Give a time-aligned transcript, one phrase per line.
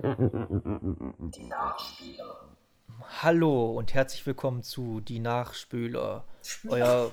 [0.00, 2.48] Die Nachspieler.
[3.20, 6.24] Hallo und herzlich willkommen zu Die Nachspüler,
[6.68, 7.10] euer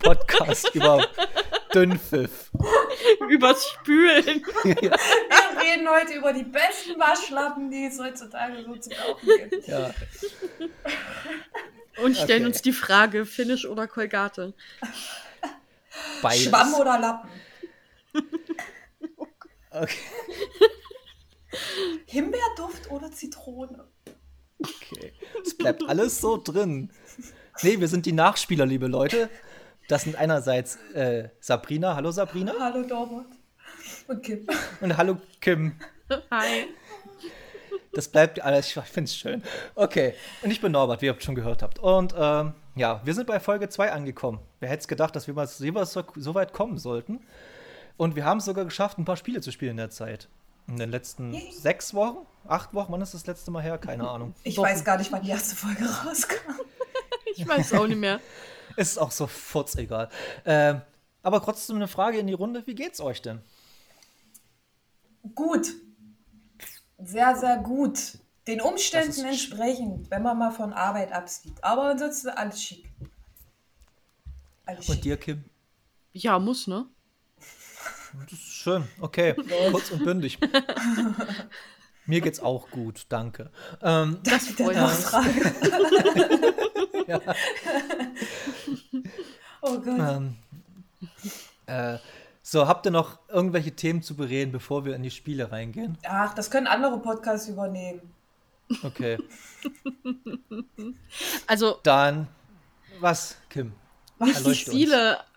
[0.00, 1.06] Podcast über
[1.74, 2.50] Dünnpfiff.
[3.28, 4.24] Übers Spülen.
[4.64, 4.90] Wir
[5.62, 9.68] reden heute über die besten Waschlappen, die es heutzutage so zu kaufen gibt.
[9.68, 9.94] Ja,
[12.02, 12.46] Und stellen Okay.
[12.46, 14.52] uns die Frage, Finnisch oder Kolgate?
[16.22, 16.42] beides.
[16.42, 17.30] Schwamm oder Lappen?
[19.70, 19.94] Okay.
[22.06, 23.84] Himbeerduft oder Zitrone?
[24.60, 25.12] okay.
[25.44, 26.90] Es bleibt alles so drin.
[27.62, 29.30] Nee, wir sind die Nachspieler, liebe Leute.
[29.88, 31.94] Das sind einerseits äh, Sabrina.
[31.94, 32.54] Hallo Sabrina.
[32.58, 33.26] Hallo Dorbert.
[34.08, 34.46] Und Kim.
[34.80, 35.76] Und hallo Kim.
[36.30, 36.66] Hi.
[37.92, 39.42] Das bleibt alles, ich finde es schön.
[39.74, 41.78] Okay, und ich bin Norbert, wie ihr schon gehört habt.
[41.78, 44.40] Und ähm, ja, wir sind bei Folge 2 angekommen.
[44.60, 47.20] Wer hätte es gedacht, dass wir mal jeweils so, so weit kommen sollten?
[47.96, 50.28] Und wir haben es sogar geschafft, ein paar Spiele zu spielen in der Zeit.
[50.68, 51.52] In den letzten Yay.
[51.52, 52.26] sechs Wochen?
[52.48, 52.92] Acht Wochen?
[52.92, 53.78] Wann ist das letzte Mal her?
[53.78, 54.34] Keine Ahnung.
[54.42, 56.36] Ich Doch, weiß gar nicht, wann die erste Folge rauskam.
[57.38, 58.18] Ich weiß auch nicht mehr.
[58.76, 60.08] Ist auch so furzegal.
[60.46, 60.80] Ähm,
[61.22, 63.42] aber trotzdem eine Frage in die Runde: Wie geht's euch denn?
[65.34, 65.68] Gut.
[66.98, 68.18] Sehr, sehr gut.
[68.46, 71.62] Den Umständen entsprechend, wenn man mal von Arbeit absieht.
[71.62, 72.90] Aber ansonsten alles schick.
[74.64, 75.02] Alles Und schick.
[75.02, 75.44] dir, Kim?
[76.12, 76.86] Ja, muss, ne?
[78.24, 78.84] Das ist schön.
[79.00, 79.34] Okay,
[79.70, 80.38] kurz und bündig.
[82.06, 83.50] Mir geht's auch gut, danke.
[83.82, 85.54] Ähm, Das Der freut Nachfrage.
[87.08, 87.20] ja.
[89.62, 89.98] Oh Gott.
[89.98, 90.36] Ähm,
[91.66, 91.98] äh,
[92.42, 95.98] so, habt ihr noch irgendwelche Themen zu bereden, bevor wir in die Spiele reingehen?
[96.06, 98.00] Ach, das können andere Podcasts übernehmen.
[98.82, 99.18] Okay,
[101.46, 102.26] Also dann
[103.00, 103.72] was, Kim?
[104.18, 104.80] nicht die Erleuchte uns.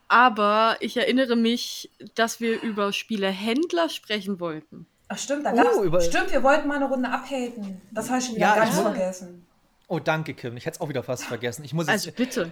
[0.09, 4.85] Aber ich erinnere mich, dass wir über Spielehändler sprechen wollten.
[5.07, 7.79] Ach stimmt, da Oh, gab's, über- stimmt, wir wollten mal eine Runde abhaten.
[7.91, 9.45] Das habe ich schon wieder Ja, ganz vergessen.
[9.87, 10.57] Oh, danke, Kim.
[10.57, 11.63] Ich hätte es auch wieder fast vergessen.
[11.63, 12.51] Ich muss jetzt, Also bitte.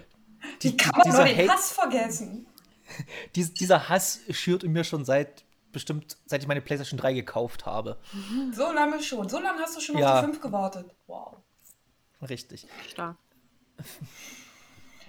[0.62, 2.47] die, Wie kann man nur den Hate, Hass vergessen?
[3.35, 7.66] dies, dieser Hass schürt in mir schon seit bestimmt, seit ich meine PlayStation 3 gekauft
[7.66, 7.97] habe.
[8.53, 9.29] So lange schon.
[9.29, 10.13] So lange hast du schon Ja.
[10.16, 10.95] auf die 5 gewartet.
[11.07, 11.38] Wow.
[12.28, 12.68] Richtig.
[12.89, 13.18] Stark.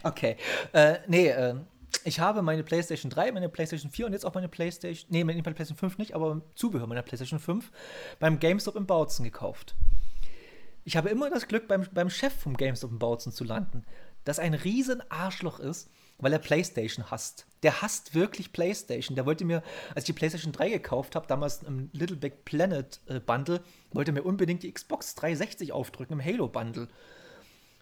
[0.05, 0.37] Okay.
[0.73, 1.57] Äh, nee, äh,
[2.05, 5.43] ich habe meine PlayStation 3, meine PlayStation 4 und jetzt auch meine PlayStation, nee, meine
[5.43, 7.71] PlayStation 5 nicht, aber Zubehör meiner PlayStation 5
[8.19, 9.75] beim GameStop in Bautzen gekauft.
[10.85, 13.85] Ich habe immer das Glück, beim, beim Chef vom GameStop in Bautzen zu landen,
[14.25, 17.47] das ein riesen Arschloch ist, weil er PlayStation hasst.
[17.63, 19.15] Der hasst wirklich PlayStation.
[19.15, 19.63] Der wollte mir,
[19.95, 23.61] als ich die PlayStation 3 gekauft habe, damals im Little Big Planet äh, Bundle,
[23.93, 26.89] wollte mir unbedingt die Xbox 360 aufdrücken im Halo Bundle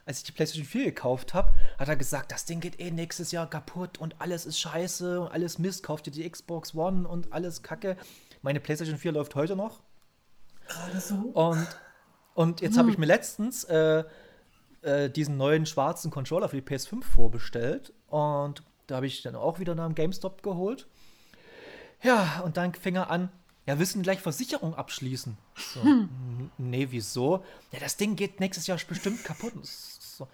[0.07, 3.33] als ich die PlayStation 4 gekauft habe, hat er gesagt, das Ding geht eh nächstes
[3.33, 5.83] Jahr kaputt und alles ist scheiße und alles Mist.
[5.83, 7.97] Kauft ihr die Xbox One und alles Kacke.
[8.43, 9.81] Meine PlayStation 4 läuft heute noch.
[10.69, 11.15] Gerade so.
[11.17, 11.67] Und,
[12.35, 14.05] und jetzt habe ich mir letztens äh,
[14.83, 17.93] äh, diesen neuen schwarzen Controller für die PS5 vorbestellt.
[18.09, 20.87] Und da habe ich dann auch wieder nach dem GameStop geholt.
[22.03, 23.31] Ja, und dann fing er an,
[23.67, 25.37] ja, du denn gleich Versicherung abschließen?
[25.57, 27.43] So, "N- Nee, wieso?
[27.73, 29.55] Ja, das Ding geht nächstes Jahr bestimmt kaputt.
[30.17, 30.29] So,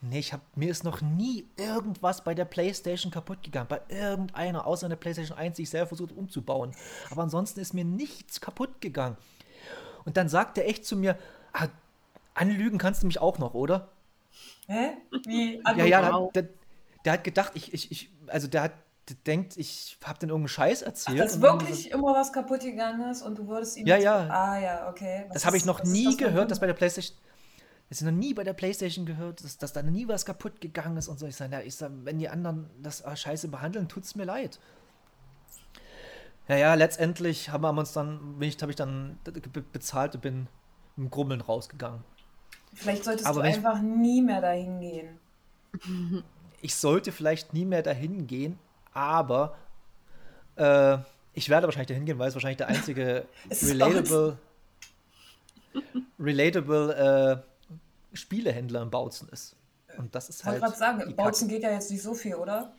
[0.00, 3.68] nee, ich hab, mir ist noch nie irgendwas bei der Playstation kaputt gegangen.
[3.68, 6.72] Bei irgendeiner, außer der Playstation 1, die ich selber versucht umzubauen.
[7.10, 9.16] Aber ansonsten ist mir nichts kaputt gegangen.
[10.04, 11.16] Und dann sagt er echt zu mir,
[11.52, 11.68] ah,
[12.34, 13.88] anlügen kannst du mich auch noch, oder?
[14.66, 14.96] Hä?
[15.24, 15.62] Wie?
[15.76, 16.32] Ja, ja, wow.
[16.32, 16.52] der, der,
[17.04, 18.72] der hat gedacht, ich, ich, ich, also der hat
[19.08, 21.18] der denkt, ich habe den irgendeinen Scheiß Ach, erzählt.
[21.18, 23.86] dass und dann wirklich immer was kaputt gegangen ist und du würdest ihm.
[23.86, 24.28] Ja, ja.
[24.28, 25.24] Ah, ja, okay.
[25.26, 27.16] Was Das habe ich noch nie das gehört, dass bei der PlayStation.
[27.92, 30.96] Das ist noch nie bei der PlayStation gehört, dass, dass da nie was kaputt gegangen
[30.96, 31.26] ist und so.
[31.26, 34.58] Ich sage, ja, ich sag, wenn die anderen das äh, scheiße behandeln, tut's mir leid.
[36.48, 40.22] Ja, ja, letztendlich haben wir uns dann, bin ich, habe ich dann be- bezahlt und
[40.22, 40.46] bin
[40.96, 42.02] im Grummeln rausgegangen.
[42.72, 45.18] Vielleicht solltest Aber du wenn ich- einfach nie mehr dahin gehen.
[46.62, 48.58] Ich sollte vielleicht nie mehr dahin gehen,
[48.94, 49.54] aber
[50.56, 50.96] äh,
[51.34, 54.38] ich werde wahrscheinlich dahin gehen, weil es wahrscheinlich der einzige Es relatable,
[56.18, 57.51] relatable äh,
[58.14, 59.56] Spielehändler in Bautzen ist.
[59.98, 60.74] Und das ist Ich wollte halt.
[60.74, 62.74] gerade sagen, im Bautzen geht ja jetzt nicht so viel, oder?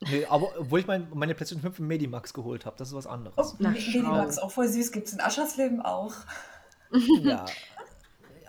[0.00, 3.06] Nee, aber obwohl ich mein, meine PlayStation 5 im Medimax geholt habe, das ist was
[3.06, 3.54] Oh, anderes.
[3.58, 6.12] Na, Medimax, auch voll süß, gibt es in Aschersleben auch.
[7.22, 7.46] Ja.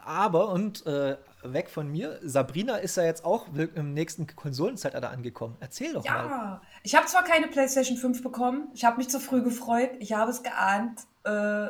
[0.04, 5.56] Aber, und äh, weg von mir, Sabrina ist ja jetzt auch im nächsten Konsolenzeitalter angekommen.
[5.60, 6.26] Erzähl doch mal.
[6.28, 10.14] Ja, ich habe zwar keine PlayStation 5 bekommen, ich habe mich zu früh gefreut, ich
[10.14, 11.70] habe es geahnt, äh,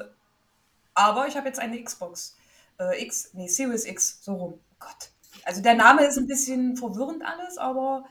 [0.95, 2.35] aber ich habe jetzt eine Xbox.
[2.79, 4.53] Äh, X, nee, Series X, so rum.
[4.53, 5.11] Oh Gott.
[5.45, 8.05] Also der Name ist ein bisschen verwirrend alles, aber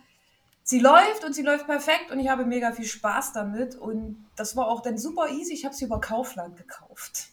[0.63, 4.57] sie läuft und sie läuft perfekt und ich habe mega viel Spaß damit und das
[4.57, 5.53] war auch dann super easy.
[5.53, 7.29] Ich habe sie über Kaufland gekauft.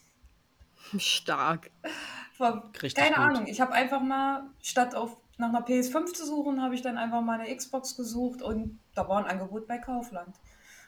[0.98, 1.70] Stark.
[2.38, 3.24] War, Richtig keine gut.
[3.24, 6.98] Ahnung, ich habe einfach mal, statt auf, nach einer PS5 zu suchen, habe ich dann
[6.98, 10.34] einfach mal eine Xbox gesucht und da war ein Angebot bei Kaufland.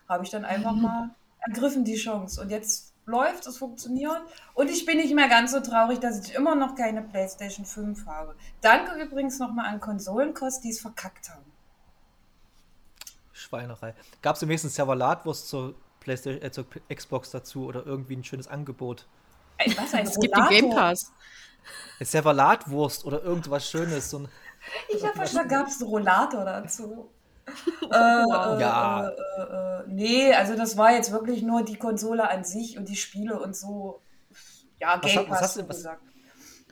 [0.08, 2.40] Habe ich dann einfach mal ergriffen, die Chance.
[2.40, 4.20] Und jetzt läuft es funktioniert.
[4.54, 8.06] Und ich bin nicht mehr ganz so traurig, dass ich immer noch keine PlayStation 5
[8.06, 8.34] habe.
[8.60, 11.44] Danke übrigens nochmal an Konsolenkost, die es verkackt haben.
[13.32, 13.94] Schweinerei.
[14.22, 18.48] Gab es im wenigsten Servalatwurst zur, PlayStation, äh, zur Xbox dazu oder irgendwie ein schönes
[18.48, 19.06] Angebot?
[19.58, 21.12] Ey, was ein Es gibt den Game Pass.
[22.00, 24.10] Servalatwurst oder irgendwas Schönes.
[24.10, 24.28] So ein,
[24.88, 27.10] Ich habe verstanden, gab es einen Rollator dazu.
[27.46, 27.54] Äh,
[27.90, 28.58] Wow.
[28.58, 29.08] äh, Ja.
[29.08, 32.88] Äh, äh, äh, nee, also das war jetzt wirklich nur die Konsole an sich und
[32.88, 34.02] die Spiele und so.
[34.80, 36.02] Ja, Was Game hat- was Pass, hast du- was- gesagt.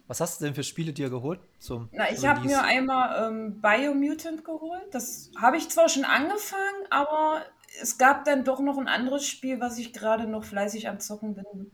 [0.08, 1.40] was hast du denn für Spiele dir geholt?
[1.58, 4.82] Zum Na, ich habe mir einmal ähm, Biomutant geholt.
[4.92, 7.42] Das habe ich zwar schon angefangen, aber
[7.80, 11.34] es gab dann doch noch ein anderes Spiel, was ich gerade noch fleißig am Zocken
[11.34, 11.70] bin,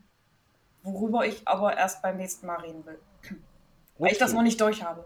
[0.83, 2.99] worüber ich aber erst beim nächsten Mal reden will.
[3.99, 5.05] Weil ich das noch nicht durch habe.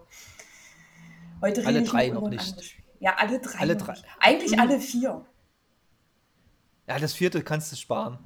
[1.41, 2.75] Heute rede Alle ich drei noch nicht.
[3.03, 3.59] Ja, alle drei.
[3.59, 3.95] Alle drei.
[4.21, 4.59] Eigentlich Mhm.
[4.61, 5.25] alle vier.
[6.87, 8.17] Ja, das vierte kannst du sparen.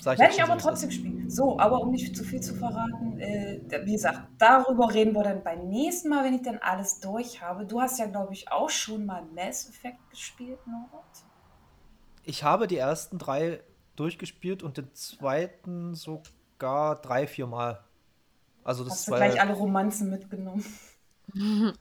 [0.00, 1.28] Sag Werde ich aber so, trotzdem spielen.
[1.28, 5.42] So, aber um nicht zu viel zu verraten, äh, wie gesagt, darüber reden wir dann
[5.42, 7.66] beim nächsten Mal, wenn ich dann alles durch habe.
[7.66, 11.04] Du hast ja, glaube ich, auch schon mal Mass Effect gespielt, Norbert.
[12.24, 13.60] Ich habe die ersten drei
[13.96, 17.84] durchgespielt und den zweiten sogar drei, vier Mal.
[18.64, 20.64] Also das Hast du gleich alle Romanzen mitgenommen.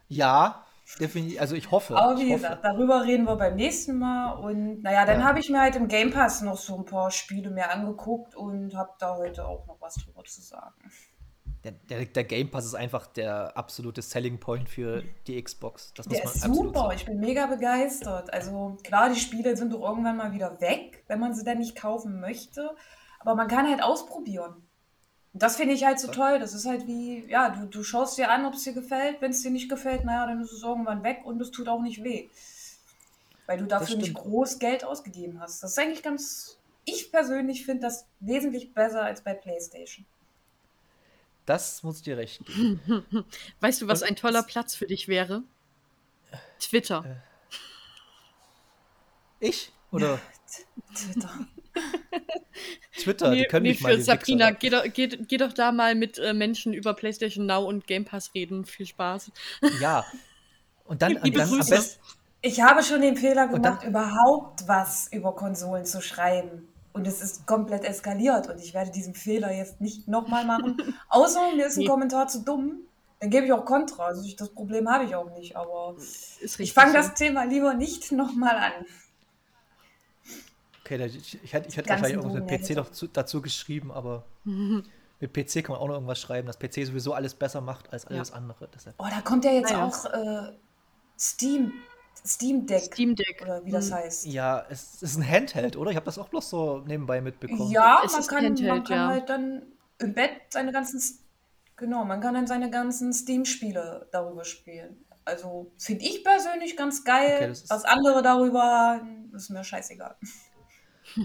[0.10, 0.66] ja,
[1.00, 1.40] definitiv.
[1.42, 1.96] Also ich hoffe.
[1.98, 2.34] Aber wie hoffe.
[2.42, 4.34] gesagt, darüber reden wir beim nächsten Mal.
[4.34, 5.26] Und naja, dann Ja.
[5.26, 8.76] habe ich mir halt im Game Pass noch so ein paar Spiele mehr angeguckt und
[8.76, 10.74] habe da heute auch noch was drüber zu sagen.
[11.64, 15.94] Der, der, der Game Pass ist einfach der absolute Selling Point für die Xbox.
[15.96, 16.94] Das muss Der man ist super, sagen.
[16.96, 18.32] ich bin mega begeistert.
[18.32, 21.76] Also klar, die Spiele sind doch irgendwann mal wieder weg, wenn man sie dann nicht
[21.76, 22.76] kaufen möchte.
[23.20, 24.65] Aber man kann halt ausprobieren.
[25.38, 26.40] Das finde ich halt so toll.
[26.40, 29.22] Das ist halt wie, ja, du, du schaust dir an, ob es dir gefällt.
[29.22, 31.82] Wenn es dir nicht gefällt, naja, dann ist es irgendwann weg und es tut auch
[31.82, 32.30] nicht weh.
[33.46, 35.62] Weil du dafür nicht groß Geld ausgegeben hast.
[35.62, 36.58] Das ist eigentlich ganz.
[36.86, 40.06] Ich persönlich finde das wesentlich besser als bei PlayStation.
[41.46, 42.80] Das muss dir recht geben.
[43.60, 45.44] Weißt du, was Und ein toller Platz für dich wäre?
[46.60, 47.22] Twitter.
[49.40, 49.74] Ich?
[49.92, 50.20] Oder
[50.96, 51.48] Twitter.
[52.98, 53.32] Twitter?
[53.32, 56.34] die können mich mal für Sabrina, geh doch, geh, geh doch da mal mit äh,
[56.34, 58.66] Menschen über PlayStation Now und Game Pass reden.
[58.66, 59.32] Viel Spaß.
[59.82, 60.06] Ja.
[60.86, 62.00] Und dann, und dann am besten.
[62.42, 66.68] Ich habe schon den Fehler Und dann- gemacht, überhaupt was über Konsolen zu schreiben.
[66.94, 70.78] Und es ist komplett eskaliert und ich werde diesen Fehler jetzt nicht nochmal machen.
[71.10, 71.88] Außer mir ist ein Nee.
[71.88, 72.78] Kommentar zu dumm,
[73.20, 74.06] dann gebe ich auch Kontra.
[74.06, 76.98] Also ich, das Problem habe ich auch nicht, aber Ist ich fange so.
[77.00, 78.72] das Thema lieber nicht nochmal an.
[80.86, 83.92] Okay, da- ich, ich hätte, ich hätte wahrscheinlich irgendwas mit PC noch zu, dazu geschrieben,
[83.92, 87.92] aber mit PC kann man auch noch irgendwas schreiben, dass PC sowieso alles besser macht
[87.92, 88.70] als alles andere.
[88.74, 88.96] Deshalb.
[89.00, 89.86] Oh, da kommt ja jetzt Naja.
[89.86, 90.52] auch äh,
[91.18, 91.74] Steam,
[92.26, 93.40] Steam Deck Steam Deck.
[93.42, 93.96] oder wie das Hm.
[93.96, 94.26] heißt.
[94.28, 95.90] Ja, es ist ein Handheld, oder?
[95.90, 97.72] Ich habe das auch bloß so nebenbei mitbekommen.
[97.72, 99.08] Ja, Es man ist kann, man Handheld, kann ja.
[99.08, 99.64] halt dann
[100.00, 101.02] im Bett seine ganzen,
[101.78, 104.98] genau, man kann dann seine ganzen Steam-Spiele darüber spielen.
[105.24, 107.38] Also finde ich persönlich ganz geil.
[107.38, 110.16] Okay, das ist- Was andere darüber haben, ist mir scheißegal.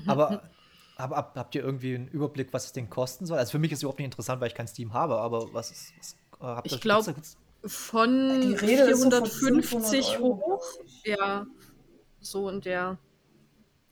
[0.06, 0.42] Aber,
[0.96, 3.38] aber hab, habt ihr irgendwie einen Überblick, was es denn kosten soll?
[3.38, 5.70] Also für mich ist es überhaupt nicht interessant, weil ich kein Steam habe, aber was
[5.70, 5.92] ist.
[5.98, 10.20] Was, äh, habt Ich ihr- glaub, gibt's Von Die Rede ist so von 450 500
[10.22, 10.64] Euro, hoch.
[10.84, 11.04] ich.
[11.04, 11.46] Ja,
[12.20, 12.98] so in der.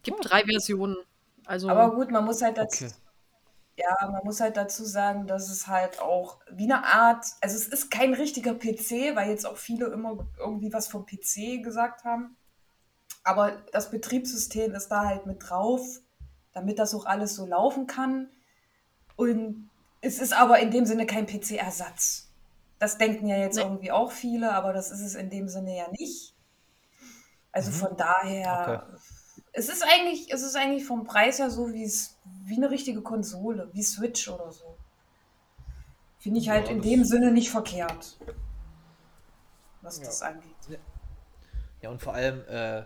[0.03, 0.23] Gibt Oh.
[0.23, 0.97] drei Versionen.
[1.45, 2.95] Also, Aber gut, man muss halt da- dazu, Okay.
[3.77, 7.69] ja, man muss halt dazu sagen, dass es halt auch wie eine Art, also es
[7.69, 12.37] ist kein richtiger PC, weil jetzt auch viele immer irgendwie was vom PC gesagt haben.
[13.29, 16.01] Aber das Betriebssystem ist da halt mit drauf,
[16.55, 18.31] damit das auch alles so laufen kann.
[19.17, 19.69] Und
[20.01, 22.29] es ist aber in dem Sinne kein PC-Ersatz.
[22.79, 23.63] Das denken ja jetzt Nee.
[23.63, 26.35] irgendwie auch viele, aber das ist es in dem Sinne ja nicht.
[27.53, 27.75] Also Mhm.
[27.75, 28.89] von daher,
[29.53, 32.17] es ist eigentlich, es ist eigentlich vom Preis her so wie es,
[32.47, 34.77] wie eine richtige Konsole, wie Switch oder so.
[36.19, 38.17] Finde ich halt Ja, in dem Sinne nicht verkehrt.
[39.83, 40.05] Was Ja.
[40.07, 40.55] das angeht.
[41.83, 42.85] Ja, und vor allem äh,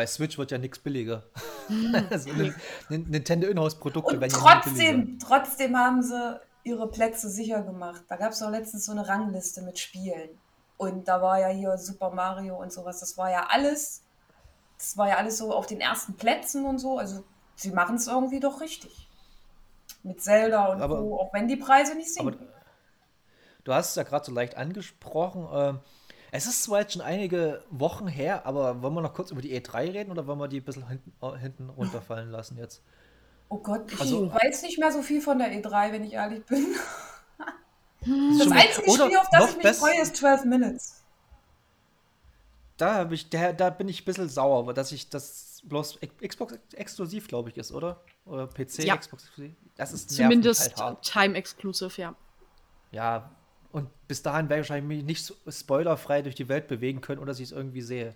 [0.00, 1.24] bei Switch wird ja nichts billiger.
[2.10, 2.54] also, Nin-
[2.88, 8.02] Nin- Nintendo Inhouse-Produkte Und werden trotzdem, trotzdem haben sie ihre Plätze sicher gemacht.
[8.08, 10.30] Da gab es doch letztens so eine Rangliste mit Spielen.
[10.78, 13.00] Und da war ja hier Super Mario und sowas.
[13.00, 14.00] Das war ja alles,
[14.78, 16.96] das war ja alles so auf den ersten Plätzen und so.
[16.96, 17.22] Also
[17.56, 19.06] sie machen es irgendwie doch richtig.
[20.02, 22.48] Mit Zelda und Aber- Co., auch wenn die Preise nicht sinken.
[23.64, 25.46] du hast es ja gerade so leicht angesprochen.
[25.52, 25.80] ähm,
[26.32, 29.58] es ist zwar jetzt schon einige Wochen her, aber wollen wir noch kurz über die
[29.60, 32.82] E3 reden oder wollen wir die ein bisschen hinten, hinten runterfallen lassen jetzt?
[33.48, 36.44] Oh Gott, ich Also- weiß nicht mehr so viel von der E3, wenn ich ehrlich
[36.46, 36.66] bin.
[38.02, 38.56] Das Das stimmt.
[38.56, 41.02] einzige Oder Spiel, auf das ich mich freue, ist 12 Minutes.
[42.78, 46.54] Da, ich, da, da bin ich ein bisschen sauer, weil dass ich das bloß Xbox
[46.72, 48.00] exklusiv, glaube ich, ist, oder?
[48.24, 48.96] Oder PC, Ja.
[48.96, 49.54] Xbox exklusiv.
[49.76, 51.02] Das ist Zumindest halt.
[51.02, 52.14] Time Exclusive, ja.
[52.90, 53.30] Ja,
[53.72, 57.18] und bis dahin werde ich wahrscheinlich mich nicht so spoilerfrei durch die Welt bewegen können
[57.20, 58.14] oder dass ich es irgendwie sehe.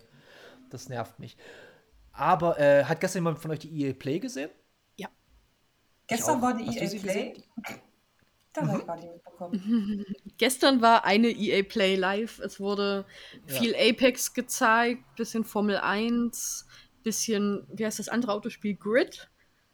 [0.69, 1.37] Das nervt mich.
[2.11, 4.49] Aber äh, hat gestern jemand von euch die EA Play gesehen?
[6.07, 6.41] Gestern auch.
[6.43, 6.99] war die Hast EA Play.
[6.99, 7.43] gesehen?
[8.53, 10.05] Da habe ich gar nicht mitbekommen.
[10.37, 12.39] Gestern war eine EA Play live.
[12.39, 13.05] Es wurde
[13.47, 13.55] Ja.
[13.55, 16.65] viel Apex gezeigt, bisschen Formel 1,
[17.03, 18.75] bisschen, wie heißt das andere Autospiel?
[18.75, 19.29] Grid.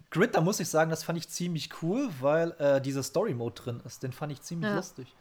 [0.09, 3.81] Grid, da muss ich sagen, das fand ich ziemlich cool, weil äh, dieser Story-Mode drin
[3.85, 4.03] ist.
[4.03, 4.75] Den fand ich ziemlich Ja.
[4.77, 5.15] lustig.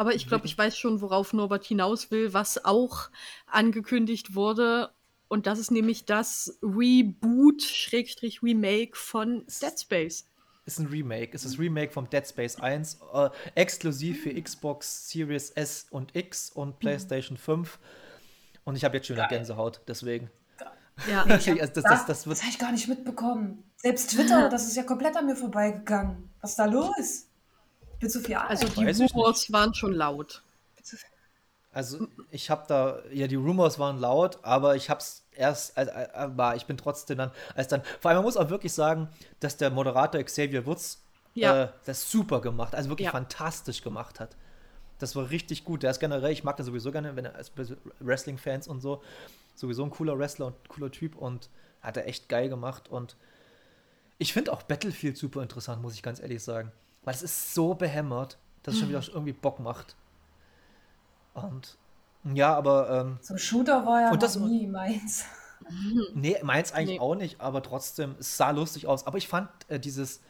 [0.00, 3.10] Aber ich glaube, ich weiß schon, worauf Norbert hinaus will, was auch
[3.44, 4.94] angekündigt wurde.
[5.28, 10.24] Und das ist nämlich das Reboot, Schrägstrich Remake von Dead Space.
[10.64, 11.32] Ist ein Remake.
[11.34, 13.00] Es ist ein Remake vom Dead Space 1.
[13.12, 17.78] Äh, exklusiv für Xbox Series S und X und PlayStation 5.
[18.64, 19.28] Und ich habe jetzt schon wieder.
[19.28, 20.30] Gänsehaut, deswegen.
[21.10, 23.64] Ja, Also das, das, das, das wird das habe ich gar nicht mitbekommen.
[23.76, 26.30] Selbst Twitter, das ist ja komplett an mir vorbeigegangen.
[26.40, 27.26] Was ist da los?
[28.00, 28.50] Bin zu viel alt.
[28.50, 30.42] also die Weiß ich Rumors waren schon laut.
[31.72, 36.08] Also ich habe da, ja, die Rumors waren laut, aber ich habe es erst, äh,
[36.14, 39.56] aber ich bin trotzdem dann, als dann, vor allem man muss auch wirklich sagen, dass
[39.56, 41.04] der Moderator Xavier Woods
[41.34, 41.64] Ja.
[41.64, 43.12] äh, das super gemacht, also wirklich Ja.
[43.12, 44.36] fantastisch gemacht hat.
[44.98, 45.84] Das war richtig gut.
[45.84, 47.52] Der ist generell, ich mag den sowieso gerne, wenn er als
[48.00, 49.02] Wrestling-Fans und so,
[49.54, 51.50] sowieso ein cooler Wrestler und cooler Typ und
[51.82, 53.16] hat er echt geil gemacht und
[54.18, 56.72] ich finde auch Battlefield super interessant, muss ich ganz ehrlich sagen.
[57.02, 59.96] Weil es ist so behämmert, dass es schon wieder irgendwie Bock macht.
[61.34, 61.78] Und
[62.34, 65.24] ja, aber ähm, so ein Shooter war ja Und das- nie meins.
[66.14, 67.00] nee, meins eigentlich Nee.
[67.00, 69.06] auch nicht, aber trotzdem, es sah lustig aus.
[69.06, 70.20] Aber ich fand äh, dieses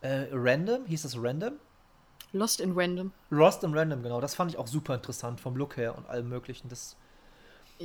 [0.00, 1.54] äh, Random, hieß das Random?
[2.32, 3.12] Lost in Random.
[3.30, 6.28] Lost in Random, genau, das fand ich auch super interessant vom Look her und allem
[6.28, 6.68] möglichen.
[6.68, 6.96] Das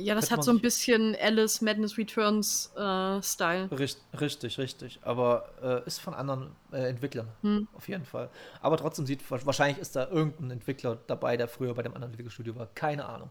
[0.02, 3.68] Ja, das hat so ein bisschen Alice Madness Returns äh, Style.
[3.70, 4.98] Richt, richtig, richtig.
[5.02, 7.68] Aber äh, ist von anderen äh, Entwicklern, Hm.
[7.74, 8.28] auf jeden Fall.
[8.60, 12.12] Aber trotzdem sieht, wa- wahrscheinlich ist da irgendein Entwickler dabei, der früher bei dem anderen
[12.12, 12.66] Entwicklerstudio war.
[12.74, 13.30] Keine Ahnung.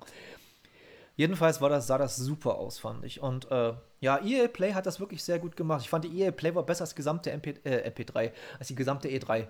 [1.15, 3.19] Jedenfalls war das, sah das super aus, fand ich.
[3.21, 5.81] Und äh, ja, EA Play hat das wirklich sehr gut gemacht.
[5.81, 8.75] Ich fand, die EA Play war besser als die gesamte MP, äh, MP3, als die
[8.75, 9.47] gesamte E3.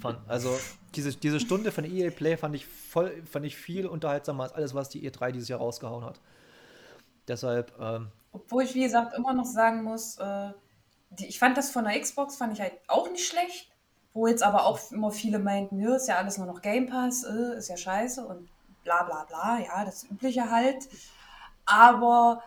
[0.00, 0.18] Fand.
[0.28, 0.58] Also
[0.96, 4.74] diese, diese Stunde von EA Play fand ich voll, fand ich viel unterhaltsamer als alles,
[4.74, 6.20] was die E3 dieses Jahr rausgehauen hat.
[7.28, 10.50] Deshalb, ähm, Obwohl ich, wie gesagt, immer noch sagen muss, äh,
[11.10, 13.70] die, ich fand das von der Xbox, fand ich halt auch nicht schlecht.
[14.14, 17.24] Wo jetzt aber auch immer viele meinten, ja, ist ja alles nur noch Game Pass,
[17.24, 18.48] äh, ist ja scheiße und
[18.82, 20.88] bla bla bla, ja, das Übliche halt.
[21.66, 22.42] Aber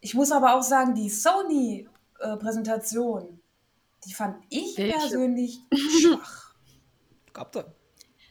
[0.00, 3.40] ich muss aber auch sagen, die Sony-Präsentation,
[4.04, 4.98] die fand ich Welche?
[4.98, 5.62] persönlich
[6.02, 6.52] schwach.
[7.32, 7.64] gab da.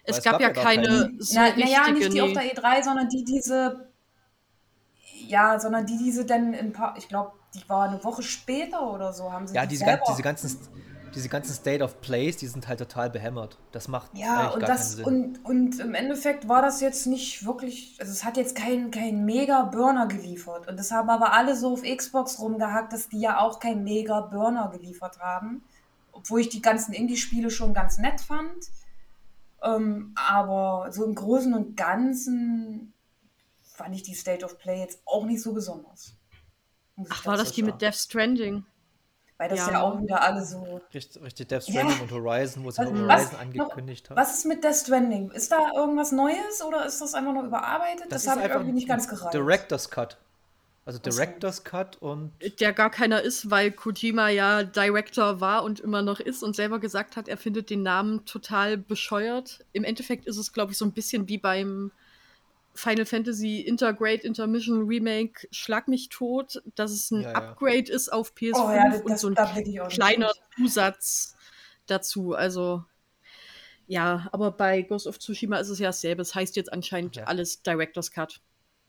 [0.03, 1.11] Es gab, gab ja keine keine.
[1.17, 2.35] so Na, naja, nicht die auf nee.
[2.35, 3.89] der E3, sondern die diese,
[5.27, 9.13] ja, sondern die diese dann ein paar, ich glaube, die war eine Woche später oder
[9.13, 10.05] so, haben sie Ja, die diese, gan selber.
[10.09, 10.59] diese, ganzen,
[11.13, 13.57] diese ganzen State of Plays, die sind halt total behämmert.
[13.71, 18.11] Das macht Ja, und das und, und im Endeffekt war das jetzt nicht wirklich, also
[18.11, 20.67] es hat jetzt keinen kein mega Burner geliefert.
[20.67, 24.21] Und das haben aber alle so auf Xbox rumgehackt, dass die ja auch keinen mega
[24.21, 25.63] Burner geliefert haben.
[26.11, 28.71] Obwohl ich die ganzen Indie-Spiele schon ganz nett fand.
[29.63, 32.93] Ähm, aber so im Großen und Ganzen
[33.75, 36.15] fand ich die State of Play jetzt auch nicht so besonders.
[37.09, 37.71] Ach, war das die sagen.
[37.73, 38.65] mit Death Stranding?
[39.37, 39.71] Weil das Ja.
[39.73, 40.79] ja, auch wieder alle so.
[40.93, 41.81] Richtig, richtig Death Ja.
[41.81, 44.17] Stranding und Horizon, wo sie was- Horizon angekündigt haben.
[44.17, 45.29] Was ist mit Death Stranding?
[45.31, 48.05] Ist da irgendwas Neues oder ist das einfach nur überarbeitet?
[48.09, 49.33] Das, ist habe ich irgendwie nicht ganz gereicht.
[49.33, 50.17] Director's Cut.
[50.85, 50.99] Also.
[50.99, 56.19] Director's Cut und Der gar keiner ist, weil Kojima ja Director war und immer noch
[56.19, 59.65] ist und selber gesagt hat, er findet den Namen total bescheuert.
[59.73, 61.91] Im Endeffekt ist es, glaube ich, so ein bisschen wie beim
[62.75, 67.35] Final Fantasy Intergrade Intermission Remake Schlag mich tot, dass es ein Ja, ja.
[67.35, 70.31] Upgrade ist auf PS5 oh ja, das, und so ein kleiner.
[70.57, 71.35] Zusatz
[71.87, 72.33] dazu.
[72.33, 72.83] Also
[73.87, 76.21] ja, aber bei Ghost of Tsushima ist es ja dasselbe.
[76.21, 77.25] Es heißt jetzt anscheinend Ja.
[77.25, 78.41] alles Director's Cut.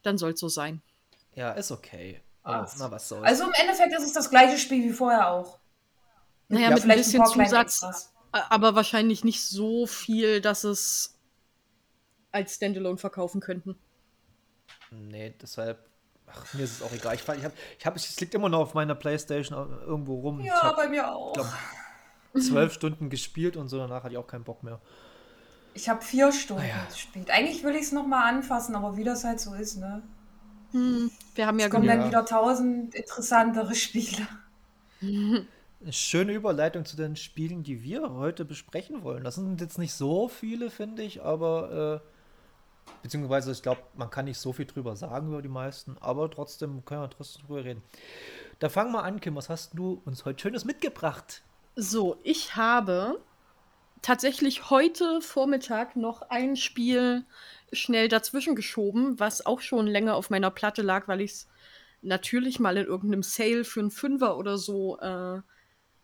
[0.02, 0.82] Dann soll es so sein.
[1.34, 2.20] ja, ist okay.
[2.42, 2.66] Ah.
[2.78, 3.24] na, was soll's.
[3.24, 5.58] Also im Endeffekt ist es das gleiche Spiel wie vorher auch.
[6.48, 11.15] Naja, Ja, mit ein ein bisschen kleine Zusatz, aber wahrscheinlich nicht so viel, dass es
[12.36, 13.76] als Standalone verkaufen könnten.
[14.90, 15.78] nee, deshalb.
[16.28, 17.14] Ach, mir ist es auch egal.
[17.14, 20.40] Ich, fand- ich hab, ich hab, es liegt immer noch auf meiner Playstation irgendwo rum.
[20.40, 21.32] Ja, habe bei mir auch.
[21.34, 21.46] glaub,
[22.40, 24.80] zwölf Stunden gespielt und so, danach hatte ich auch keinen Bock mehr.
[25.74, 26.84] Ich habe vier Stunden Ah ja.
[26.88, 27.30] gespielt.
[27.30, 30.02] Eigentlich will ich es nochmal anfassen, aber wie das halt so ist, ne?
[30.72, 31.96] Hm, wir haben ja Es kommen Ja.
[31.96, 34.26] dann wieder tausend interessantere Spiele.
[35.90, 39.22] schöne Überleitung zu den Spielen, die wir heute besprechen wollen.
[39.22, 42.15] Das sind jetzt nicht so viele, finde ich, aber äh,
[43.02, 46.84] beziehungsweise ich glaube, man kann nicht so viel drüber sagen über die meisten, aber trotzdem
[46.84, 47.82] können wir trotzdem drüber reden.
[48.58, 51.42] Da fangen wir an, Kim, was hast du uns heute Schönes mitgebracht?
[51.74, 53.20] So, ich habe
[54.02, 57.24] tatsächlich heute Vormittag noch ein Spiel
[57.72, 61.48] schnell dazwischen geschoben, was auch schon länger auf meiner Platte lag, weil ich es
[62.02, 65.40] natürlich mal in irgendeinem Sale für einen Fünfer oder so äh,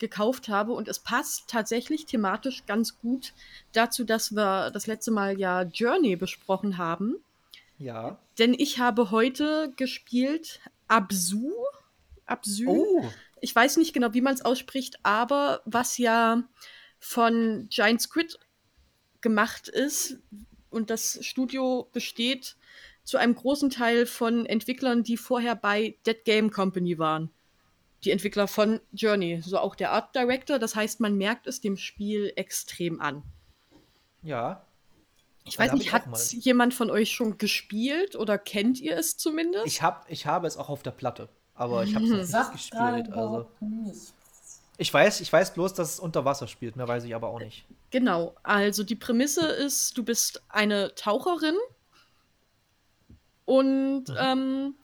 [0.02, 0.72] gekauft habe.
[0.72, 3.32] Und es passt tatsächlich thematisch ganz gut
[3.72, 7.16] dazu, dass wir das letzte Mal ja Journey besprochen haben.
[7.78, 8.18] Ja.
[8.38, 11.52] Denn ich habe heute gespielt Absu.
[12.26, 12.68] Absu.
[12.68, 16.42] Oh, Ich weiß nicht genau, wie man es ausspricht, aber was ja
[16.98, 18.38] von Giant Squid
[19.20, 20.18] gemacht ist
[20.70, 22.56] und das Studio besteht
[23.04, 27.30] zu einem großen Teil von Entwicklern, die vorher bei Dead Game Company waren.
[28.04, 30.58] Die Entwickler von Journey, so auch der Art Director.
[30.58, 33.22] Das heißt, man merkt es dem Spiel extrem an.
[34.22, 34.64] ja.
[35.44, 39.66] Ich weiß nicht, ich hat jemand von euch schon gespielt oder kennt ihr es zumindest?
[39.66, 42.52] Ich, hab, ich habe es auch auf der Platte, aber ich habe es noch nicht
[42.52, 43.12] gespielt.
[43.12, 43.48] Also.
[44.78, 47.40] Ich weiß, ich weiß bloß, dass es unter Wasser spielt, mehr weiß ich aber auch
[47.40, 47.64] nicht.
[47.90, 51.56] Genau, also die Prämisse ist, du bist eine Taucherin
[53.44, 54.76] und ähm,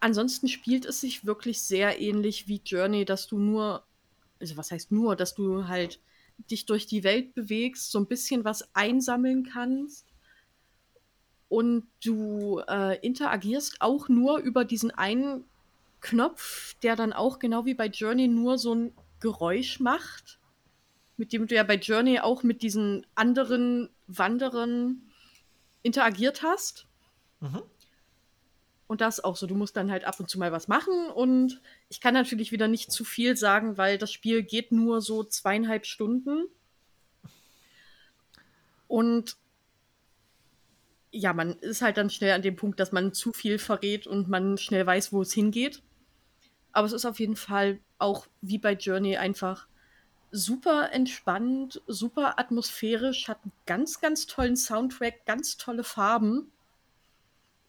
[0.00, 3.84] ansonsten spielt es sich wirklich sehr ähnlich wie Journey, dass du nur,
[4.40, 6.00] also was heißt nur, dass du halt
[6.50, 10.06] dich durch die Welt bewegst, so ein bisschen was einsammeln kannst
[11.48, 15.44] und du äh, interagierst auch nur über diesen einen
[16.00, 20.38] Knopf, der dann auch genau wie bei Journey nur so ein Geräusch macht
[21.18, 25.02] mit dem du ja bei Journey auch mit diesen anderen Wanderern
[25.82, 26.86] interagiert hast.
[27.40, 27.62] Mhm.
[28.88, 29.46] Und das auch so.
[29.46, 31.10] Du musst dann halt ab und zu mal was machen.
[31.14, 35.22] Und ich kann natürlich wieder nicht zu viel sagen, weil das Spiel geht nur so
[35.22, 36.46] zweieinhalb Stunden.
[38.88, 39.36] Und
[41.10, 44.28] ja, man ist halt dann schnell an dem Punkt, dass man zu viel verrät und
[44.28, 45.82] man schnell weiß, wo es hingeht.
[46.72, 49.66] Aber es ist auf jeden Fall auch wie bei Journey einfach
[50.30, 56.50] super entspannt, super atmosphärisch, hat einen ganz, ganz tollen Soundtrack, ganz tolle Farben.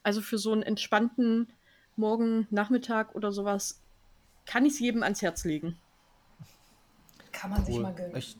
[0.04, 1.52] Also für so einen entspannten
[1.96, 3.82] Morgen, Nachmittag oder sowas
[4.46, 5.78] kann ich es jedem ans Herz legen.
[7.32, 7.84] Kann man sich Cool.
[7.84, 8.16] mal gönnen.
[8.16, 8.38] Ich,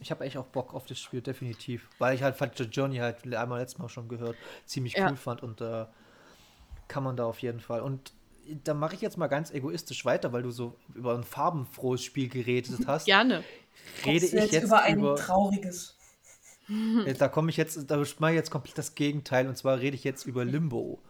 [0.00, 1.88] ich habe echt auch Bock auf das Spiel, definitiv.
[1.98, 5.08] Weil ich halt fand The Journey halt einmal letztes Mal schon gehört, ziemlich Ja.
[5.10, 5.86] cool fand und äh,
[6.88, 7.80] kann man da auf jeden Fall.
[7.80, 8.12] Und
[8.64, 12.28] da mache ich jetzt mal ganz egoistisch weiter, weil du so über ein farbenfrohes Spiel
[12.28, 13.04] geredet hast.
[13.06, 13.44] Gerne.
[14.04, 15.16] Rede ich jetzt über ein über.
[15.16, 15.96] trauriges.
[16.68, 19.96] Äh, Da komme ich jetzt, da mache ich jetzt komplett das Gegenteil und zwar rede
[19.96, 21.00] ich jetzt über Limbo.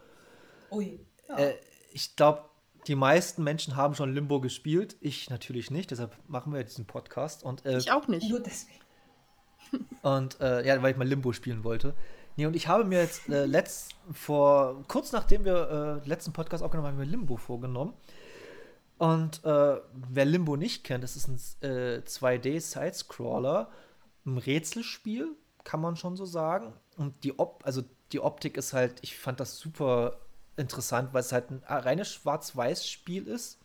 [0.70, 1.00] Ui.
[1.28, 1.36] Ja.
[1.38, 1.54] Äh,
[1.92, 2.44] ich glaube,
[2.86, 4.96] die meisten Menschen haben schon Limbo gespielt.
[5.00, 7.42] Ich natürlich nicht, deshalb machen wir diesen Podcast.
[7.42, 8.28] Und, äh, Ich auch nicht.
[8.30, 8.78] Nur deswegen.
[10.02, 11.94] und äh, ja, weil ich mal Limbo spielen wollte.
[12.36, 16.32] Nee, und ich habe mir jetzt äh, letzt, vor, kurz nachdem wir äh, den letzten
[16.32, 17.94] Podcast aufgenommen haben, mir Limbo vorgenommen.
[18.96, 23.68] Und äh, wer Limbo nicht kennt, das ist ein äh, 2D-Sidescroller,
[24.24, 25.36] ein Rätselspiel,
[25.68, 26.72] kann man schon so sagen.
[26.96, 30.16] Und die, Op also die Optik ist halt, ich fand das super
[30.56, 33.58] interessant, weil es halt ein reines Schwarz-Weiß-Spiel ist.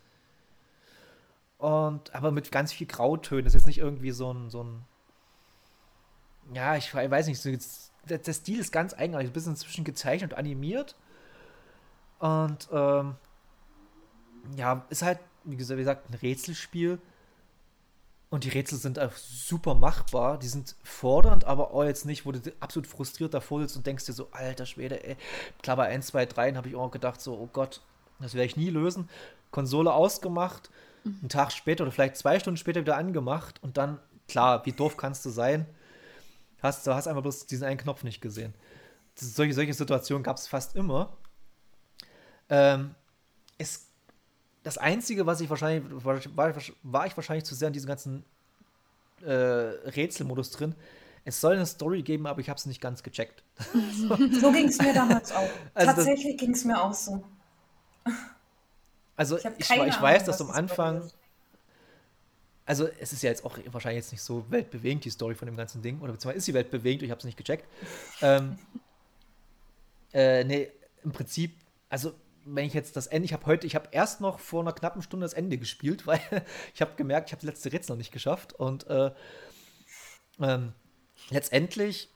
[1.57, 3.45] Und aber mit ganz viel Grautönen.
[3.45, 4.85] Das ist jetzt nicht irgendwie so ein, so ein
[6.53, 7.49] ja, ich we- weiß nicht, so
[8.09, 10.97] der, der Stil ist ganz eigenartig, ein bisschen inzwischen gezeichnet und animiert.
[12.19, 13.15] Und ähm,
[14.57, 16.99] ja, ist halt, wie gesagt, ein Rätselspiel.
[18.33, 20.39] Und die Rätsel sind auch super machbar.
[20.39, 24.07] Die sind fordernd, aber auch jetzt nicht, wo du absolut frustriert davor sitzt und denkst
[24.07, 25.17] dir so, alter Schwede, ey.
[25.61, 27.81] Klar, bei 1, 2, 3 habe ich auch gedacht, so, oh Gott,
[28.19, 29.07] das werde ich nie lösen.
[29.51, 30.71] Konsole ausgemacht,
[31.05, 34.97] einen Tag später oder vielleicht zwei Stunden später wieder angemacht und dann, klar, wie doof
[34.97, 35.67] kannst du sein?
[36.63, 38.55] Hast, du hast einfach bloß diesen einen Knopf nicht gesehen.
[39.13, 41.15] Solche, solche Situationen gab es fast immer.
[42.49, 42.95] Ähm,
[43.59, 43.91] es,
[44.63, 46.19] das Einzige, was ich wahrscheinlich, war,
[46.83, 48.23] war, ich wahrscheinlich zu sehr in diesem ganzen
[49.21, 50.75] äh, Rätselmodus drin.
[51.25, 53.43] Es soll eine Story geben, aber ich habe es nicht ganz gecheckt.
[54.41, 55.49] So ging es mir damals auch.
[55.73, 57.23] Also Tatsächlich ging es mir auch so.
[59.15, 61.09] Also Ich ich, ich Ahnung, weiß, dass am Anfang,
[62.65, 65.55] also es ist ja jetzt auch wahrscheinlich jetzt nicht so weltbewegend, die Story von dem
[65.55, 67.65] ganzen Ding, oder beziehungsweise ist sie weltbewegend, ich habe es nicht gecheckt.
[68.21, 68.57] ähm,
[70.13, 70.71] äh, nee,
[71.03, 71.55] im Prinzip,
[71.89, 72.13] also
[72.45, 75.01] wenn ich jetzt das Ende, ich habe heute, ich habe erst noch vor einer knappen
[75.01, 76.21] Stunde das Ende gespielt, weil
[76.73, 79.11] ich habe gemerkt, ich habe das letzte Rätsel noch nicht geschafft und äh,
[80.39, 80.73] ähm,
[81.29, 82.09] letztendlich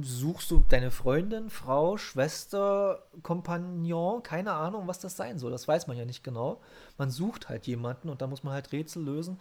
[0.00, 5.50] suchst du deine Freundin, Frau, Schwester, Kompagnon, keine Ahnung, was das sein soll.
[5.50, 6.62] Das weiß man ja nicht genau.
[6.96, 9.38] Man sucht halt jemanden und da muss man halt Rätsel lösen.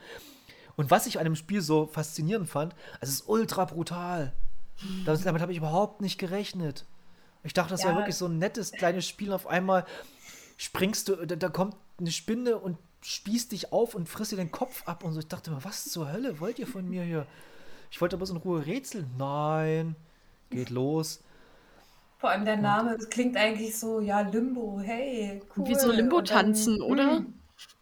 [0.75, 4.33] Und was ich an dem Spiel so faszinierend fand, es ist ultra brutal.
[5.05, 6.85] Das, damit habe ich überhaupt nicht gerechnet.
[7.43, 7.89] Ich dachte, das Ja.
[7.89, 9.33] wäre wirklich so ein nettes kleines Spiel.
[9.33, 9.85] Auf einmal
[10.57, 14.51] springst du, da, da kommt eine Spinne und spießt dich auf und frisst dir den
[14.51, 15.19] Kopf ab und so.
[15.19, 17.25] Ich dachte mir, was zur Hölle wollt ihr von mir hier?
[17.89, 19.09] Ich wollte bloß in Ruhe rätseln.
[19.17, 19.95] Nein,
[20.49, 21.21] geht los.
[22.19, 25.67] Vor allem der Name, das klingt eigentlich so, ja, Limbo, hey, cool.
[25.67, 27.17] Wie so Limbo Und dann- tanzen, oder?
[27.17, 27.33] Hm,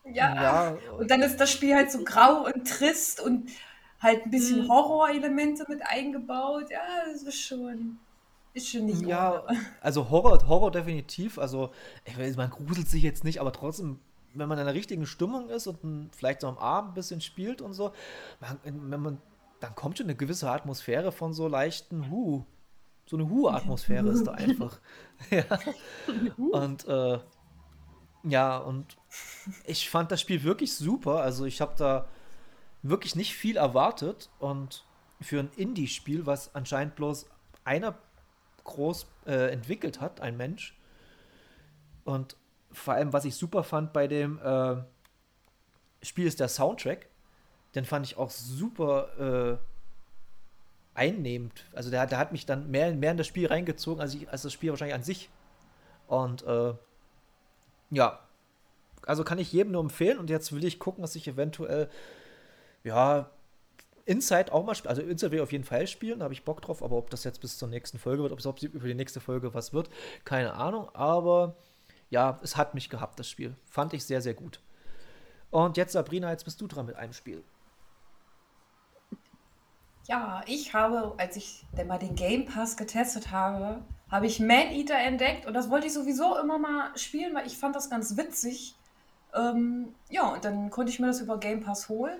[0.05, 0.33] Ja.
[0.41, 3.49] Ja, Und dann ist das Spiel halt so grau und trist und
[4.01, 4.69] halt ein bisschen Mhm.
[4.69, 6.71] Horrorelemente mit eingebaut.
[6.71, 6.79] Ja,
[7.11, 7.99] das ist schon,
[8.53, 9.59] ist schon nicht Ja, ohne.
[9.81, 11.37] also Horror, Horror definitiv.
[11.37, 11.71] Also,
[12.05, 13.99] ich weiß, man gruselt sich jetzt nicht, aber trotzdem,
[14.33, 17.61] wenn man in der richtigen Stimmung ist und vielleicht so am Abend ein bisschen spielt
[17.61, 17.91] und so,
[18.39, 19.21] man, wenn man,
[19.59, 22.45] dann kommt schon eine gewisse Atmosphäre von so leichten Hu.
[23.05, 24.79] So eine Hu-Atmosphäre ist da einfach.
[25.31, 25.43] ja.
[26.51, 27.19] Und äh,
[28.23, 28.97] ja, und
[29.65, 31.21] ich fand das Spiel wirklich super.
[31.21, 32.07] Also ich habe da
[32.81, 34.85] wirklich nicht viel erwartet und
[35.21, 37.27] für ein Indie-Spiel, was anscheinend bloß
[37.63, 37.97] einer
[38.63, 40.77] groß äh, entwickelt hat, ein Mensch.
[42.03, 42.35] Und
[42.71, 44.75] vor allem, was ich super fand bei dem äh,
[46.01, 47.07] Spiel, ist der Soundtrack.
[47.75, 51.65] Den fand ich auch super äh, einnehmend.
[51.73, 54.41] Also der, der hat mich dann mehr, mehr in das Spiel reingezogen, als, ich, als
[54.41, 55.29] das Spiel wahrscheinlich an sich.
[56.07, 56.73] Und äh,
[57.91, 58.19] ja,
[59.05, 60.19] also kann ich jedem nur empfehlen.
[60.19, 61.89] Und jetzt will ich gucken, dass ich eventuell,
[62.83, 63.29] ja,
[64.09, 64.89] Inside auch mal spielen.
[64.89, 66.81] Also Inside will ich auf jeden Fall spielen, da habe ich Bock drauf.
[66.81, 69.53] Aber ob das jetzt bis zur nächsten Folge wird, ob es über die nächste Folge
[69.53, 69.87] was wird,
[70.25, 70.89] keine Ahnung.
[70.95, 71.55] Aber
[72.09, 73.55] ja, es hat mich gehabt, das Spiel.
[73.65, 74.61] Fand ich sehr, sehr gut.
[75.51, 77.43] Und jetzt, Sabrina, jetzt bist du dran mit einem Spiel.
[80.07, 84.71] Ja, ich habe, als ich denn mal den Game Pass getestet habe, habe ich Man
[84.71, 88.17] Eater entdeckt und das wollte ich sowieso immer mal spielen, weil ich fand das ganz
[88.17, 88.73] witzig.
[89.35, 92.19] Ähm, ja, und dann konnte ich mir das über Game Pass holen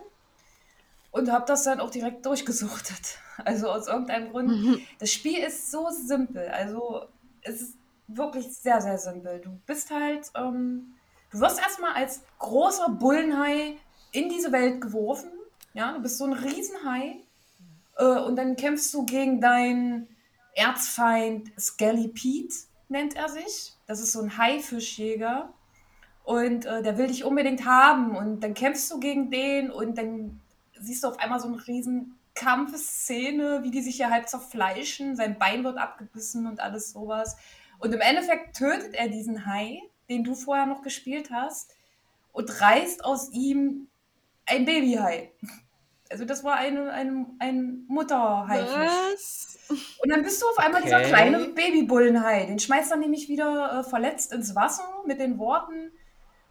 [1.12, 3.20] und habe das dann auch direkt durchgesuchtet.
[3.46, 4.50] Also aus irgendeinem Grund.
[4.50, 4.82] Mhm.
[5.00, 6.50] Das Spiel ist so simpel.
[6.50, 7.06] Also
[7.42, 7.78] es ist
[8.10, 9.40] wirklich sehr, sehr simpel.
[9.40, 10.96] Du bist halt, ähm,
[11.32, 13.78] du wirst erstmal als großer Bullenhai
[14.12, 15.30] in diese Welt geworfen.
[15.74, 17.16] Ja, du bist so ein Riesenhai.
[17.96, 20.10] Äh, und dann kämpfst du gegen deinen
[20.54, 22.54] Erzfeind Skelly Pete,
[22.90, 23.74] nennt er sich.
[23.88, 25.54] Das ist so ein Haifischjäger.
[26.24, 28.18] Und äh, der will dich unbedingt haben.
[28.18, 30.42] Und dann kämpfst du gegen den und dann
[30.80, 35.16] siehst du auf einmal so eine riesen Kampfszene, wie die sich ja halb zerfleischen.
[35.16, 37.38] Sein Bein wird abgebissen und alles sowas.
[37.80, 41.76] Und im Endeffekt tötet er diesen Hai, den du vorher noch gespielt hast,
[42.32, 43.88] und reißt aus ihm
[44.46, 45.32] ein Babyhai.
[46.10, 48.74] Also das war eine, eine, ein Mutterhaifisch.
[48.74, 49.58] Was?
[49.70, 51.10] Und dann bist du auf einmal dieser Okay.
[51.10, 52.46] kleine Babybullenhai.
[52.46, 55.92] Den schmeißt er nämlich wieder äh, verletzt ins Wasser mit den Worten,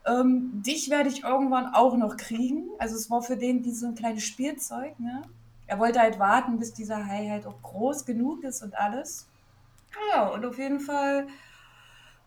[0.09, 2.68] ähm, dich werde ich irgendwann auch noch kriegen.
[2.79, 4.99] Also es war für den wie so ein kleines Spielzeug.
[4.99, 5.23] Ne?
[5.66, 9.29] Er wollte halt warten, bis dieser Hai halt auch groß genug ist und alles.
[10.11, 11.27] Ja, und auf jeden Fall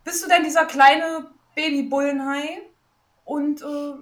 [0.03, 2.61] bist du dann dieser kleine Babybullenhai
[3.25, 3.93] und äh,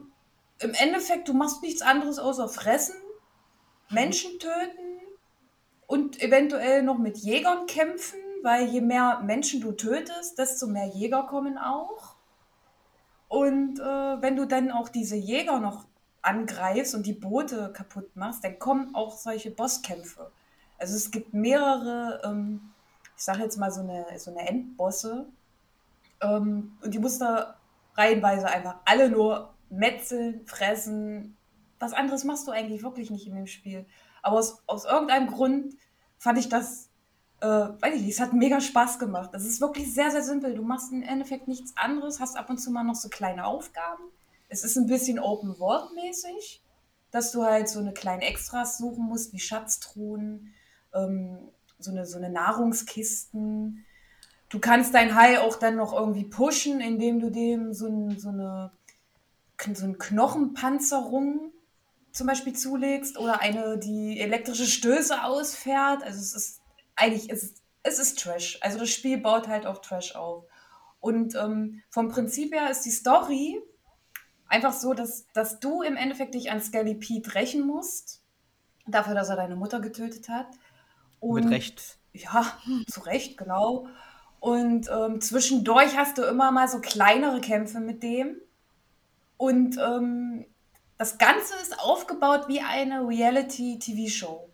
[0.61, 2.95] im Endeffekt, du machst nichts anderes außer fressen,
[3.89, 4.99] Menschen töten
[5.87, 11.23] und eventuell noch mit Jägern kämpfen, weil je mehr Menschen du tötest, desto mehr Jäger
[11.23, 12.08] kommen auch.
[13.29, 15.85] Und äh, wenn du dann auch diese Jäger noch
[16.21, 20.31] angreifst und die Boote kaputt machst, dann kommen auch solche Bosskämpfe.
[20.79, 22.71] Also es gibt mehrere, ähm,
[23.15, 25.27] ich sage jetzt mal so eine, so eine Endbosse.
[26.21, 27.55] Ähm, und die musst du
[27.95, 31.37] reihenweise einfach alle nur metzeln, fressen.
[31.79, 33.85] Was anderes machst du eigentlich wirklich nicht in dem Spiel.
[34.23, 35.75] Aber aus, aus irgendeinem Grund
[36.17, 36.88] fand ich das,
[37.41, 39.29] äh, weiß ich nicht, es hat mega Spaß gemacht.
[39.33, 40.55] Das ist wirklich sehr, sehr simpel.
[40.55, 44.03] Du machst im Endeffekt nichts anderes, hast ab und zu mal noch so kleine Aufgaben.
[44.49, 46.61] Es ist ein bisschen Open World mäßig,
[47.11, 50.53] dass du halt so eine kleine Extras suchen musst, wie Schatztruhen,
[50.93, 51.37] ähm,
[51.77, 53.85] so eine, so eine Nahrungskisten.
[54.49, 58.29] Du kannst dein Hai auch dann noch irgendwie pushen, indem du dem so, ein, so
[58.29, 58.71] eine
[59.73, 61.51] so eine Knochenpanzerung
[62.11, 66.03] zum Beispiel zulegst oder eine, die elektrische Stöße ausfährt.
[66.03, 66.58] Also es ist
[66.99, 68.59] eigentlich, ist, es ist Trash.
[68.61, 70.45] Also das Spiel baut halt auf Trash auf.
[70.99, 73.61] Und ähm, vom Prinzip her ist die Story
[74.47, 78.21] einfach so, dass, dass du im Endeffekt dich an Skelly Pete rächen musst.
[78.87, 80.47] Dafür, dass er deine Mutter getötet hat.
[81.21, 81.97] Mit Und- Recht.
[82.11, 82.57] Ja,
[82.87, 83.87] zu Recht, genau.
[84.39, 88.37] Und ähm, zwischendurch hast du immer mal so kleinere Kämpfe mit dem.
[89.37, 90.45] Und ähm,
[90.97, 94.48] das Ganze ist aufgebaut wie eine Reality-TV-Show.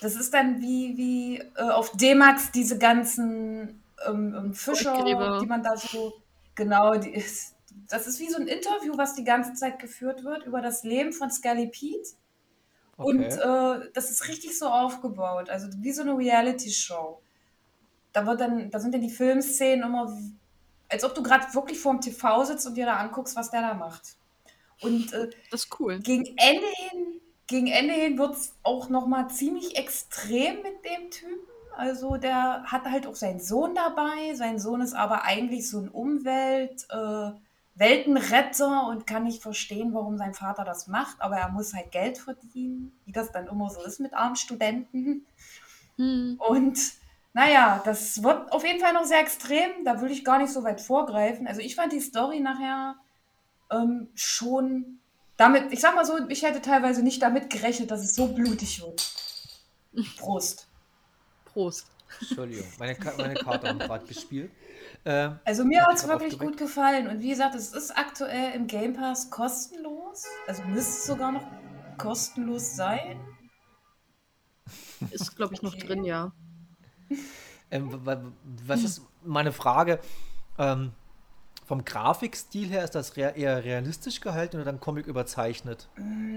[0.00, 5.62] Das ist dann wie, wie äh, auf D-Max diese ganzen ähm, ähm, Fischer, die man
[5.62, 6.22] da so.
[6.54, 7.54] Genau, die ist,
[7.88, 11.12] das ist wie so ein Interview, was die ganze Zeit geführt wird über das Leben
[11.12, 12.10] von Scully Pete.
[13.00, 13.38] Und Okay.
[13.38, 17.22] äh, das ist richtig so aufgebaut, also wie so eine Reality-Show.
[18.12, 20.36] Da wird dann, da sind dann die Filmszenen immer, wie-
[20.88, 23.74] als ob du gerade wirklich vorm TV sitzt und dir da anguckst, was der da
[23.74, 24.16] macht.
[24.80, 26.02] Und äh, Das ist cool.
[26.02, 31.46] gegen Ende hin, gegen Ende hin wird es auch nochmal ziemlich extrem mit dem Typen.
[31.76, 34.34] Also der hat halt auch seinen Sohn dabei.
[34.34, 37.30] Sein Sohn ist aber eigentlich so ein Umwelt, äh,
[37.74, 41.20] Weltenretter und kann nicht verstehen, warum sein Vater das macht.
[41.20, 45.26] Aber er muss halt Geld verdienen, wie das dann immer so ist mit armen Studenten.
[45.96, 46.40] Hm.
[46.48, 46.78] Und
[47.34, 49.84] naja, das wird auf jeden Fall noch sehr extrem.
[49.84, 51.46] Da will ich gar nicht so weit vorgreifen.
[51.46, 52.96] Also ich fand die Story nachher
[53.70, 55.00] ähm, schon
[55.36, 58.80] damit, ich sag mal so, ich hätte teilweise nicht damit gerechnet, dass es so blutig
[58.82, 59.12] wird.
[60.18, 60.68] Prost.
[61.44, 61.86] Prost.
[62.20, 64.50] Entschuldigung, meine, Ka meine Karte haben gerade gespielt.
[65.04, 67.08] Ähm, Also mir hat es wirklich gut gefallen.
[67.08, 70.24] Und wie gesagt, es ist aktuell im Game Pass kostenlos.
[70.46, 71.46] Also müsste es sogar noch
[71.98, 73.20] kostenlos sein.
[75.10, 75.86] Ist, glaube ich, noch Okay.
[75.86, 76.32] drin, ja.
[77.70, 78.32] ähm, wa- wa-
[78.66, 80.00] was ist meine Frage?
[80.58, 80.92] Ähm,
[81.66, 85.88] vom Grafikstil her ist das eher realistisch gehalten oder dann Comic überzeichnet?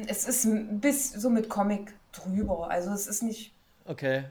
[0.08, 0.48] Es ist
[0.82, 2.70] bisschen so mit Comic drüber.
[2.70, 3.54] Also es ist nicht
[3.86, 4.24] Okay.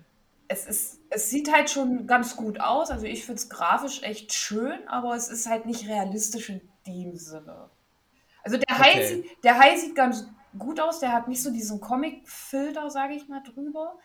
[0.48, 2.90] es ist, es sieht halt schon ganz gut aus.
[2.90, 7.16] Also ich finde es grafisch echt schön, aber es ist halt nicht realistisch in dem
[7.16, 7.70] Sinne.
[8.42, 9.06] Also der Hai, Okay.
[9.06, 10.26] sieht, der Hai sieht ganz
[10.58, 13.98] gut aus, der hat nicht so diesen Comic-Filter, sage ich mal, drüber.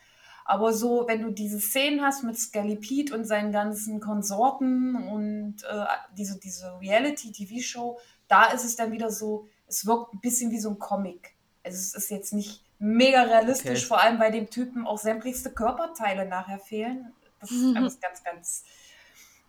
[0.44, 5.56] Aber so, wenn du diese Szenen hast mit Scully Pete und seinen ganzen Konsorten und
[5.64, 5.84] äh,
[6.16, 10.70] diese, diese Reality-TV-Show, da ist es dann wieder so, es wirkt ein bisschen wie so
[10.70, 11.34] ein Comic.
[11.64, 13.86] Also es ist jetzt nicht mega realistisch, Okay.
[13.86, 17.12] vor allem bei dem Typen auch sämtlichste Körperteile nachher fehlen.
[17.40, 18.64] Das ist alles ganz, ganz.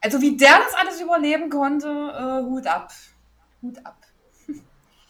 [0.02, 2.94] Also wie der das alles überleben konnte, äh, Hut ab.
[3.62, 3.98] Hut ab.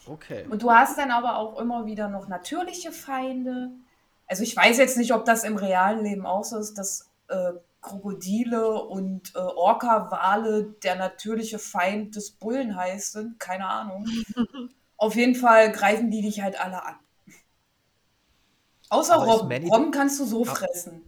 [0.08, 0.46] Okay.
[0.50, 3.72] Und du hast dann aber auch immer wieder noch natürliche Feinde.
[4.28, 7.54] Also ich weiß jetzt nicht, ob das im realen Leben auch so ist, dass äh,
[7.82, 13.40] Krokodile und äh, Orca-Wale der natürliche Feind des Bullenhais sind.
[13.40, 14.08] Keine Ahnung.
[14.98, 16.96] Auf jeden Fall greifen die dich halt alle an.
[18.90, 19.68] Außer Robben.
[19.68, 20.56] Robben kannst du so Ah.
[20.56, 21.04] fressen.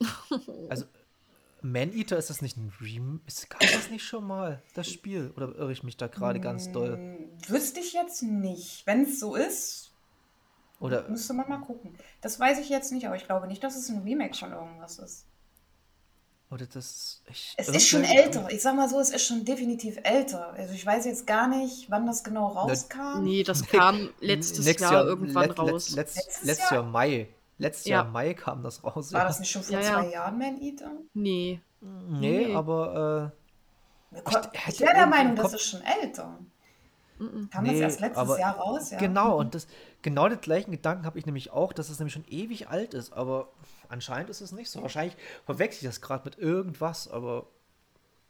[0.68, 0.84] Also,
[1.62, 3.20] Man-Eater, ist das nicht ein Rem...
[3.26, 5.32] Ist, gab das nicht schon mal, das Spiel?
[5.36, 6.96] Oder irre ich mich da gerade ganz doll?
[6.96, 8.86] Hm, Wüsste ich jetzt nicht.
[8.86, 9.85] Wenn es so ist,
[10.78, 11.94] Oder, müsste man mal gucken.
[12.20, 14.98] Das weiß ich jetzt nicht, aber ich glaube nicht, dass es ein Remake von irgendwas
[14.98, 15.24] ist.
[16.50, 17.22] oder das...
[17.30, 18.48] Ich, Es ist schon älter.
[18.50, 20.52] Ich sag mal so, es ist schon definitiv älter.
[20.52, 23.22] Also ich weiß jetzt gar nicht, wann das genau rauskam.
[23.22, 25.90] Nee, das kam letztes Nächstes Jahr, irgendwann let- raus.
[25.90, 27.28] Letzt, letzt, Letztes letztes Jahr Mai.
[27.58, 27.96] Letztes Ja.
[28.02, 29.12] Jahr Mai kam das raus.
[29.14, 29.26] War ja.
[29.28, 29.92] das nicht schon vor Ja, ja.
[30.02, 30.92] zwei Jahren, Man Eater?
[31.14, 31.60] Nee.
[31.80, 32.54] Nee, Nee.
[32.54, 33.32] aber
[34.12, 36.38] Ich, hätte ich wäre der Meinung, im das Kopf- ist schon älter.
[37.50, 38.90] Kam Nee, das erst letztes aber Jahr raus?
[38.90, 38.98] Ja.
[38.98, 39.66] genau, und das,
[40.02, 43.12] genau den gleichen Gedanken habe ich nämlich auch, dass es nämlich schon ewig alt ist,
[43.12, 43.48] aber
[43.88, 44.82] anscheinend ist es nicht so.
[44.82, 47.46] Wahrscheinlich verwechsel ich das gerade mit irgendwas, aber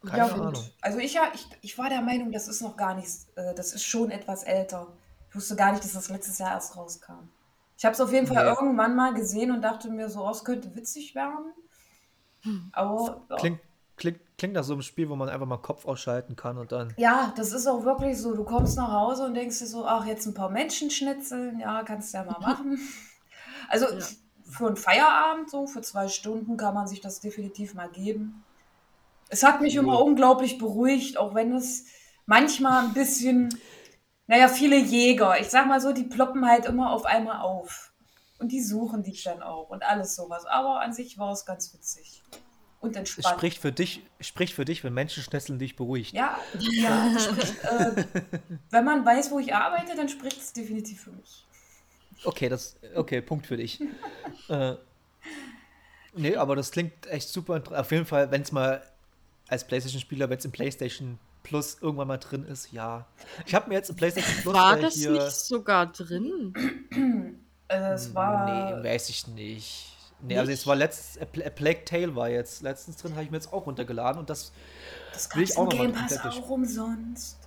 [0.04, 0.40] keine Ja, gut.
[0.40, 0.64] Ahnung.
[0.80, 3.72] Also ich, ja, ich, ich war der Meinung, das ist noch gar nicht, äh, das
[3.72, 4.86] ist schon etwas älter.
[5.30, 7.28] Ich wusste gar nicht, dass das letztes Jahr erst rauskam.
[7.76, 8.50] Ich habe es auf jeden Fall Nee.
[8.50, 11.52] irgendwann mal gesehen und dachte mir so, oh, es könnte witzig werden.
[12.72, 13.36] Aber ja.
[13.36, 13.60] Klingt,
[13.96, 16.94] klingt, klingt nach so einem Spiel, wo man einfach mal Kopf ausschalten kann und dann.
[16.96, 18.34] Ja, das ist auch wirklich so.
[18.34, 21.82] Du kommst nach Hause und denkst dir so, ach, jetzt ein paar Menschen schnitzeln, ja,
[21.82, 22.78] kannst du ja mal machen.
[23.68, 24.06] Also Ja.
[24.50, 28.44] für einen Feierabend, so für zwei Stunden, kann man sich das definitiv mal geben.
[29.28, 30.00] Es hat mich immer Ja.
[30.00, 31.86] unglaublich beruhigt, auch wenn es
[32.26, 33.48] manchmal ein bisschen,
[34.28, 37.92] naja, viele Jäger, ich sag mal so, die ploppen halt immer auf einmal auf.
[38.38, 40.44] Und die suchen dich dann auch und alles sowas.
[40.44, 42.22] Aber an sich war es ganz witzig.
[42.80, 43.36] Und Es entspannt.
[43.38, 46.12] spricht für dich, spricht für dich, wenn Menschenschnitzeln dich beruhigt.
[46.14, 48.04] Ja, ja, das spricht, äh,
[48.70, 51.44] wenn man weiß, wo ich arbeite, dann spricht es definitiv für mich.
[52.24, 53.80] Okay, das, okay, Punkt für dich.
[54.48, 54.74] äh,
[56.14, 57.62] nee, aber das klingt echt super.
[57.72, 58.82] Auf jeden Fall, wenn es mal
[59.48, 63.06] als PlayStation-Spieler, wenn es im PlayStation Plus irgendwann mal drin ist, ja.
[63.46, 65.12] Ich habe mir jetzt im PlayStation Plus War äh, das hier.
[65.12, 66.52] nicht sogar drin?
[67.68, 68.76] Es war.
[68.78, 69.95] Nee, weiß ich nicht.
[70.22, 73.24] Nee, also es war letztes, A Pla- A Plague Tale war jetzt letztens drin, habe
[73.24, 74.52] ich mir jetzt auch runtergeladen und das,
[75.12, 77.38] das will ich auch im noch mal Game Pass auch umsonst.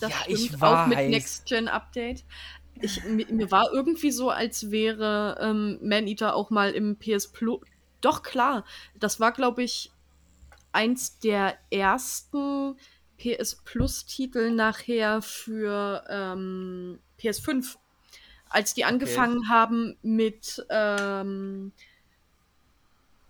[0.00, 1.10] Das ja, ich auch mit weiß.
[1.10, 2.24] Next-Gen-Update.
[2.80, 7.60] Ich, mir, war irgendwie so, als wäre ähm, Man-Eater auch mal im PS Plus.
[8.00, 8.64] Doch, klar.
[8.98, 9.92] Das war, glaube ich,
[10.72, 12.76] eins der ersten
[13.16, 17.76] PS Plus-Titel nachher für ähm, PS5.
[18.54, 21.72] Als die angefangen haben mit ähm,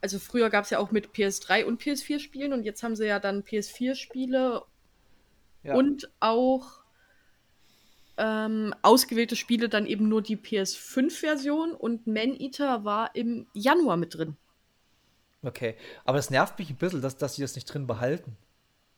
[0.02, 3.06] also früher gab es ja auch mit PS3 und PS4 Spielen und jetzt haben sie
[3.06, 4.62] ja dann PS4 Spiele
[5.62, 5.76] Ja.
[5.76, 6.82] und auch
[8.18, 14.14] ähm, ausgewählte Spiele dann eben nur die PS5-Version und Man Eater war im Januar mit
[14.14, 14.36] drin.
[15.42, 15.74] Okay.
[16.04, 18.36] Aber es nervt mich ein bisschen, dass, dass sie das nicht drin behalten.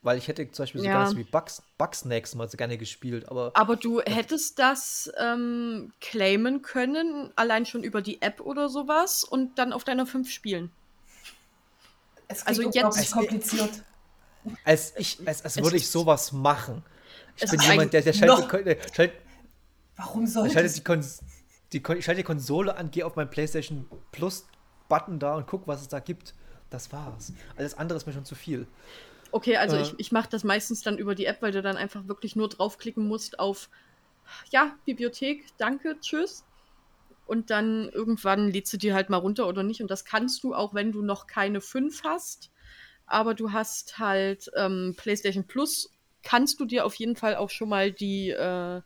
[0.07, 1.03] Weil ich hätte zum Beispiel so Ja.
[1.03, 6.62] ganz wie Bugs, Bugsnacks mal so gerne gespielt, aber Aber du hättest das ähm, claimen
[6.62, 10.71] können, allein schon über die App oder sowas und dann auf deiner 5 spielen.
[12.29, 13.83] Es Also jetzt- kompliziert.
[14.64, 16.85] als ich, als, als würde ich sowas machen.
[17.37, 19.16] Ich es bin jemand, der, der schaltet, der schaltet,
[19.97, 20.75] Warum Ich sollte schalte es?
[20.75, 21.21] die, Kons
[21.73, 24.47] die, ich schalte die Konsole an, gehe auf meinen PlayStation Plus
[24.88, 26.33] Button da und guck, was es da gibt.
[26.71, 27.33] Das war's.
[27.57, 28.69] Alles andere ist mir schon zu viel.
[29.32, 29.82] Okay, also Äh.
[29.82, 32.48] ich, ich mache das meistens dann über die App, weil du dann einfach wirklich nur
[32.48, 33.70] draufklicken musst auf
[34.50, 36.44] ja, Bibliothek, danke, tschüss.
[37.26, 39.82] Und dann irgendwann lädst du die halt mal runter oder nicht.
[39.82, 42.50] Und das kannst du auch, wenn du noch keine 5 hast.
[43.06, 45.90] Aber du hast halt ähm, PlayStation Plus,
[46.22, 48.80] kannst du dir auf jeden Fall auch schon mal die äh,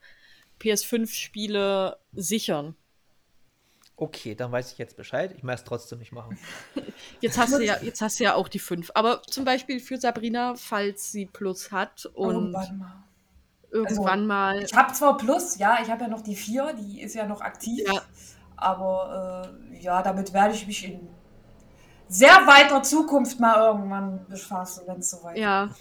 [0.58, 2.76] PS5-Spiele sichern.
[4.00, 5.34] Okay, dann weiß ich jetzt Bescheid.
[5.36, 6.38] Ich möchte es trotzdem nicht machen.
[7.20, 8.92] Jetzt hast, du ja, jetzt hast du ja auch die 5.
[8.94, 13.04] Aber zum Beispiel für Sabrina, falls sie Plus hat und Irgendwann mal.
[13.70, 14.62] irgendwann mal.
[14.62, 17.42] Ich habe zwar Plus, ja, ich habe ja noch die 4, die ist ja noch
[17.42, 17.86] aktiv.
[17.86, 18.00] Ja.
[18.56, 21.06] Aber äh, ja, damit werde ich mich in
[22.08, 25.42] sehr weiter Zukunft mal irgendwann befassen, wenn es soweit ist.
[25.42, 25.68] Ja.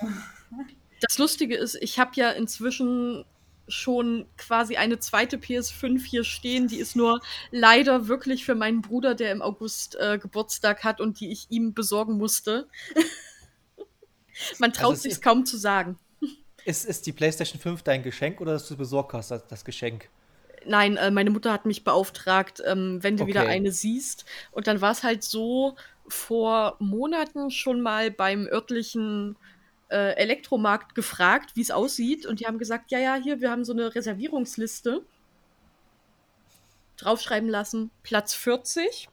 [1.01, 3.23] Das Lustige ist, ich habe ja inzwischen
[3.69, 6.67] schon quasi eine zweite PS5 hier stehen.
[6.67, 11.19] Die ist nur leider wirklich für meinen Bruder, der im August äh, Geburtstag hat und
[11.19, 12.67] die ich ihm besorgen musste.
[14.59, 15.97] Man traut Also ist- kaum zu sagen.
[16.65, 20.09] Ist, ist die PlayStation 5 dein Geschenk oder dass du besorgt hast, das, Geschenk?
[20.65, 23.51] Nein, äh, meine Mutter hat mich beauftragt, ähm, wenn du wieder Okay.
[23.51, 24.25] eine siehst.
[24.51, 25.75] Und dann war es halt so
[26.07, 29.37] vor Monaten schon mal beim örtlichen
[29.89, 32.25] äh, Elektromarkt gefragt, wie es aussieht.
[32.25, 35.03] Und die haben gesagt, ja, ja, hier, wir haben so eine Reservierungsliste.
[36.97, 39.09] Draufschreiben lassen, Platz 40.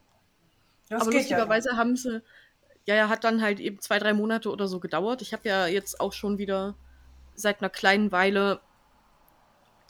[0.89, 1.37] Das Aber geht ja.
[1.39, 2.23] lustigerweise haben sie,
[2.85, 5.23] ja, ja, hat dann halt eben zwei, drei Monate oder so gedauert.
[5.23, 6.75] Ich habe ja jetzt auch schon wieder
[7.35, 8.61] seit einer kleinen Weile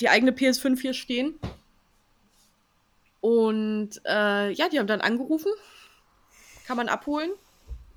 [0.00, 1.38] die eigene PS5 hier stehen.
[3.20, 5.50] Und äh, ja, die haben dann angerufen.
[6.66, 7.30] Kann man abholen.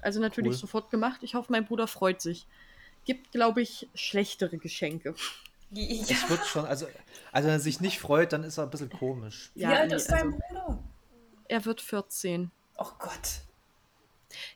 [0.01, 0.59] Also natürlich Cool.
[0.59, 1.23] sofort gemacht.
[1.23, 2.47] Ich hoffe, mein Bruder freut sich.
[3.09, 5.15] Gibt, glaube ich, schlechtere Geschenke.
[5.71, 5.83] Ja.
[5.89, 6.85] Ich würde schon, also,
[7.31, 9.49] also wenn er sich nicht freut, dann ist er ein bisschen komisch.
[9.55, 10.79] Wie alt ist dein also, Bruder?
[11.47, 12.51] er wird 14.
[12.77, 13.09] Oh Gott.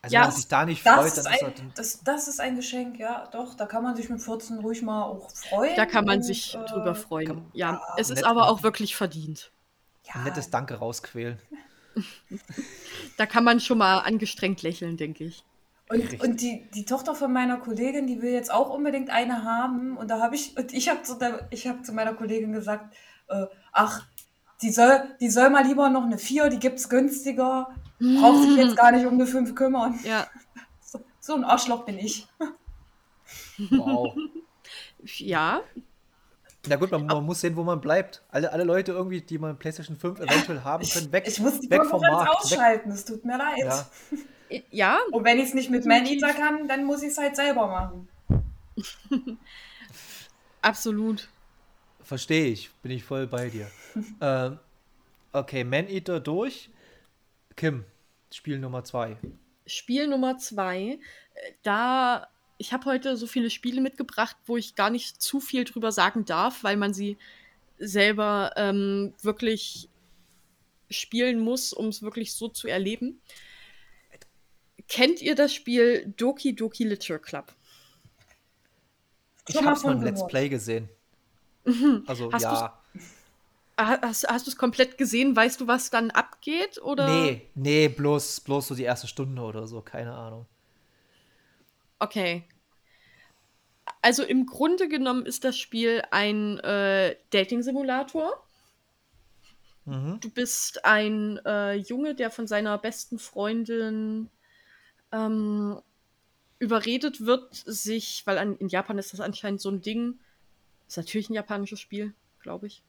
[0.02, 1.48] Also Ja, wenn er sich da nicht Das freut, ist, dann ist er.
[1.48, 3.54] ein, das, das ist ein Geschenk, ja, doch.
[3.56, 5.74] Da kann man sich mit 14 ruhig mal auch freuen.
[5.74, 7.26] Da kann man und, sich äh, drüber freuen.
[7.26, 8.62] kann- Ja, ja, es ist nett aber auch machen.
[8.62, 9.50] wirklich verdient.
[10.04, 11.40] Ja, ein nettes Danke rausquälen.
[13.16, 15.44] Da kann man schon mal angestrengt lächeln, denke ich.
[15.88, 19.96] Und, und die, die Tochter von meiner Kollegin, die will jetzt auch unbedingt eine haben.
[19.96, 22.94] Und da habe ich, und ich habe zu, der- ich hab zu meiner Kollegin gesagt,
[23.28, 24.06] äh, ach,
[24.62, 27.68] die soll, die soll mal lieber noch eine 4, die gibt's günstiger.
[28.00, 29.98] Braucht sich jetzt gar nicht um eine 5 kümmern.
[30.04, 30.26] Ja,
[30.80, 32.26] So, so ein Arschloch bin ich.
[33.70, 34.14] Wow.
[35.04, 35.60] ja,
[36.66, 38.22] Na gut, man, man muss sehen, wo man bleibt.
[38.30, 41.68] Alle, alle Leute irgendwie, die man PlayStation 5 eventuell haben können, weg, Ich muss die
[41.70, 42.36] weg vom Konkurrenz Markt.
[42.36, 43.58] Ausschalten, es tut mir leid.
[43.58, 43.86] ja.
[44.70, 47.66] ja, Und wenn ich es nicht mit Maneater kann, dann muss ich es halt selber
[47.66, 48.08] machen.
[50.62, 51.28] absolut.
[52.02, 53.70] Verstehe ich, bin ich voll bei dir.
[54.20, 54.58] ähm,
[55.32, 56.70] okay, Man-Eater durch.
[57.56, 57.84] Kim,
[58.30, 59.16] Spiel Nummer 2.
[59.66, 60.98] Spiel Nummer zwei,
[61.34, 65.64] äh, da ich habe heute so viele Spiele mitgebracht, wo ich gar nicht zu viel
[65.64, 67.16] drüber sagen darf, weil man sie
[67.78, 69.88] selber ähm, wirklich
[70.90, 73.20] spielen muss, um es wirklich so zu erleben.
[74.88, 77.52] Kennt ihr das Spiel Doki Doki Literature Club?
[79.48, 80.26] Ich mal hab's mal im Let's.
[80.26, 80.88] Play gesehen.
[82.06, 82.78] Also, Hast ja.
[83.76, 85.34] Ah, Hast, hast du es komplett gesehen?
[85.34, 86.80] Weißt du, was dann abgeht?
[86.80, 87.08] Oder?
[87.08, 90.46] Nee, nee, bloß, bloß so die erste Stunde oder so, keine Ahnung.
[91.98, 92.44] Okay.
[94.00, 98.44] Also im Grunde genommen ist das Spiel ein äh, Dating-Simulator.
[99.86, 100.20] Mhm.
[100.20, 104.30] Du bist ein äh, Junge, der von seiner besten Freundin
[105.14, 105.80] ähm,
[106.58, 110.18] überredet wird, sich, weil an, in Japan ist das anscheinend so ein Ding,
[110.88, 112.82] ist natürlich ein japanisches Spiel, glaube ich.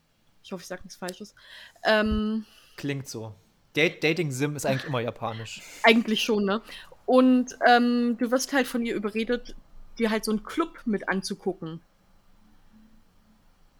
[0.43, 1.35] Ich hoffe, ich sage nichts Falsches.
[1.83, 2.45] Ähm,
[2.77, 3.33] Klingt so.
[3.73, 5.61] Dat Dating Sim ist eigentlich immer japanisch.
[5.83, 6.61] Eigentlich schon, ne?
[7.05, 9.55] Und ähm, du wirst halt von ihr überredet,
[9.99, 11.81] dir halt so einen Club mit anzugucken.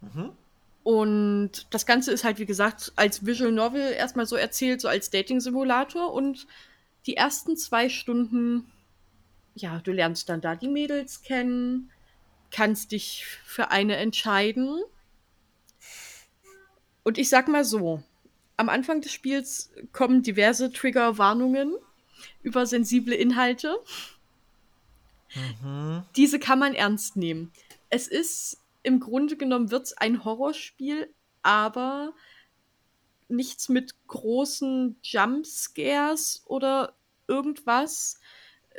[0.00, 0.32] Mhm.
[0.84, 5.10] Und das Ganze ist halt, wie gesagt, als Visual Novel erstmal so erzählt, so als
[5.10, 6.12] Dating-Simulator.
[6.12, 6.46] Und
[7.06, 8.70] die ersten zwei Stunden,
[9.54, 11.90] ja, du lernst dann da die Mädels kennen,
[12.50, 14.82] kannst dich für eine entscheiden.
[17.04, 18.02] Und ich sag mal so,
[18.56, 21.74] am Anfang des Spiels kommen diverse Triggerwarnungen
[22.42, 23.76] über sensible Inhalte.
[25.62, 26.04] Mhm.
[26.16, 27.52] Diese kann man ernst nehmen.
[27.90, 32.14] Es ist im Grunde genommen wird's ein Horrorspiel, aber
[33.28, 36.94] nichts mit großen Jumpscares oder
[37.28, 38.20] irgendwas,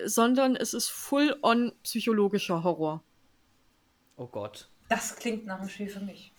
[0.06, 3.04] sondern es ist full-on psychologischer Horror.
[4.16, 4.70] Oh Gott.
[4.90, 6.34] Das klingt nach einem Spiel für mich.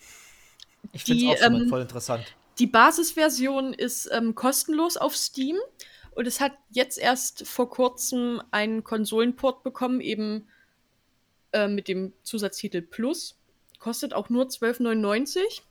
[0.93, 2.35] Ich finde es auch ähm, voll interessant.
[2.59, 5.57] Die Basisversion ist ähm, kostenlos auf Steam
[6.13, 10.49] und es hat jetzt erst vor kurzem einen Konsolenport bekommen, eben
[11.53, 13.39] äh, mit dem Zusatztitel Plus.
[13.79, 15.63] Kostet auch nur 12,99.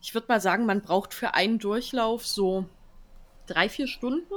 [0.00, 2.66] Ich würde mal sagen, man braucht für einen Durchlauf so
[3.46, 4.34] drei, vier Stunden.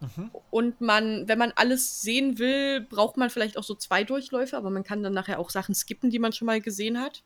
[0.00, 0.30] Mhm.
[0.50, 4.70] Und man, wenn man alles sehen will, braucht man vielleicht auch so zwei Durchläufe, aber
[4.70, 7.22] man kann dann nachher auch Sachen skippen, die man schon mal gesehen hat.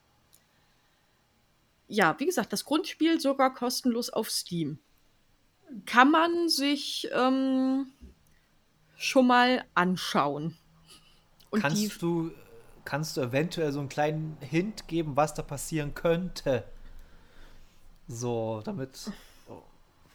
[1.89, 4.79] Ja, wie gesagt, das Grundspiel sogar kostenlos auf Steam.
[5.87, 7.87] Kann man sich ähm,
[8.97, 10.57] schon mal anschauen.
[11.51, 12.31] Und kannst du
[12.85, 16.65] kannst du eventuell so einen kleinen Hint geben, was da passieren könnte?
[18.09, 19.11] So, damit.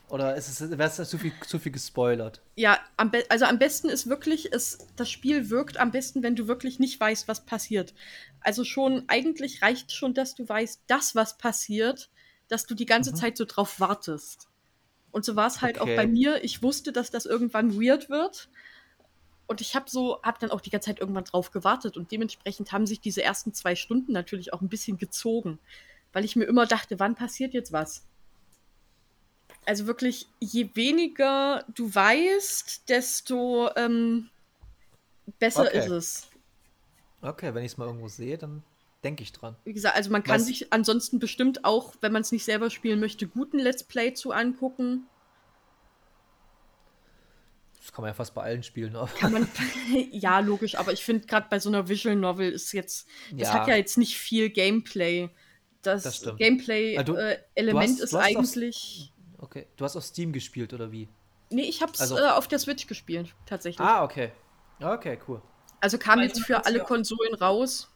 [0.09, 2.41] Oder ist es, wäre es zu viel, zu viel gespoilert?
[2.55, 6.47] ja, am also am besten ist wirklich, es, das Spiel wirkt am besten, wenn du
[6.47, 7.93] wirklich nicht weißt, was passiert.
[8.41, 12.09] Also schon, eigentlich reicht schon, dass du weißt, dass was passiert,
[12.47, 13.15] dass du die ganze Mhm.
[13.15, 14.49] Zeit so drauf wartest.
[15.11, 15.93] Und so war es halt Okay.
[15.93, 16.43] auch bei mir.
[16.43, 18.49] Ich wusste, dass das irgendwann weird wird.
[19.47, 21.97] Und ich habe so, habe dann auch die ganze Zeit irgendwann drauf gewartet.
[21.97, 25.59] Und dementsprechend haben sich diese ersten zwei Stunden natürlich auch ein bisschen gezogen.
[26.13, 28.03] Weil ich mir immer dachte, wann passiert jetzt was?
[29.65, 34.29] Also wirklich, je weniger du weißt, desto ähm,
[35.39, 35.79] besser Okay.
[35.79, 36.27] ist es.
[37.21, 38.63] Okay, wenn ich es mal irgendwo sehe, dann
[39.03, 39.55] denke ich dran.
[39.63, 42.69] Wie gesagt, also man kann Was- sich ansonsten bestimmt auch, wenn man es nicht selber
[42.69, 45.07] spielen möchte, guten Let's Play zu angucken.
[47.77, 48.93] Das kann man ja fast bei allen Spielen.
[48.93, 49.47] Man,
[50.11, 53.53] ja, logisch, aber ich finde gerade bei so einer Visual Novel ist jetzt, das Ja.
[53.53, 55.29] hat ja jetzt nicht viel Gameplay.
[55.83, 56.35] Das, Das.
[56.37, 57.21] Gameplay-Element Ah,
[58.01, 59.13] äh, ist du hast aufs- eigentlich.
[59.37, 61.07] Okay, du hast auf Steam gespielt oder wie?
[61.49, 63.85] Nee, ich hab's Also- äh, auf der Switch gespielt, tatsächlich.
[63.85, 64.31] Ah, okay.
[64.81, 65.41] Okay, cool.
[65.81, 67.89] also kam Weil jetzt für alle ja- Konsolen raus.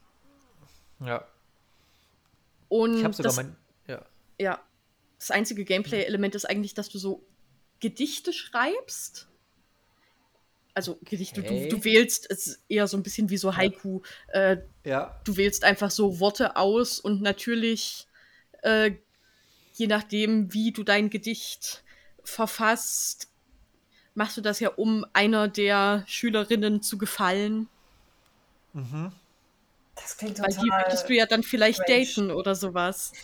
[0.99, 1.25] Ja.
[2.69, 3.55] Und Ich habe sogar das, mein.
[3.87, 4.05] Ja.
[4.39, 4.59] ja,
[5.19, 7.25] das einzige Gameplay-Element ist eigentlich, dass du so
[7.79, 9.29] Gedichte schreibst.
[10.77, 11.67] Also Gedichte, Okay.
[11.71, 14.01] du, du wählst, es ist eher so ein bisschen wie so Haiku.
[14.27, 15.19] Äh, Ja.
[15.23, 18.07] du wählst einfach so Worte aus und natürlich,
[18.61, 18.91] äh,
[19.73, 21.83] je nachdem, wie du dein Gedicht
[22.23, 23.29] verfasst,
[24.15, 27.69] machst du das ja, um einer der Schülerinnen zu gefallen.
[28.73, 29.11] Mhm.
[29.95, 30.83] Das klingt Weil die total.
[30.85, 32.07] möchtest du ja dann vielleicht strange.
[32.07, 33.15] daten oder sowas.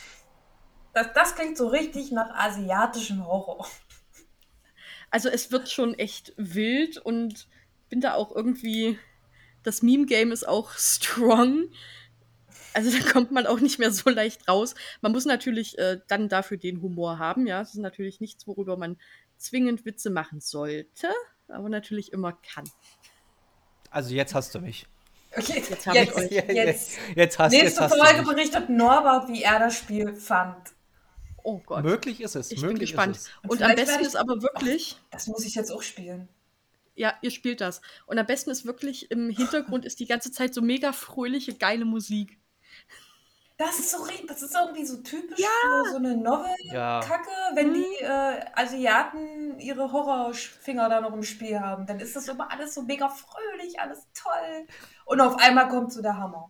[0.94, 3.68] das, das klingt so richtig nach asiatischem Horror.
[5.14, 7.48] Also es wird schon echt wild und
[7.88, 8.98] bin da auch irgendwie.
[9.62, 11.66] Das Meme-Game ist auch strong.
[12.74, 14.74] Also da kommt man auch nicht mehr so leicht raus.
[15.02, 17.60] Man muss natürlich äh, dann dafür den Humor haben, ja.
[17.60, 18.98] Das ist natürlich nichts, worüber man
[19.38, 21.10] zwingend Witze machen sollte,
[21.48, 22.68] aber natürlich immer kann.
[23.92, 24.88] Also jetzt hast du mich.
[25.38, 26.32] Okay, Jetzt hab ich jetzt, euch.
[26.32, 26.98] jetzt.
[27.16, 28.36] jetzt hast, jetzt Nächste hast Folge du mich.
[28.36, 30.73] berichtet Norbert, wie er das Spiel fand.
[31.44, 31.84] Oh Gott.
[31.84, 32.52] Möglich ist es.
[32.52, 33.16] ich bin gespannt.
[33.18, 33.32] Ist es.
[33.44, 36.30] Und Und am besten ich- ist aber wirklich, Das muss ich jetzt auch spielen.
[36.96, 37.82] ja, ihr spielt das.
[38.06, 41.86] Und am besten ist wirklich, im Hintergrund ist die ganze Zeit so mega fröhliche, geile
[41.86, 42.38] Musik.
[43.58, 47.52] Das ist so ri- das ist irgendwie so typisch für so eine Novel-Kacke, Ja.
[47.54, 47.74] wenn Mhm.
[47.76, 51.86] die äh, Asiaten ihre Horrorfinger da noch im Spiel haben.
[51.86, 54.66] Dann ist das immer alles so mega fröhlich, alles toll.
[55.06, 56.50] Und auf einmal kommt so der Hammer.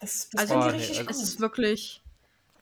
[0.00, 1.24] Das, das Also, finde Oh, ich nee, richtig also- Es gut.
[1.28, 2.02] ist wirklich,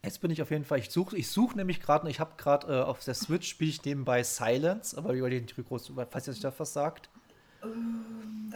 [0.07, 0.79] Jetzt bin ich auf jeden Fall.
[0.79, 3.85] Ich suche ich such nämlich gerade, ich habe gerade äh, auf der Switch spiele ich
[3.85, 7.11] nebenbei Silence, aber über den groß, falls ihr euch das was sagt.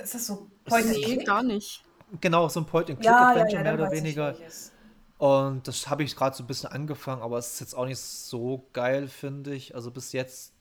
[0.00, 1.26] ist das so Point and nee, Click?
[1.26, 1.84] gar nicht.
[2.20, 4.36] Genau, so ein Point-and-Click Ja, ja, Adventure ja, mehr oder weniger.
[5.18, 7.98] Und das habe ich gerade so ein bisschen angefangen, aber es ist jetzt auch nicht
[7.98, 9.74] so geil, finde ich.
[9.74, 10.52] Also bis jetzt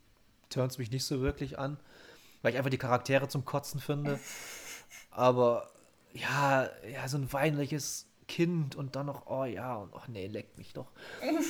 [0.49, 1.79] turnt es mich nicht so wirklich an,
[2.41, 4.19] weil ich einfach die Charaktere zum Kotzen finde.
[5.11, 5.69] Aber
[6.13, 10.57] ja, ja, so ein weinliches Kind und dann noch, oh ja, und ach nee, leckt
[10.57, 10.91] mich doch.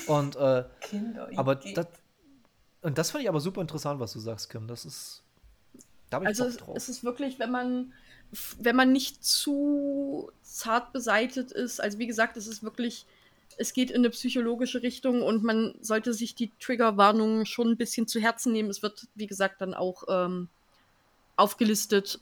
[0.07, 1.29] Und äh, Kinder.
[1.35, 1.85] aber das,
[2.81, 4.67] und das finde ich aber super interessant, was du sagst, Kim.
[4.67, 5.21] Das ist,
[6.09, 6.75] da ich Also drauf.
[6.75, 7.93] es ist wirklich, wenn man,
[8.57, 13.05] wenn man nicht zu zart beseitet ist, also wie gesagt, es ist wirklich
[13.57, 18.07] es geht in eine psychologische Richtung und man sollte sich die Triggerwarnungen schon ein bisschen
[18.07, 18.69] zu Herzen nehmen.
[18.69, 20.47] Es wird, wie gesagt, dann auch ähm,
[21.35, 22.21] aufgelistet,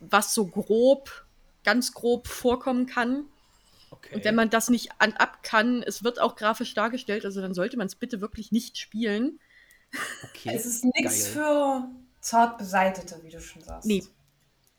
[0.00, 1.26] was so grob,
[1.64, 3.26] ganz grob vorkommen kann.
[3.98, 4.14] Okay.
[4.14, 7.54] Und wenn man das nicht an ab kann, es wird auch grafisch dargestellt, also dann
[7.54, 9.40] sollte man es bitte wirklich nicht spielen.
[10.24, 10.52] okay.
[10.54, 11.88] Es ist nichts für
[12.20, 13.86] zart beseitete, wie du schon sagst.
[13.86, 14.04] Nee.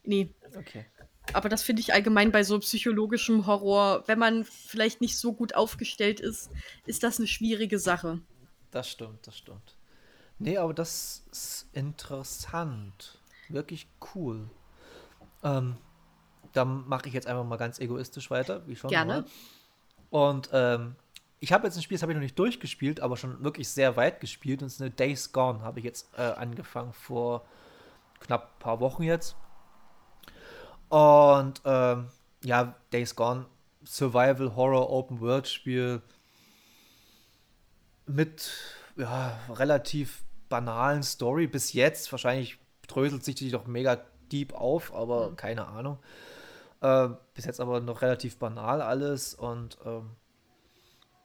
[0.03, 0.33] Nee.
[0.55, 0.85] Okay.
[1.33, 5.53] Aber das finde ich allgemein bei so psychologischem Horror, wenn man vielleicht nicht so gut
[5.53, 6.49] aufgestellt ist,
[6.85, 8.21] ist das eine schwierige Sache.
[8.71, 9.77] Das stimmt, das stimmt.
[10.39, 13.19] Nee, aber das ist interessant.
[13.49, 14.49] Wirklich cool.
[15.43, 15.77] Ähm,
[16.53, 18.89] dann mache ich jetzt einfach mal ganz egoistisch weiter, wie schon.
[18.89, 19.13] Gerne.
[19.13, 19.25] Mal.
[20.09, 20.95] Und ähm,
[21.39, 23.95] ich habe jetzt ein Spiel, das habe ich noch nicht durchgespielt, aber schon wirklich sehr
[23.95, 24.61] weit gespielt.
[24.61, 27.45] Und es ist eine Days Gone, habe ich jetzt äh, angefangen vor
[28.19, 29.35] knapp ein paar Wochen jetzt.
[30.89, 32.09] Und ähm,
[32.43, 33.45] ja, Days Gone,
[33.85, 36.01] Survival Horror Open World Spiel
[38.05, 38.51] mit
[38.97, 42.11] ja, relativ banalen Story bis jetzt.
[42.11, 45.99] Wahrscheinlich dröselt sich die doch mega deep auf, aber keine Ahnung.
[46.81, 50.11] Äh, bis jetzt aber noch relativ banal alles und ähm,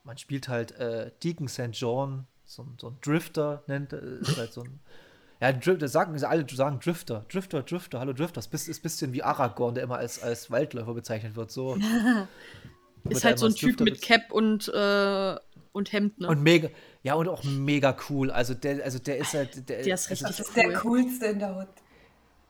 [0.03, 1.71] man spielt halt äh, Deacon St.
[1.73, 4.81] John, so, ein- so ein Drifter nennt äh, ist halt so ein
[5.41, 8.41] ja, Drifter, sagen sie alle sagen Drifter, Drifter, Drifter, hallo Drifter.
[8.41, 11.51] Das ist ein bisschen wie Aragorn, der immer als, als Waldläufer bezeichnet wird.
[11.51, 11.77] So.
[13.09, 15.37] Ist halt so ein Typ Drifter mit Cap und, äh,
[15.73, 16.29] und Hemd, ne?
[16.29, 16.69] Und mega,
[17.03, 18.31] ja, und auch mega cool.
[18.31, 20.75] Also der, also der ist halt, der, Der ist also richtig Das ist der Cool.
[20.81, 21.69] coolste in der Hut.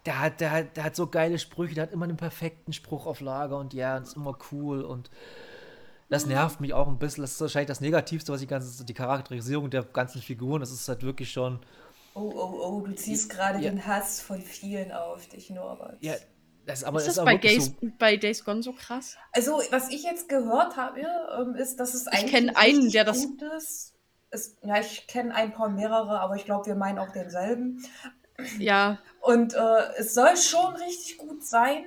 [0.06, 3.06] Der hat, der hat, der hat so geile Sprüche, der hat immer einen perfekten Spruch
[3.06, 5.10] auf Lager und ja, ist immer cool und
[6.10, 7.22] das nervt mich auch ein bisschen.
[7.22, 10.86] Das ist wahrscheinlich das Negativste, was die ganze, die Charakterisierung der ganzen Figuren, das ist
[10.88, 11.58] halt wirklich schon,
[12.16, 13.70] Oh, oh, oh, du ziehst gerade Ja.
[13.70, 15.96] den Hass von vielen auf dich, Norbert.
[16.00, 16.14] ja,
[16.64, 19.16] das ist aber ist ist das aber bei Days, so, bei Days Gone so krass?
[19.32, 23.04] Also, was ich jetzt gehört habe, ähm, ist, dass es eigentlich kenn ein einen, der
[23.04, 23.94] das- Gutes
[24.30, 24.58] ist.
[24.62, 27.84] Ja, ich kenne ein paar mehrere, aber ich glaube, wir meinen auch denselben.
[28.58, 31.84] Ja, Und äh, es soll schon richtig gut sein.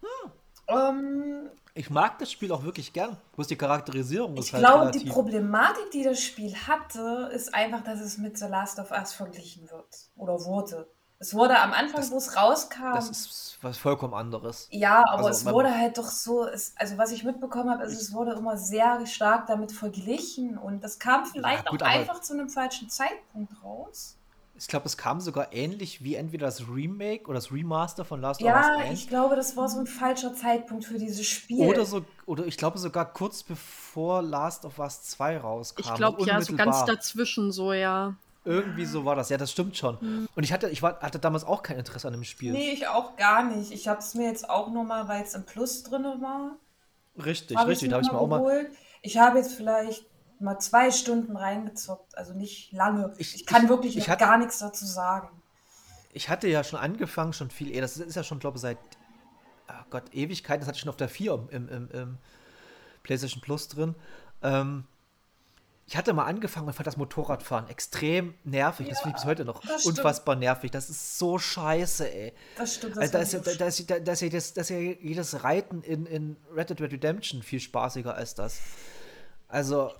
[0.00, 0.32] Hm.
[0.68, 3.18] Ähm, ich mag das Spiel auch wirklich gern.
[3.34, 5.04] Bloß die Charakterisierung ich halt glaube, die.
[5.04, 9.70] Problematik, die das Spiel hatte, ist einfach, dass es mit The Last of Us verglichen
[9.70, 10.10] wird.
[10.16, 10.88] Oder wurde.
[11.18, 12.94] Es wurde am Anfang, wo es rauskam.
[12.94, 14.66] Das ist was vollkommen anderes.
[14.70, 18.00] Ja, aber Also, es wurde halt doch so, es, also was ich mitbekommen habe, ist,
[18.00, 22.32] es wurde immer sehr stark damit verglichen und das kam vielleicht gut, auch einfach zu
[22.32, 24.16] einem falschen Zeitpunkt raus.
[24.60, 28.42] Ich glaube, es kam sogar ähnlich wie entweder das Remake oder das Remaster von Last
[28.42, 29.00] of Ja, Us 1.
[29.00, 31.66] ich glaube, das war so ein falscher Zeitpunkt für dieses Spiel.
[31.66, 35.80] Oder so, oder ich glaube sogar kurz bevor Last of Us 2 rauskam.
[35.82, 38.14] ich glaube ja, so ganz dazwischen so, ja.
[38.44, 39.30] Irgendwie so war das.
[39.30, 40.28] Ja, das stimmt schon.
[40.34, 42.52] Und ich hatte, ich war, hatte damals auch kein Interesse an dem Spiel.
[42.52, 43.70] Nee, ich auch gar nicht.
[43.72, 46.56] Ich habe es mir jetzt auch nur mal, weil es im Plus drin war,
[47.24, 47.88] Richtig, habe richtig.
[47.88, 48.38] Da habe ich mir auch mal.
[48.38, 48.70] geholt.
[49.02, 50.04] Ich habe jetzt vielleicht
[50.40, 53.12] mal zwei Stunden reingezockt, also nicht lange.
[53.18, 55.28] Ich, Ich- kann ich- wirklich ich hatte- gar nichts dazu sagen.
[56.12, 57.82] Ich hatte ja schon angefangen, schon viel eher.
[57.82, 58.78] Das ist ja schon, glaube ich, seit
[59.68, 60.60] ah Gott, Ewigkeiten.
[60.60, 62.18] Das hatte ich schon auf der 4 im, im, im
[63.04, 63.94] PlayStation Plus drin.
[64.42, 64.84] Ähm,
[65.86, 68.88] ich hatte mal angefangen und fand das Motorradfahren extrem nervig.
[68.88, 70.70] das finde ich bis heute noch unfassbar nervig.
[70.70, 72.32] Das ist so scheiße, ey.
[72.56, 72.96] Das stimmt.
[72.96, 74.52] Das Also da, ist ja, mir da, auch da, ist, da, da, ist ja das,
[74.54, 78.58] da ist ja jedes Reiten in, in Red Dead Redemption viel spaßiger als das.
[79.48, 79.92] Also,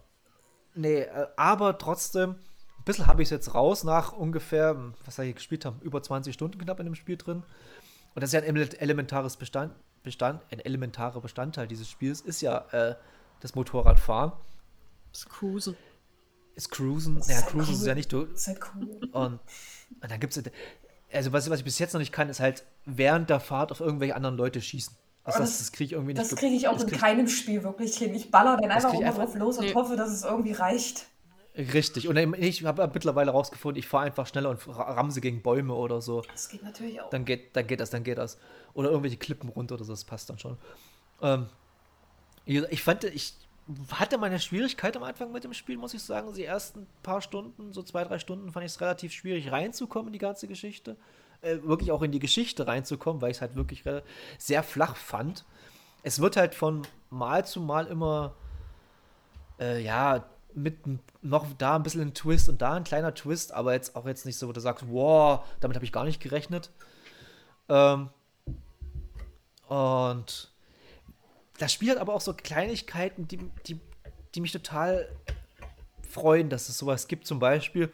[0.75, 2.31] nee, äh, aber trotzdem,
[2.79, 5.81] ein bisschen habe ich es jetzt raus nach ungefähr, hm, was wir hier gespielt haben,
[5.83, 7.43] über 20 Stunden knapp in dem Spiel drin.
[8.15, 12.41] Und das ist ja ein ele- elementares Bestand, Bestand, ein elementarer Bestandteil dieses Spiels, ist
[12.41, 12.95] ja äh,
[13.41, 14.33] das Motorradfahren.
[15.13, 15.77] Das Cruisen.
[16.55, 17.19] Ist Cruisen.
[17.19, 17.89] ist Ja, Cruisen ist cool.
[17.89, 18.23] ja nicht du.
[18.23, 18.89] ist halt cool.
[19.13, 19.39] Und,
[20.01, 20.43] und dann gibt es,
[21.13, 23.81] also was, was ich bis jetzt noch nicht kann, ist halt während der Fahrt auf
[23.81, 24.97] irgendwelche anderen Leute schießen.
[25.25, 26.21] Also das, das- kriege ich irgendwie nicht.
[26.23, 28.15] Das ge- kriege ich auch in krieg- keinem Spiel wirklich hin.
[28.15, 29.75] Ich baller dann einfach immer einfach- drauf los und Nee.
[29.75, 31.07] hoffe, dass es irgendwie reicht.
[31.57, 32.09] Richtig.
[32.09, 36.01] Und ich habe mittlerweile rausgefunden, ich fahre einfach schneller und ra- ramse gegen Bäume oder
[36.01, 36.23] so.
[36.23, 37.11] Das geht natürlich auch.
[37.11, 38.39] Dann geht, dann geht das, dann geht das.
[38.73, 40.57] Oder irgendwelche Klippen runter oder so, das passt dann schon.
[41.21, 41.47] Ähm,
[42.47, 43.35] ich fand, ich
[43.93, 46.33] hatte meine Schwierigkeit am Anfang mit dem Spiel, muss ich sagen.
[46.33, 50.13] Die ersten paar Stunden, so zwei, drei Stunden, fand ich es relativ schwierig reinzukommen in
[50.15, 50.97] die ganze Geschichte.
[51.43, 53.83] Äh, wirklich auch in die Geschichte reinzukommen, weil ich es halt wirklich
[54.37, 55.45] sehr flach fand.
[56.03, 58.35] Es wird halt von Mal zu Mal immer,
[59.59, 60.25] äh, ja,
[60.55, 60.77] mit
[61.23, 64.27] noch da ein bisschen ein Twist und da ein kleiner Twist, aber jetzt auch jetzt
[64.27, 66.71] nicht so, wo du sagst, wow, damit habe ich gar nicht gerechnet.
[67.69, 68.11] Ähm,
[69.69, 70.51] und
[71.59, 73.81] das Spiel hat aber auch so Kleinigkeiten, die, die,
[74.35, 75.09] die mich total
[76.07, 77.27] freuen, dass es sowas gibt.
[77.27, 77.91] Zum Beispiel,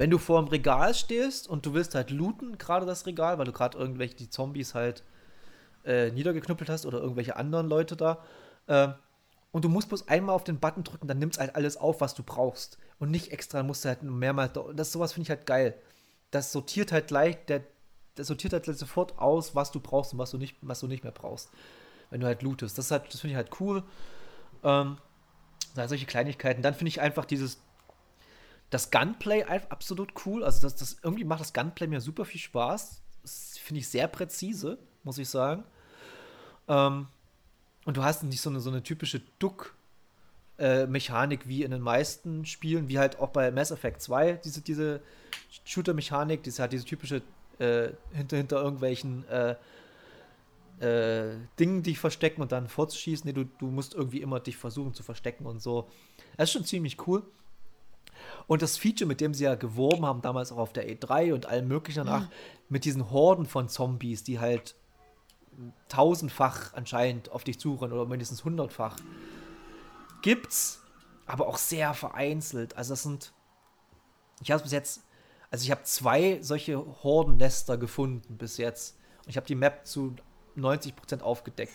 [0.00, 3.44] wenn du vor dem Regal stehst und du willst halt looten, gerade das Regal, weil
[3.44, 5.04] du gerade irgendwelche die Zombies halt
[5.84, 8.24] äh, niedergeknüppelt hast oder irgendwelche anderen Leute da.
[8.66, 8.94] ähm,
[9.52, 12.00] Und du musst bloß einmal auf den Button drücken, dann nimmt es halt alles auf,
[12.00, 12.78] was du brauchst.
[12.98, 14.52] Und nicht extra, musst du halt mehrmals.
[14.74, 15.74] Das sowas finde ich halt geil.
[16.30, 17.62] Das sortiert halt gleich, der,
[18.14, 21.04] das sortiert halt sofort aus, was du brauchst und was du nicht, was du nicht
[21.04, 21.50] mehr brauchst.
[22.08, 22.78] Wenn du halt lootest.
[22.78, 23.82] Das, halt, das finde ich halt cool.
[24.64, 24.96] Ähm,
[25.74, 26.62] solche Kleinigkeiten.
[26.62, 27.60] Dann finde ich einfach dieses.
[28.70, 30.42] Das Gunplay absolut cool.
[30.44, 33.02] Also, das, das irgendwie macht das Gunplay mir super viel Spaß.
[33.60, 35.64] Finde ich sehr präzise, muss ich sagen.
[36.68, 37.08] Ähm,
[37.84, 42.88] und du hast nicht so eine, so eine typische Duck-Mechanik wie in den meisten Spielen,
[42.88, 45.00] wie halt auch bei Mass Effect 2, diese, diese
[45.64, 47.22] Shooter-Mechanik, die ist halt diese typische
[47.58, 49.56] äh, hinter, hinter irgendwelchen äh,
[50.80, 53.28] äh, Dingen dich verstecken und dann vorzuschießen.
[53.28, 55.88] Nee, du, du musst irgendwie immer dich versuchen zu verstecken und so.
[56.36, 57.22] Das ist schon ziemlich cool.
[58.46, 61.46] Und das Feature, mit dem sie ja geworben haben, damals auch auf der E3 und
[61.46, 62.32] allem möglichen danach, mhm.
[62.68, 64.74] mit diesen Horden von Zombies, die halt
[65.88, 68.96] tausendfach anscheinend auf dich zurennen oder mindestens hundertfach.
[70.22, 70.82] Gibt's,
[71.26, 72.76] aber auch sehr vereinzelt.
[72.76, 73.32] Also das sind,
[74.42, 75.02] ich habe bis jetzt,
[75.50, 78.98] also ich habe zwei solche Hordennester gefunden bis jetzt.
[79.24, 80.16] Und ich habe die Map zu
[80.56, 81.74] 90% aufgedeckt.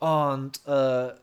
[0.00, 1.14] Und äh,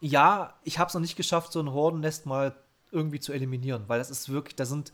[0.00, 2.54] ja, ich habe es noch nicht geschafft, so ein Hordennest mal
[2.92, 4.92] irgendwie zu eliminieren, weil das ist wirklich, da sind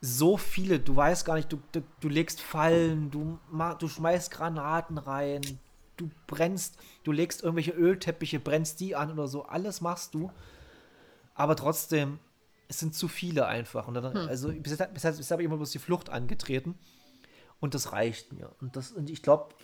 [0.00, 3.38] so viele, du weißt gar nicht, du, du, du legst Fallen, du,
[3.78, 5.42] du schmeißt Granaten rein,
[5.96, 10.30] du brennst, du legst irgendwelche Ölteppiche, brennst die an oder so, alles machst du.
[11.34, 12.18] Aber trotzdem,
[12.68, 13.88] es sind zu viele einfach.
[13.88, 14.28] Und dann, hm.
[14.28, 16.78] Also bis jetzt, bis jetzt habe ich immer bloß die Flucht angetreten.
[17.60, 18.54] Und das reicht mir.
[18.60, 19.54] Und, das, und ich glaube,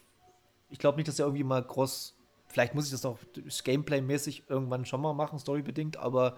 [0.71, 2.17] ich glaube nicht, dass er irgendwie mal groß.
[2.49, 3.19] Vielleicht muss ich das auch
[3.65, 6.37] Gameplay-mäßig irgendwann schon mal machen, storybedingt, aber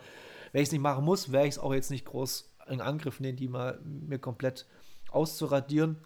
[0.57, 3.21] wenn ich es nicht machen muss, werde ich es auch jetzt nicht groß in Angriff
[3.21, 4.65] nehmen, die mal mir komplett
[5.11, 5.99] auszuradieren.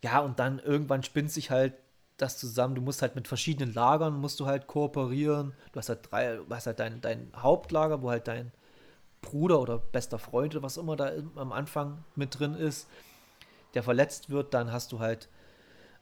[0.00, 1.74] Ja, und dann irgendwann spinnt sich halt
[2.18, 2.76] das zusammen.
[2.76, 5.54] Du musst halt mit verschiedenen Lagern musst du halt kooperieren.
[5.72, 8.52] Du hast halt drei, du hast halt dein, dein Hauptlager, wo halt dein
[9.22, 12.86] Bruder oder bester Freund oder was immer da am Anfang mit drin ist,
[13.74, 14.54] der verletzt wird.
[14.54, 15.28] Dann hast du halt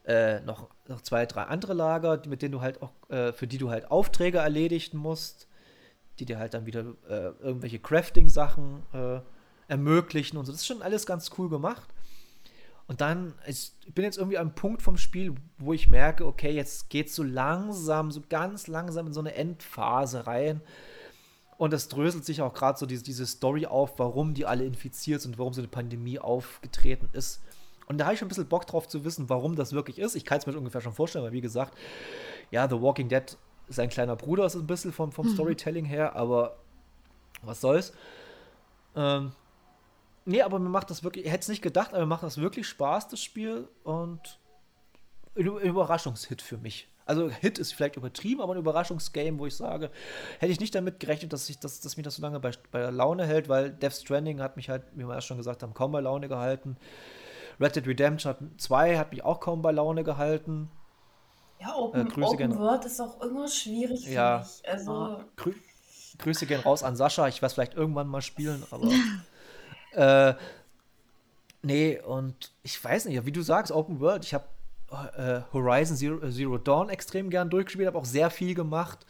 [0.04, 3.56] äh, noch, noch zwei, drei andere Lager, mit denen du halt auch, äh, für die
[3.56, 5.47] du halt Aufträge erledigen musst
[6.18, 9.20] die dir halt dann wieder äh, irgendwelche Crafting-Sachen äh,
[9.68, 10.52] ermöglichen und so.
[10.52, 11.88] Das ist schon alles ganz cool gemacht.
[12.88, 16.88] Und dann, ich bin jetzt irgendwie am Punkt vom Spiel, wo ich merke, okay, jetzt
[16.88, 20.62] geht es so langsam, so ganz langsam in so eine Endphase rein.
[21.58, 25.20] Und es dröselt sich auch gerade so diese, diese Story auf, warum die alle infiziert
[25.20, 27.42] sind, warum so eine Pandemie aufgetreten ist.
[27.86, 30.14] Und da habe ich schon ein bisschen Bock drauf zu wissen, warum das wirklich ist.
[30.14, 31.76] Ich kann es mir ungefähr schon vorstellen, weil wie gesagt,
[32.50, 33.36] ja, The Walking Dead
[33.68, 35.34] sein kleiner Bruder ist ein bisschen vom, vom mhm.
[35.34, 36.56] Storytelling her, aber
[37.42, 37.92] was soll's.
[38.96, 39.32] Ähm,
[40.24, 42.38] nee, aber mir macht das wirklich, ich hätte es nicht gedacht, aber mir macht das
[42.38, 44.38] wirklich Spaß, das Spiel und
[45.36, 46.88] ein Überraschungshit für mich.
[47.06, 49.90] Also Hit ist vielleicht übertrieben, aber ein Überraschungsgame, wo ich sage,
[50.40, 52.80] hätte ich nicht damit gerechnet, dass, ich, dass, dass mich das so lange bei, bei
[52.80, 55.72] der Laune hält, weil Death Stranding hat mich halt, wie wir erst schon gesagt haben,
[55.72, 56.76] kaum bei Laune gehalten.
[57.58, 60.70] Red Dead Redemption 2 hat mich auch kaum bei Laune gehalten.
[61.60, 64.38] Ja, Open, äh, Grüße Open World ist auch immer schwierig für ja.
[64.38, 64.68] mich.
[64.68, 65.54] Also, Grü
[66.18, 67.28] Grüße gehen raus an Sascha.
[67.28, 68.88] Ich werde es vielleicht irgendwann mal spielen, aber.
[69.92, 70.34] äh,
[71.62, 74.24] nee, und ich weiß nicht, wie du sagst, Open World.
[74.24, 74.44] Ich habe
[75.16, 79.06] äh, Horizon Zero, äh, Zero, Dawn extrem gern durchgespielt, habe auch sehr viel gemacht.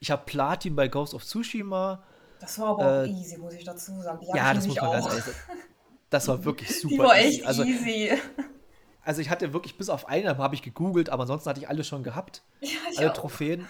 [0.00, 2.02] Ich habe Platin bei Ghost of Tsushima.
[2.40, 4.18] Das war aber auch äh, easy, muss ich dazu sagen.
[4.20, 4.92] Die ja, das muss man auch.
[4.92, 5.36] ganz ehrlich sagen.
[6.08, 6.94] Das war wirklich super.
[6.94, 7.44] Die war echt easy.
[7.44, 8.10] Also, easy
[9.04, 11.84] also ich hatte wirklich bis auf eine habe ich gegoogelt, aber ansonsten hatte ich alle
[11.84, 12.42] schon gehabt.
[12.60, 13.14] Ja, alle auch.
[13.14, 13.66] Trophäen.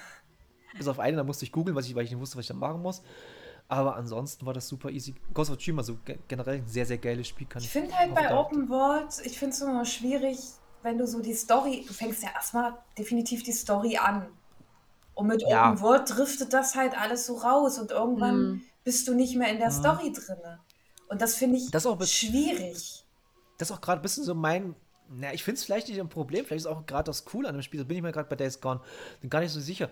[0.77, 2.49] Bis auf eine, da musste ich googeln, weil ich, weil ich nicht wusste, was ich
[2.49, 3.03] da machen muss.
[3.69, 5.15] Aber ansonsten war das super easy.
[5.33, 7.47] Ghost of Tsushima, so generell ein sehr, sehr geiles Spiel.
[7.47, 10.39] Kann ich finde halt bei Open World, ich finde es immer schwierig,
[10.83, 14.27] wenn du so die Story, du fängst ja erstmal definitiv die Story an.
[15.15, 15.71] Und mit ja.
[15.71, 18.63] Open World driftet das halt alles so raus und irgendwann mm.
[18.85, 19.73] bist du nicht mehr in der mm.
[19.73, 20.39] Story drin.
[21.09, 23.05] Und das finde ich das auch schwierig.
[23.59, 24.75] Das ist auch gerade ein bisschen so mein
[25.13, 26.45] na, ich finde es vielleicht nicht ein Problem.
[26.45, 27.81] Vielleicht ist auch gerade das Coole an dem Spiel.
[27.81, 28.81] Da bin ich mir gerade bei Days Gone
[29.29, 29.91] gar nicht so sicher,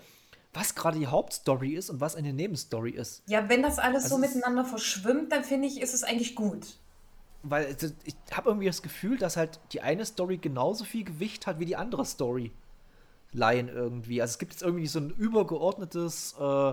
[0.55, 3.23] was gerade die Hauptstory ist und was eine Nebenstory ist.
[3.27, 6.79] Ja, wenn das alles also so miteinander verschwimmt, dann finde ich, ist es eigentlich gut.
[7.43, 11.59] Weil ich habe irgendwie das Gefühl, dass halt die eine Story genauso viel Gewicht hat
[11.59, 12.53] wie die andere Story.
[13.33, 14.23] Laien irgendwie.
[14.23, 16.73] Also es gibt jetzt irgendwie so ein übergeordnetes äh,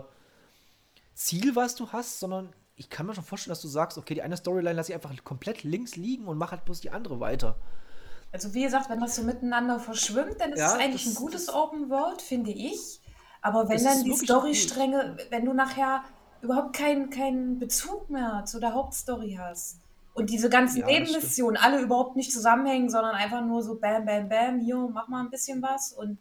[1.13, 4.21] Ziel, was du hast, sondern ich kann mir schon vorstellen, dass du sagst, okay, die
[4.21, 7.55] eine Storyline lasse ich einfach komplett links liegen und mache halt bloß die andere weiter.
[8.35, 11.47] Also wie gesagt, wenn das so miteinander verschwimmt, dann ist ja, es eigentlich ein gutes
[11.47, 12.99] Open World, finde ich.
[13.41, 16.03] Aber wenn dann die Storystränge, wenn du nachher
[16.41, 19.79] überhaupt keinen kein Bezug mehr zu der Hauptstory hast
[20.15, 24.27] und diese ganzen ja, Nebenmissionen alle überhaupt nicht zusammenhängen, sondern einfach nur so bam, bam,
[24.27, 26.17] bam, hier, mach mal ein bisschen was und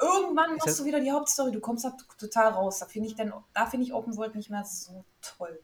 [0.00, 2.80] irgendwann machst du wieder die Hauptstory, du kommst da total raus.
[2.80, 5.60] Da finde ich dann, da finde ich Open World nicht mehr so toll.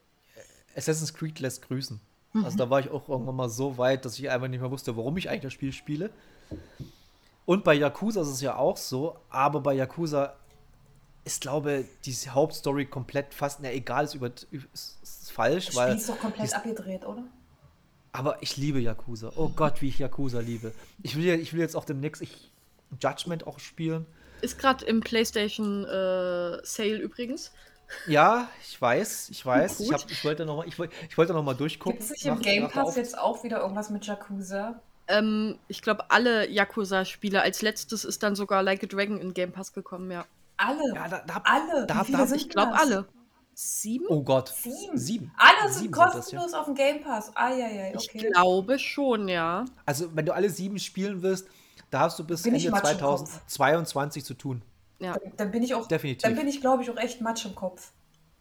[0.77, 2.01] Assassin's Creed lässt grüßen.
[2.33, 2.45] Mhm.
[2.45, 4.97] Also da war ich auch irgendwann mal so weit, dass ich einfach nicht mehr wusste,
[4.97, 6.11] warum ich eigentlich das Spiel spiele.
[7.45, 10.35] Und bei Yakuza ist es ja auch so, aber bei Yakuza
[11.25, 15.77] ist, glaube ich, die Hauptstory komplett fast, na egal, ist, über, ist, ist falsch, Das
[15.77, 15.89] weil.
[15.91, 17.23] Spiel ist doch komplett die- abgedreht, oder?
[18.15, 19.33] Aber ich liebe Yakuza.
[19.37, 20.73] Oh Gott, wie ich Yakuza liebe.
[21.03, 22.51] Ich will, ich will jetzt auch demnächst ich,
[23.01, 24.05] Judgment auch spielen.
[24.43, 27.53] Ist gerade im PlayStation äh, Sale übrigens.
[28.07, 29.81] Ja, ich weiß, ich weiß.
[29.81, 31.99] Ich, hab, ich wollte noch mal, ich, wollte- ich wollte noch mal durchgucken.
[31.99, 34.81] Gibt es nicht im Game Pass Auf- jetzt auch wieder irgendwas mit Yakuza?
[35.09, 37.43] Ähm, ich glaube, alle Yakuza-Spiele.
[37.43, 40.25] Als letztes ist dann sogar Like a Dragon in Game Pass gekommen, ja.
[40.57, 40.95] Alle.
[40.95, 41.87] Ja, da, da, alle.
[41.87, 43.07] da- Wie viele da- sind Ich glaube, alle.
[43.55, 44.07] Sieben?
[44.09, 44.49] Oh Gott.
[44.49, 44.97] Sieben.
[44.97, 45.33] Sieben.
[45.37, 46.19] Alle sind Sieben das, ja.
[46.21, 47.31] kostenlos auf dem Game Pass.
[47.37, 48.31] Eieiei, Ich okay.
[48.31, 49.67] glaube schon, ja.
[49.85, 51.47] Also, wenn du alle sieben spielen willst,
[51.91, 53.29] da hast du bis Bin ich Ende Matsch im Kopf.
[53.47, 54.63] 2022 zu tun.
[55.03, 55.15] Ja.
[55.15, 56.23] Dann, dann bin ich auch, Definitiv.
[56.23, 57.93] dann bin ich, glaube ich, auch echt Matsch im Kopf.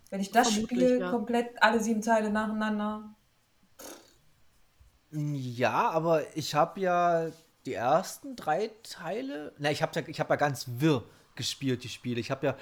[0.10, 1.12] Wenn ich das Vermutlich, spiele, ja.
[1.12, 3.16] komplett alle sieben Teile nacheinander.
[5.12, 7.28] Ja, aber ich habe ja
[7.66, 9.54] die ersten drei Teile.
[9.58, 11.04] Na, ich habe ja, ich hab ja ganz wirr
[11.36, 12.20] gespielt, die Spiele.
[12.20, 12.58] Ich habe ja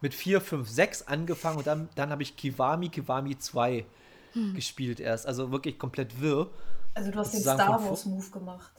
[0.00, 3.84] mit 4, 5, 6 angefangen und dann, dann habe ich Kiwami, Kiwami 2
[4.32, 4.54] Hm.
[4.54, 5.26] gespielt erst.
[5.26, 6.50] Also wirklich komplett wirr.
[6.94, 8.72] Also du hast den Star von Wars Move gemacht.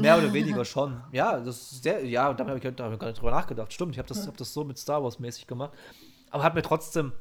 [0.00, 1.00] Mehr oder weniger schon.
[1.12, 3.72] Ja, das ist sehr, ja, da habe ich, hab ich gar nicht drüber nachgedacht.
[3.72, 5.72] Stimmt, ich habe das, hab das so mit Star Wars mäßig gemacht.
[6.30, 7.12] Aber hat mir trotzdem,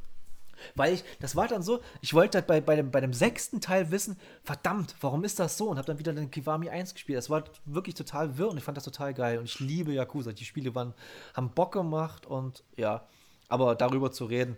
[0.75, 3.59] weil ich, das war dann so, ich wollte halt bei, bei, dem, bei dem sechsten
[3.59, 5.69] Teil wissen, verdammt, warum ist das so?
[5.69, 7.17] Und habe dann wieder den Kiwami 1 gespielt.
[7.17, 9.39] Das war wirklich total wirr und ich fand das total geil.
[9.39, 10.31] Und ich liebe Yakuza.
[10.31, 10.93] Die Spiele waren,
[11.35, 13.05] haben Bock gemacht und ja,
[13.49, 14.55] aber darüber zu reden,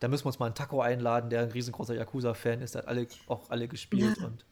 [0.00, 2.76] da müssen wir uns mal einen Taco einladen, der ein riesengroßer Yakuza-Fan ist.
[2.76, 4.26] Der hat alle, auch alle gespielt Ja.
[4.26, 4.44] und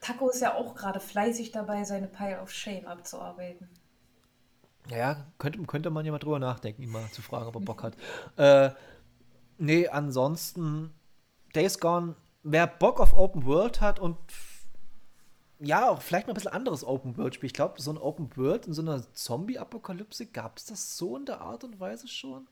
[0.00, 3.68] Taco ist ja auch gerade fleißig dabei, seine Pile of Shame abzuarbeiten.
[4.90, 7.82] Ja, könnte, könnte man ja mal drüber nachdenken, ihn mal zu fragen, ob er Bock
[7.82, 7.96] hat.
[8.36, 8.70] Äh,
[9.58, 10.94] nee, ansonsten,
[11.54, 14.16] Days Gone, wer Bock auf Open World hat und
[15.60, 17.48] ja, auch vielleicht mal ein bisschen anderes Open World-Spiel.
[17.48, 21.26] Ich glaube, so ein Open World in so einer Zombie-Apokalypse, gab es das so in
[21.26, 22.46] der Art und Weise schon?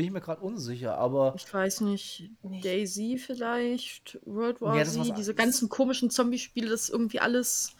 [0.00, 2.30] Bin ich mir gerade unsicher, aber Ich weiß nicht.
[2.42, 2.64] Nicht.
[2.64, 7.76] Daisy vielleicht, World War Ja, das Z, diese ganzen komischen Zombie-Spiele, das ist irgendwie alles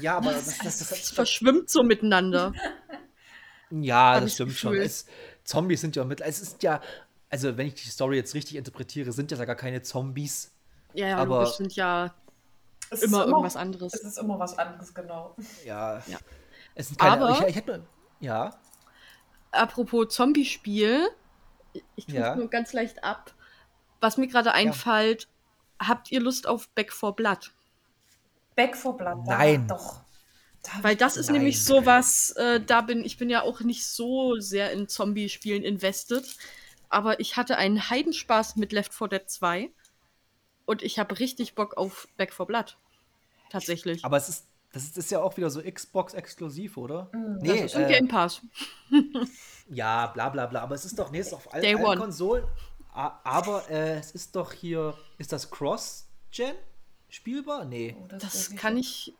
[0.00, 2.52] ja, aber das, das, das, es das, verschwimmt so miteinander.
[3.70, 4.72] Ja, Hab das stimmt das schon.
[4.72, 4.86] Gefühl.
[4.86, 5.06] Es,
[5.44, 6.20] Zombies sind ja mit.
[6.20, 6.80] Es ist ja.
[7.30, 10.52] Also, wenn ich die Story jetzt richtig interpretiere, sind das ja gar keine Zombies.
[10.94, 12.12] Ja, ja, Aber- logisch sind ja
[12.90, 13.94] Es immer ist irgendwas anderes.
[13.94, 15.36] Es ist immer was anderes, genau.
[15.64, 15.98] Ja.
[16.08, 16.18] Ja.
[16.74, 17.24] Es sind keine.
[17.24, 17.84] Aber- ich, ich hätte.
[18.18, 18.52] Ja.
[19.50, 21.08] Apropos Zombie-Spiel,
[21.96, 22.34] ich tue Ja.
[22.36, 23.34] nur ganz leicht ab.
[24.00, 25.28] Was mir gerade einfällt,
[25.80, 27.52] habt ihr Lust auf Back for Blood?
[28.54, 29.18] Back for Blood.
[29.26, 29.66] da- Nein.
[29.68, 30.00] Doch.
[30.62, 31.36] Da- Weil das ist Nein.
[31.38, 36.24] nämlich sowas, äh, da bin ich bin ja auch nicht so sehr in Zombie-Spielen invested,
[36.88, 39.70] aber ich hatte einen Heidenspaß mit Left 4 Dead 2
[40.64, 42.76] und ich habe richtig Bock auf Back 4 Blood.
[43.50, 44.04] Tatsächlich.
[44.04, 44.46] Aber es ist.
[44.72, 47.08] Das ist, ist ja auch wieder so Xbox-exklusiv, oder?
[47.12, 48.42] Mm, nee, das ist im äh, Game Pass.
[49.70, 50.60] ja, bla bla bla.
[50.62, 51.10] Aber es ist doch.
[51.10, 51.96] Nee, es ist auf allen, Day allen one.
[52.00, 52.44] Konsolen.
[52.92, 54.94] Aber äh, es ist doch hier.
[55.18, 56.54] Ist das Cross-Gen?
[57.08, 57.64] Spielbar?
[57.64, 57.96] Nee.
[57.98, 59.14] Oh, Das ich kann ich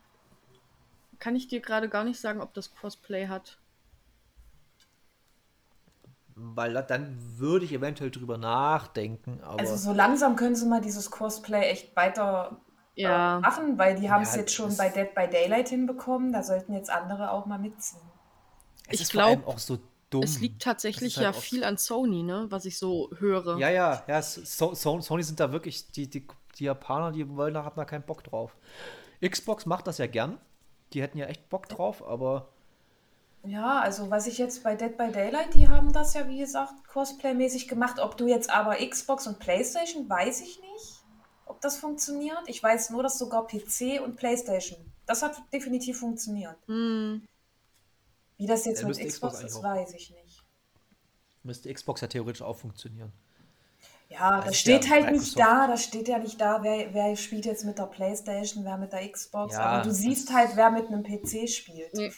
[1.18, 3.58] kann ich dir gerade gar nicht sagen, ob das Crossplay hat.
[6.34, 9.40] Weil da- dann würde ich eventuell drüber nachdenken.
[9.42, 12.60] Aber Also so langsam können sie mal dieses Cosplay echt weiter
[12.96, 13.38] Ja.
[13.38, 16.32] äh, machen, weil die haben es Ja, jetzt schon bei Dead by Daylight hinbekommen.
[16.32, 18.02] Da sollten jetzt andere auch mal mitziehen.
[18.88, 19.78] es ich ist vor allem glaub, auch so
[20.10, 20.22] dumm.
[20.22, 23.58] Es liegt tatsächlich halt ja viel an Sony, ne, was ich so höre.
[23.58, 24.22] Ja, ja, ja.
[24.22, 26.26] So, so, Sony sind da wirklich, die, die,
[26.58, 28.56] die Japaner, die wollen da, haben da keinen Bock drauf.
[29.26, 30.38] Xbox macht das ja gern.
[30.92, 32.54] Die hätten ja echt Bock drauf, aber
[33.44, 36.74] Ja, also was ich jetzt bei Dead by Daylight, die haben das ja wie gesagt
[36.92, 37.98] Cosplay-mäßig gemacht.
[38.00, 40.95] Ob du jetzt aber Xbox und PlayStation, weiß ich nicht,
[41.56, 42.42] ob das funktioniert.
[42.46, 46.56] Ich weiß nur, dass sogar PC und PlayStation, das hat definitiv funktioniert.
[46.66, 47.22] Hm,
[48.38, 50.42] Wie das jetzt Ja, mit müsste Xbox Xbox ist, weiß ich nicht.
[51.42, 53.12] müsste Xbox ja theoretisch auch funktionieren.
[54.08, 55.24] Ja, Das steht halt Microsoft.
[55.36, 58.76] nicht da, das steht ja nicht da, wer, wer spielt jetzt mit der Playstation, wer
[58.76, 61.92] mit der Xbox, Ja, aber du siehst halt, wer mit einem PC spielt.
[61.94, 62.12] Nee.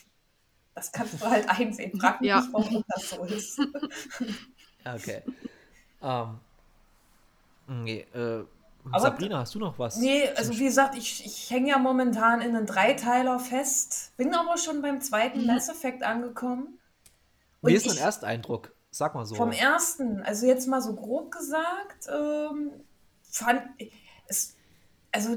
[0.75, 1.99] Das kannst du halt einsehen.
[1.99, 2.41] Frag mich Ja.
[2.41, 3.59] nicht, warum das so ist.
[4.85, 5.23] Okay.
[6.03, 6.39] ähm.
[7.67, 8.45] Nee, äh.
[8.91, 9.97] Aber- Sabrina, hast du noch was?
[9.97, 14.57] Nee, also wie gesagt, ich, ich hänge ja momentan in einen Dreiteiler fest, bin aber
[14.57, 16.79] schon beim zweiten Mass Effect angekommen.
[17.63, 18.73] Wie Und ist dein Ersteindruck?
[18.91, 19.35] Sag mal so.
[19.35, 22.71] Vom ersten, also jetzt mal so grob gesagt, ähm,
[23.31, 23.63] fand
[24.27, 24.57] es,
[25.13, 25.37] also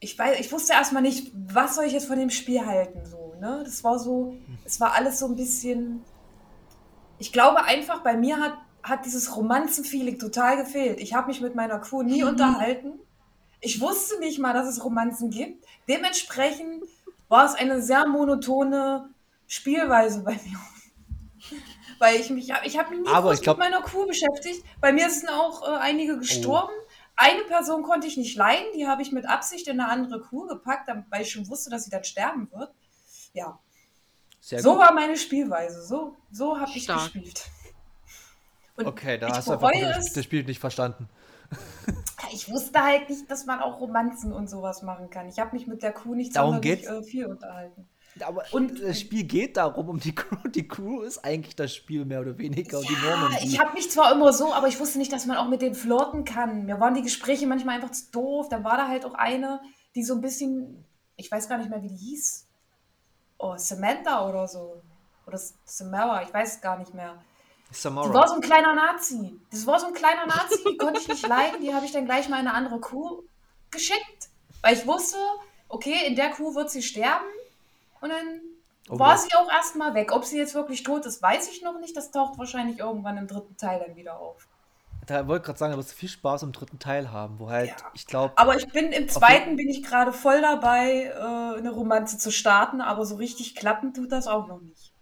[0.00, 3.34] ich weiß, ich wusste erstmal nicht, was soll ich jetzt von dem Spiel halten, so,
[3.40, 3.62] ne?
[3.64, 4.34] Das war so,
[4.64, 6.02] es war alles so ein bisschen,
[7.18, 8.54] ich glaube einfach, bei mir hat,
[8.88, 11.00] hat dieses Romanzen-Feeling total gefehlt.
[11.00, 13.00] Ich habe mich mit meiner Crew nie unterhalten.
[13.60, 15.64] Ich wusste nicht mal, dass es Romanzen gibt.
[15.88, 16.84] Dementsprechend
[17.28, 19.10] war es eine sehr monotone
[19.48, 20.58] Spielweise bei mir.
[21.98, 24.64] Weil ich mich, ich habe mich nie Aber ich glaub- mit meiner Crew beschäftigt.
[24.80, 26.72] Bei mir sind auch äh, einige gestorben.
[27.16, 30.46] Eine Person konnte ich nicht leiden, die habe ich mit Absicht in eine andere Crew
[30.46, 32.70] gepackt, weil ich schon wusste, dass sie dann sterben wird.
[33.32, 33.58] Ja,
[34.40, 34.80] Sehr so gut.
[34.80, 35.82] war meine Spielweise.
[35.82, 37.46] So, so habe ich gespielt.
[38.76, 41.08] Und Okay, da hast du einfach das, das Spiel nicht verstanden.
[42.32, 45.28] Ich wusste halt nicht, dass man auch Romanzen und sowas machen kann.
[45.28, 46.90] Ich habe mich mit der Crew nicht Darum sonderlich geht's.
[46.92, 47.86] äh, viel unterhalten.
[48.20, 50.48] Aber Und- das Spiel geht darum, um die Crew.
[50.48, 52.80] Die Crew ist eigentlich das Spiel mehr oder weniger.
[52.80, 53.46] Ja, Normandy.
[53.46, 55.74] ich habe mich zwar immer so, aber ich wusste nicht, dass man auch mit denen
[55.74, 56.64] flirten kann.
[56.64, 58.48] Mir waren die Gespräche manchmal einfach zu doof.
[58.48, 59.60] Dann war da halt auch eine,
[59.94, 60.84] die so ein bisschen,
[61.16, 62.46] ich weiß gar nicht mehr, wie die hieß.
[63.38, 64.80] Oh, Samantha oder so.
[65.26, 67.22] Oder Samara, ich weiß es gar nicht mehr.
[67.68, 68.28] Die war Samara.
[68.28, 69.38] so ein kleiner Nazi.
[69.50, 71.60] Das war so ein kleiner Nazi, die konnte ich nicht leiden.
[71.60, 73.22] Die habe ich dann gleich mal in eine andere Crew
[73.70, 74.28] geschickt.
[74.62, 75.18] Weil ich wusste,
[75.68, 77.24] okay, in der Crew wird sie sterben.
[78.00, 78.40] Und dann
[78.88, 79.16] Oh, war ja.
[79.18, 80.12] sie auch erstmal weg.
[80.12, 81.96] Ob sie jetzt wirklich tot ist, weiß ich noch nicht.
[81.96, 84.46] Das taucht wahrscheinlich irgendwann im dritten Teil dann wieder auf.
[85.06, 87.50] Da wollte ich gerade sagen, da wirst du viel Spaß im dritten Teil haben, wo
[87.50, 87.76] halt, Ja.
[87.94, 92.16] ich glaube, Aber ich bin im zweiten bin ich gerade voll dabei, äh, eine Romanze
[92.16, 94.92] zu starten, aber so richtig klappen tut das auch noch nicht.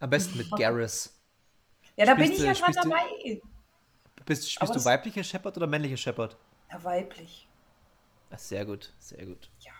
[0.00, 1.13] am besten mit Garrus.
[1.96, 3.40] Ja, da bin ich du- ja du- dabei.
[4.26, 6.36] Bist, spielst Aber du das- weibliche Shepard oder männliche Shepard?
[6.72, 7.46] Ja, weiblich.
[8.30, 9.50] Ah, sehr gut, sehr gut.
[9.60, 9.72] Ja.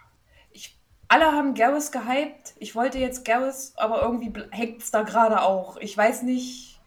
[0.53, 0.77] Ich,
[1.09, 2.55] alle haben Garrus gehypt.
[2.59, 5.77] Ich wollte jetzt Garrus, aber irgendwie hängt es da gerade auch.
[5.79, 6.79] Ich weiß nicht.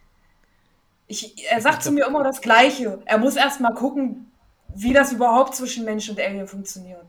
[1.07, 3.01] Ich, er sagt Ich zu mir immer das Gleiche.
[3.05, 4.32] Er muss erst mal gucken,
[4.75, 7.07] wie das überhaupt zwischen Mensch und Alien funktioniert.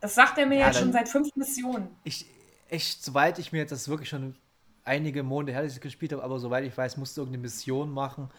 [0.00, 1.88] Das sagt er mir Ja, jetzt schon seit fünf Missionen.
[2.04, 2.26] Ich,
[2.68, 4.36] echt, soweit ich mir jetzt das wirklich schon
[4.88, 7.42] einige Monate her, dass ich es gespielt habe, aber soweit ich weiß, musst du irgendeine
[7.42, 8.30] Mission machen.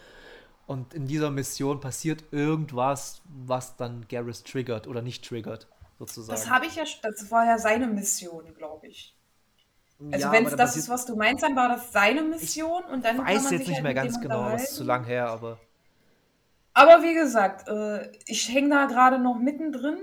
[0.66, 6.36] Und in dieser Mission passiert irgendwas, was dann Garrus triggert oder nicht triggert, sozusagen.
[6.36, 9.16] Das habe ich ja, das war ja seine Mission, glaube ich.
[10.10, 12.84] Also Ja, wenn es da das ist, was du meinst, dann war das seine Mission
[12.84, 15.04] und dann kann weiß man jetzt nicht halt mehr ganz genau, das ist zu lang
[15.04, 15.58] her, aber
[16.72, 19.98] Aber wie gesagt, äh, ich hänge da gerade noch mittendrin.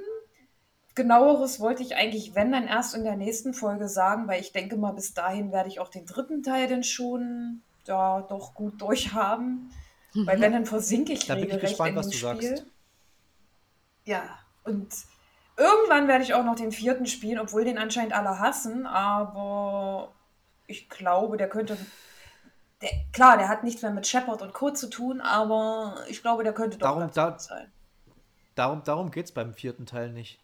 [0.98, 4.78] Genaueres wollte ich eigentlich, wenn, dann erst in der nächsten Folge sagen, weil ich denke
[4.78, 9.72] mal, bis dahin werde ich auch den dritten Teil dann schon ja, doch gut durchhaben.
[10.16, 12.42] Weil wenn, dann versinke ich Da bin ich gespannt, was du Spiel.
[12.42, 12.66] sagst.
[14.06, 14.24] Ja,
[14.64, 14.88] und
[15.56, 20.12] irgendwann werde ich auch noch den vierten spielen, obwohl den anscheinend alle hassen, aber
[20.66, 21.78] ich glaube, der könnte.
[22.82, 24.72] Der, klar, der hat nichts mehr mit Shepard und Co.
[24.72, 27.72] zu tun, aber ich glaube, der könnte doch Darum- da- sein.
[28.56, 30.40] darum, darum geht es beim vierten Teil nicht.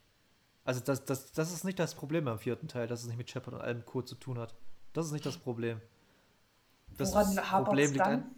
[0.65, 3.29] Also das, das, das ist nicht das Problem beim vierten Teil, dass es nicht mit
[3.29, 4.01] Shepard und allem Co.
[4.01, 4.55] zu tun hat.
[4.93, 5.81] Das ist nicht das Problem.
[6.97, 7.35] Das Woran
[7.65, 8.13] Problem liegt dann?
[8.23, 8.35] an,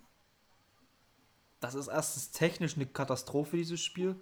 [1.59, 4.15] das ist erstens technisch eine Katastrophe, dieses Spiel.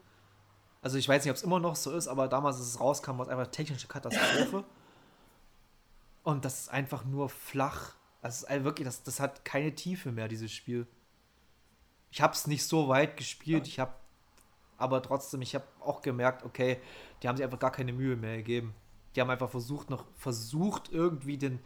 [0.82, 3.18] Also ich weiß nicht, ob es immer noch so ist, aber damals, als es rauskam,
[3.18, 4.66] war es einfach eine technische Katastrophe.
[6.24, 7.96] Und das ist einfach nur flach.
[8.22, 10.88] Ein- wirklich, das, das hat keine Tiefe mehr, dieses Spiel.
[12.12, 13.94] Ich habe es nicht so weit gespielt, ich habe
[14.78, 16.80] aber trotzdem, ich habe auch gemerkt, okay,
[17.22, 18.74] die haben sich einfach gar keine Mühe mehr gegeben.
[19.16, 21.60] Die haben einfach versucht, noch versucht, irgendwie den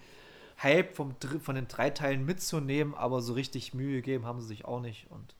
[0.61, 4.65] Hype vom, von den drei Teilen mitzunehmen, aber so richtig Mühe gegeben haben sie sich
[4.65, 5.09] auch nicht.
[5.11, 5.35] Und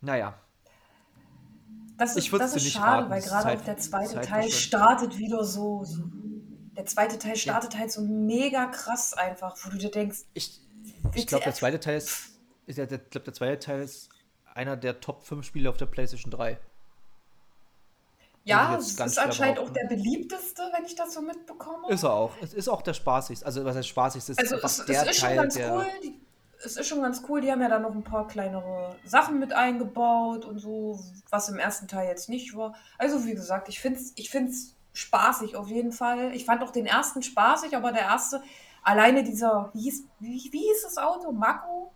[0.00, 0.34] naja,
[1.96, 4.50] Das ist, Ich das ist schade, raten, weil gerade Zeit- auch der zweite Teil Zeitverschwendung.
[4.58, 6.02] startet wieder so, so.
[6.76, 10.60] Der zweite Teil startet halt so mega krass einfach, wo du dir denkst, ich,
[11.14, 12.32] ich glaube, der zweite Teil ist,
[12.66, 14.10] ist der, der, glaub, der zweite Teil ist
[14.56, 16.58] einer der Top 5 Spiele auf der PlayStation 3.
[18.44, 21.88] ja, es ist anscheinend auch der beliebteste, wenn ich das so mitbekomme.
[21.88, 22.32] Ist er auch.
[22.40, 23.44] Es ist auch der spaßigste.
[23.44, 24.32] Also, was heißt spaßigste?
[24.32, 25.86] Es ist Also es, es ist schon Teil, ganz cool.
[26.02, 26.20] Die,
[26.64, 27.40] es ist schon ganz cool.
[27.40, 30.98] Die haben ja da noch ein paar kleinere Sachen mit eingebaut und so,
[31.30, 32.74] was im ersten Teil jetzt nicht war.
[32.98, 36.34] Also wie gesagt, ich finde es ich find's spaßig auf jeden Fall.
[36.34, 38.42] Ich fand auch den ersten spaßig, aber der erste,
[38.82, 41.32] alleine dieser, wie hieß, wie, wie hieß das Auto?
[41.32, 41.92] Mako?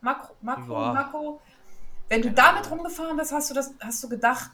[0.00, 0.92] Makro, Makro, Ja.
[0.94, 1.40] Mako?
[2.08, 4.50] Wenn du damit rumgefahren bist, hast du das, hast du gedacht,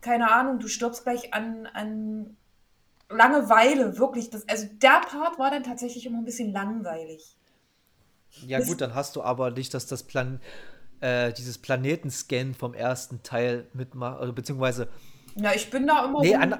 [0.00, 2.36] keine Ahnung, du stirbst gleich an, an
[3.08, 4.30] Langeweile, wirklich.
[4.30, 7.36] Das, also der Part war dann tatsächlich immer ein bisschen langweilig.
[8.46, 10.40] Ja, Das- gut, dann hast du aber nicht, dass das Plan,
[11.00, 14.88] äh, dieses Planetenscan vom ersten Teil mitmacht, also beziehungsweise,
[15.36, 16.58] Ja, ich bin da immer nee, an-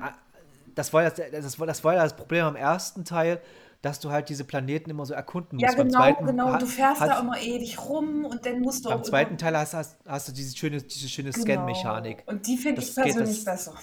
[0.74, 3.40] das, war ja, das, war, das war ja das Problem am ersten Teil,
[3.86, 5.78] dass du halt diese Planeten immer so erkunden ja musst.
[5.78, 6.58] Beim genau, zweiten genau.
[6.58, 9.38] Du fährst hat, da immer ewig rum und dann musst du Beim auch zweiten immer,
[9.38, 11.44] Teil hast, hast, hast du diese schöne, diese schöne genau.
[11.44, 12.24] Scan-Mechanik.
[12.26, 13.74] Und die finde ich geht- persönlich das- besser.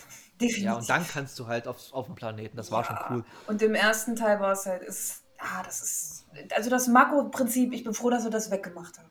[0.42, 0.64] Definitiv.
[0.66, 2.58] Ja, und dann kannst du halt auf, auf dem Planeten.
[2.58, 3.24] Das war schon cool.
[3.48, 6.26] Und im ersten Teil war es halt, ist, ah, das ist,
[6.56, 9.10] also das Makro-Prinzip, ich bin froh, dass wir das weggemacht haben.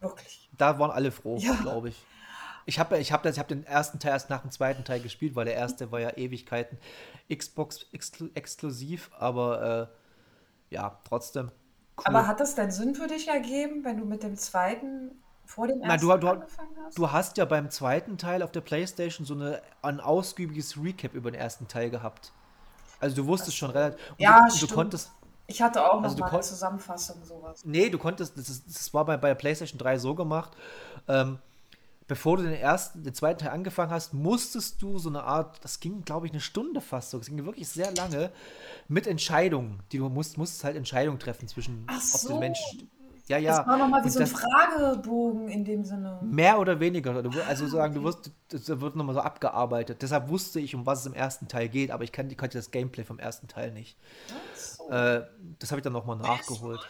[0.00, 0.50] Wirklich.
[0.58, 1.54] Da waren alle froh, Ja.
[1.54, 2.02] glaube ich.
[2.64, 5.00] Ich habe ich hab, das- ich hab den ersten Teil erst nach dem zweiten Teil
[5.00, 6.78] gespielt, weil der erste war ja Ewigkeiten
[7.32, 10.01] Xbox exklu exklusiv, aber äh,
[10.72, 11.50] ja, trotzdem.
[11.98, 12.04] Cool.
[12.06, 15.12] Aber hat das denn Sinn für dich ergeben, wenn du mit dem zweiten
[15.44, 16.98] vor dem Na, ersten du- du- angefangen hast?
[16.98, 21.30] Du hast ja beim zweiten Teil auf der Playstation so eine, ein ausgiebiges Recap über
[21.30, 22.32] den ersten Teil gehabt.
[23.00, 24.00] Also du wusstest schon relativ.
[24.16, 25.10] Ja, du, du konntest.
[25.48, 27.60] ich hatte auch noch Also du mal eine Zusammenfassung sowas.
[27.64, 28.38] Nee, du konntest.
[28.38, 30.52] Das, ist, das war bei, bei der PlayStation 3 so gemacht.
[31.08, 31.38] Ähm,
[32.08, 35.80] bevor du den ersten, den zweiten Teil angefangen hast, musstest du so eine Art, das
[35.80, 38.30] ging, glaube ich, eine Stunde fast so, das ging wirklich sehr lange,
[38.88, 42.28] mit Entscheidungen, die du musst, musstest halt Entscheidungen treffen zwischen, Ach ob so.
[42.28, 42.60] du Mensch.
[43.28, 43.58] Ja, ja.
[43.58, 46.18] das war nochmal wie so ein Fragebogen in dem Sinne.
[46.22, 47.24] Mehr oder weniger.
[47.32, 50.02] Wu- Also sagen, du wirst, das wird nochmal so abgearbeitet.
[50.02, 52.58] Deshalb wusste ich, um was es im ersten Teil geht, aber ich kann, ich kannte
[52.58, 53.96] das Gameplay vom ersten Teil nicht.
[54.28, 54.90] Ach so.
[54.90, 55.22] Äh,
[55.60, 56.80] das habe ich dann nochmal nachgeholt.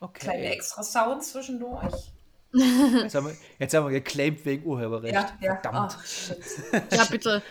[0.00, 0.20] Okay.
[0.26, 2.12] Kleine extra Sounds zwischendurch.
[2.56, 5.14] Jetzt haben, wir, jetzt haben wir geclaimed wegen Urheberrecht.
[5.14, 5.56] Ja, ja.
[5.56, 5.96] Verdammt.
[6.04, 6.38] Shit.
[6.92, 7.42] Ja, bitte.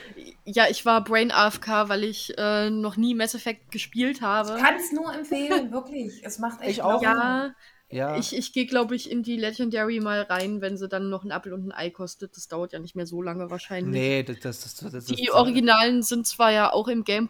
[0.45, 4.55] Ja, ich war Brain AFK, weil ich äh, noch nie Mass Effect gespielt habe.
[4.57, 6.21] Ich kann es nur empfehlen, wirklich.
[6.23, 7.01] Es macht echt Ich auch.
[7.01, 7.53] Ja,
[7.89, 11.23] Ja, ich, ich gehe, glaube ich, in die Legendary mal rein, wenn sie dann noch
[11.23, 12.35] ein Apfel und ein Ei kostet.
[12.35, 13.93] Das dauert ja nicht mehr so lange wahrscheinlich.
[13.93, 17.27] nee, das, das, das, das, das Die Originalen sind zwar ja auch im Game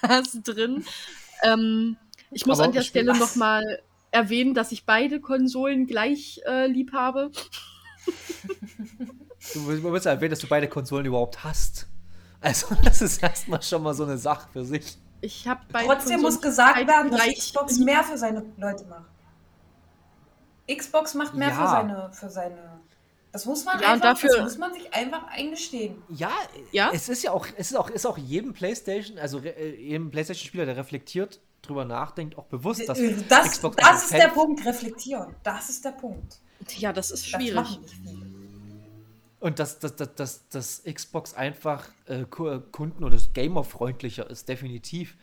[0.00, 0.84] Pass drin.
[1.42, 1.96] Ähm,
[2.30, 6.92] ich muss Aber an der Stelle nochmal erwähnen, dass ich beide Konsolen gleich äh, lieb
[6.92, 7.30] habe.
[9.54, 11.86] Du musst du musst erwähnen, dass du beide Konsolen überhaupt hast.
[12.40, 14.96] Also, das ist erstmal schon mal so eine Sache für sich.
[15.20, 19.06] Ich habe Trotzdem muss Konsolen gesagt gleich- werden, dass Xbox mehr für seine Leute macht.
[20.76, 21.54] Xbox macht mehr Ja.
[21.54, 22.80] für seine, für seine.
[23.32, 26.02] Das muss man Ja, und einfach, dafür- das muss man sich einfach eingestehen.
[26.08, 26.30] Ja,
[26.72, 26.90] Ja?
[26.92, 30.66] es ist ja auch, es ist auch, ist auch jedem PlayStation, also äh, jedem PlayStation-Spieler,
[30.66, 34.64] der reflektiert, drüber nachdenkt, auch bewusst, dass Äh, Das, Xbox das ist Fan- der Punkt,
[34.64, 35.34] reflektieren.
[35.42, 36.38] Das ist der Punkt.
[36.76, 37.78] Ja, das ist Das schwierig.
[38.04, 38.28] viele.
[39.40, 45.16] Und dass, dass, dass, dass, dass Xbox einfach äh, Ku- Kunden- oder Gamer-freundlicher ist, definitiv.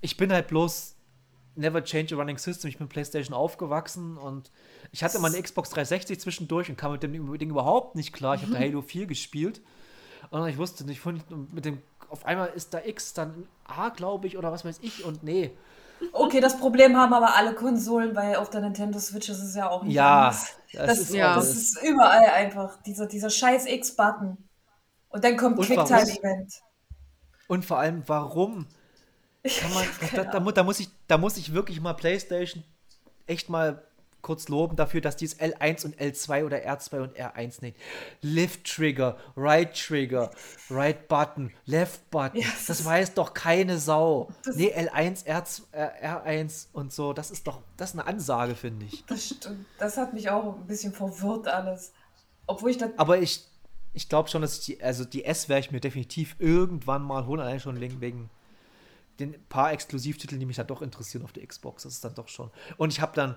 [0.00, 0.96] Ich bin halt bloß
[1.54, 2.68] never change a running system.
[2.68, 4.50] Ich bin PlayStation aufgewachsen und
[4.90, 8.34] ich hatte mal eine Xbox 360 zwischendurch und kam mit dem Ding überhaupt nicht klar.
[8.34, 9.60] Ich habe da Halo 4 gespielt
[10.30, 11.22] und ich wusste nicht, von,
[11.52, 11.78] mit dem,
[12.16, 15.56] auf einmal ist da X dann A, glaube ich, oder was weiß ich und nee.
[16.12, 19.70] Okay, das Problem haben aber alle Konsolen, weil auf der Nintendo Switch ist es ja
[19.70, 20.56] auch nicht Ja, anders.
[20.72, 21.34] das Das, ist ja.
[21.34, 24.36] das ist überall einfach, dieser, dieser scheiß X-Button.
[25.08, 26.60] Und dann kommt Quicktime-Event.
[27.48, 28.66] Und vor allem, warum
[29.42, 32.64] kann man, da, da, da, muss ich, da muss ich wirklich mal PlayStation
[33.26, 33.85] echt mal
[34.26, 37.76] kurz loben dafür, dass die es L1 und L2 oder R2 und R1 nennen.
[38.22, 40.30] Lift Trigger, Right Trigger,
[40.68, 42.40] Right Button, Left Button.
[42.40, 44.28] Ja, das weiß doch keine Sau.
[44.44, 48.54] Das- Nee, L1, R2, äh, R1 und so, das ist doch, das ist eine Ansage,
[48.56, 49.04] finde ich.
[49.06, 49.64] Das stimmt.
[49.78, 51.92] Das hat mich auch ein bisschen verwirrt alles.
[52.48, 52.90] Obwohl ich das.
[52.96, 53.44] Aber ich,
[53.92, 57.26] ich glaube schon, dass ich die, also die S werde ich mir definitiv irgendwann mal
[57.26, 58.28] holen, allein schon wegen, wegen
[59.18, 61.84] den paar Exklusivtiteln, die mich dann doch interessieren auf der Xbox.
[61.84, 62.50] Das ist dann doch schon.
[62.76, 63.36] Und ich habe dann,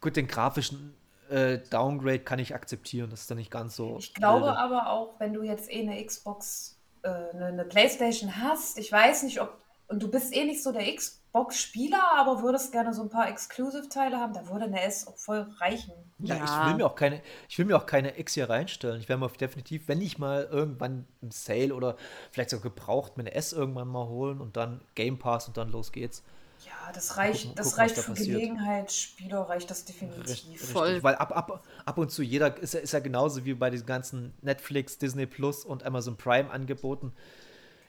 [0.00, 0.94] gut, den grafischen
[1.30, 3.10] äh, Downgrade kann ich akzeptieren.
[3.10, 3.96] Das ist dann nicht ganz so.
[3.98, 4.58] Ich glaube wilde.
[4.58, 9.24] aber auch, wenn du jetzt eh eine Xbox, äh, eine, eine Playstation hast, ich weiß
[9.24, 9.58] nicht, ob.
[9.90, 14.18] Und du bist eh nicht so der Xbox-Spieler, aber würdest gerne so ein paar Exclusive-Teile
[14.18, 15.94] haben, da würde eine S auch voll reichen.
[16.18, 16.44] Ja, Ja.
[16.44, 19.00] ich will mir auch keine, ich will mir auch keine X hier reinstellen.
[19.00, 21.96] Ich werde mir definitiv, wenn ich mal irgendwann im Sale oder
[22.32, 25.70] vielleicht sogar gebraucht, mir eine S irgendwann mal holen und dann Game Pass und dann
[25.70, 26.22] los geht's.
[26.68, 28.36] Ja, das reicht, Gucken- das gucken, reicht da für passiert.
[28.40, 30.28] Gelegenheitsspieler, reicht das Richtig, definitiv.
[30.30, 30.60] richtig.
[30.60, 31.02] Voll.
[31.02, 33.86] Weil ab, ab, ab und zu jeder ist ja, ist ja genauso wie bei diesen
[33.86, 37.12] ganzen Netflix, Disney Plus und Amazon Prime Angeboten.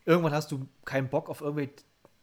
[0.05, 1.69] Irgendwann hast du keinen Bock auf irgendwie,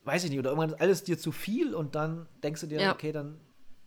[0.05, 2.81] weiß ich nicht, oder irgendwann ist alles dir zu viel und dann denkst du dir,
[2.81, 2.93] Ja.
[2.93, 3.39] okay, dann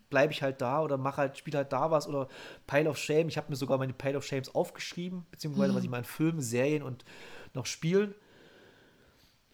[0.09, 2.27] bleibe ich halt da oder mach halt, spiel halt da was oder
[2.65, 3.27] Pile of Shame.
[3.29, 6.41] Ich habe mir sogar meine Pile of Shames aufgeschrieben, beziehungsweise was ich mal in Filmen,
[6.41, 7.05] Serien und
[7.53, 8.15] noch Spielen.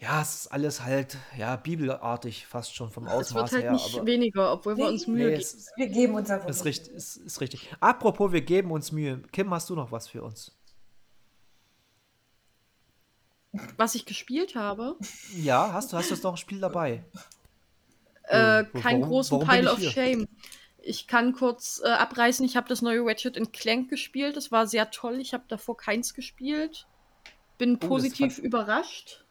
[0.05, 3.71] Ja, es ist alles halt, ja, bibelartig fast schon vom Es wird Ausmaß halt her.
[3.71, 5.49] nicht aber weniger, obwohl wir uns Mühe nee, geben.
[5.77, 6.47] Wir geben uns einfach.
[6.47, 7.73] ist, richtig, ist, ist richtig.
[7.79, 9.23] Apropos, wir geben uns Mühe.
[9.31, 10.55] Kim, hast du noch was für uns?
[13.77, 14.95] Was ich gespielt habe,
[15.33, 17.03] Ja, hast du hast du jetzt noch ein Spiel dabei?
[18.25, 19.91] äh, keinen warum- großen warum Pile of hier?
[19.91, 20.27] Shame.
[20.83, 24.37] Ich kann kurz äh, abreißen, ich habe das neue Ratchet Clank gespielt.
[24.37, 25.19] Das war sehr toll.
[25.19, 26.85] Ich habe davor keins gespielt.
[27.57, 29.24] Bin Oh, positiv überrascht.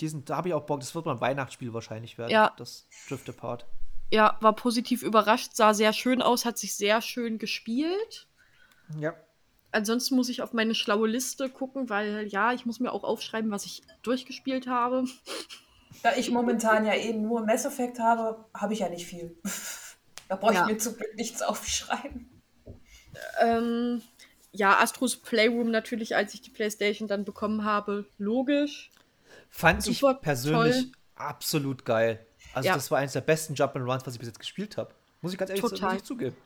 [0.00, 0.80] Diesen, da habe ich auch Bock.
[0.80, 2.30] Das wird mal ein Weihnachtsspiel wahrscheinlich werden.
[2.30, 2.52] Ja.
[2.56, 3.66] Das Drift Apart.
[4.10, 8.26] Ja, war positiv überrascht, sah sehr schön aus, hat sich sehr schön gespielt.
[8.98, 9.12] Ja.
[9.70, 13.50] ansonsten muss ich auf meine schlaue Liste gucken, weil ja, ich muss mir auch aufschreiben,
[13.50, 15.04] was ich durchgespielt habe.
[16.02, 19.36] Da ich momentan ja eben nur Mass Effect habe, habe ich ja nicht viel.
[20.28, 20.66] Da brauche ich Ja.
[20.66, 22.28] mir zum Glück nichts aufschreiben.
[23.40, 24.02] Ähm,
[24.52, 28.90] ja, Astros Playroom natürlich, als ich die Playstation dann bekommen habe, logisch.
[29.50, 30.92] Fand Super ich persönlich toll.
[31.16, 32.24] absolut geil.
[32.54, 32.74] Also Ja.
[32.74, 34.94] das war eines der besten Jump'n'Runs, was ich bis jetzt gespielt habe.
[35.20, 36.02] Muss ich ganz ehrlich Total.
[36.02, 36.36] zugeben.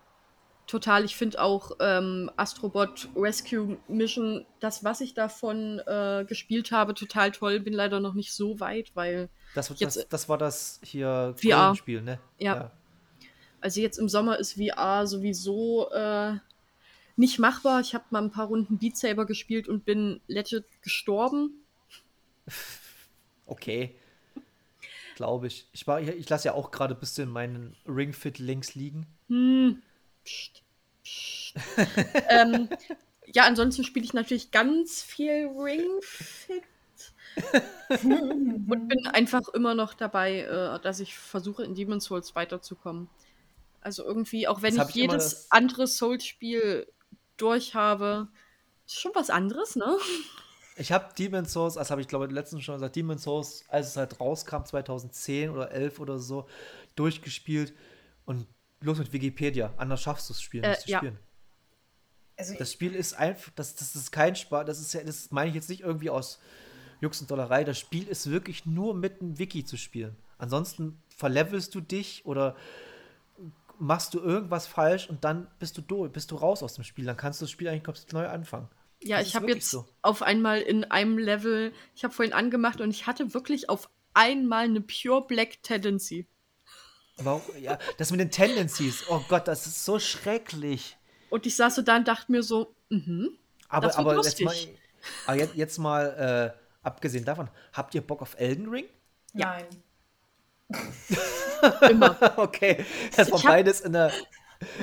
[0.66, 6.94] Total, ich finde auch ähm, Astrobot Rescue Mission, das, was ich davon äh, gespielt habe,
[6.94, 7.59] total toll.
[7.61, 11.74] Bin leider noch nicht so weit, weil, Das, das, Jetzt- das war das hier VR.
[11.74, 12.20] Spiel, ne?
[12.38, 12.70] Ja.
[13.61, 16.34] also jetzt im Sommer ist VR sowieso äh,
[17.16, 17.80] nicht machbar.
[17.80, 21.64] Ich habe mal ein paar Runden Beat Saber gespielt und bin legit gestorben.
[23.53, 23.94] Okay.
[25.16, 25.66] Glaube ich.
[25.72, 29.07] Ich, war- ich lasse ja auch gerade ein bisschen meinen Ring Fit links liegen.
[29.28, 29.82] Hm.
[30.24, 30.62] Psst.
[31.05, 31.55] Psst.
[32.30, 32.68] ähm,
[33.26, 36.62] ja, ansonsten spiele ich natürlich ganz viel Ring Fit.
[38.03, 43.09] und bin einfach immer noch dabei, äh, dass ich versuche, in Demon's Souls weiterzukommen.
[43.82, 46.86] Also irgendwie, auch wenn hab ich ich jedes das- andere Souls-Spiel
[47.36, 48.28] durch habe,
[48.86, 49.98] ist schon was anderes, ne?
[50.76, 53.88] Ich habe Demon's Souls, das habe ich glaube ich letztens schon gesagt, Demon's Souls, als
[53.88, 56.48] es halt rauskam, 2010 oder 11 oder so,
[56.96, 57.74] durchgespielt
[58.24, 58.46] und
[58.80, 59.72] los mit Wikipedia.
[59.76, 60.98] Anders schaffst du es spielen, Äh, nicht zu ja.
[60.98, 61.18] spielen.
[62.36, 65.50] Also Das Spiel ist einfach, das, das ist kein Spaß, das ist ja, das meine
[65.50, 66.40] ich jetzt nicht irgendwie aus
[67.00, 67.64] Jux und Dollerei.
[67.64, 70.16] Das Spiel ist wirklich nur mit einem Wiki zu spielen.
[70.38, 72.56] Ansonsten verlevelst du dich oder
[73.78, 77.04] machst du irgendwas falsch und dann bist du durch, bist du raus aus dem Spiel.
[77.04, 78.68] Dann kannst du das Spiel eigentlich komplett neu anfangen.
[79.03, 79.86] Ja, Das ich habe jetzt so.
[80.03, 84.64] auf einmal in einem Level, ich habe vorhin angemacht und ich hatte wirklich auf einmal
[84.64, 86.26] eine Pure Black Tendency.
[87.16, 87.42] Warum?
[87.61, 89.05] Ja, das mit den Tendencies.
[89.09, 90.96] Oh Gott, das ist so schrecklich.
[91.30, 93.36] Und ich saß so da und dachte mir so, mhm.
[93.68, 94.78] Aber, Das wird aber, jetzt mal, lustig.
[95.26, 98.84] aber jetzt, jetzt mal, äh, abgesehen davon, habt ihr Bock auf Elden Ring?
[99.32, 99.66] Nein.
[101.90, 102.16] Immer.
[102.38, 102.84] okay,
[103.16, 104.12] das war beides in der.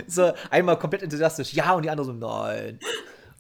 [0.08, 2.80] So, einmal komplett enthusiastisch, ja, und die andere so, nein.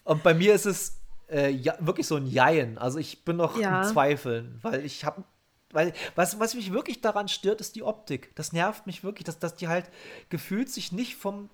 [0.10, 1.00] Und bei mir ist es
[1.30, 2.78] äh, ja, wirklich so ein Jein.
[2.78, 3.82] Also ich bin noch Ja.
[3.84, 5.24] im Zweifeln, weil ich habe.
[5.72, 8.36] Weil, was, was mich wirklich daran stört, ist die Optik.
[8.36, 9.86] Das nervt mich wirklich, dass, dass die halt
[10.30, 11.52] gefühlt sich nicht vom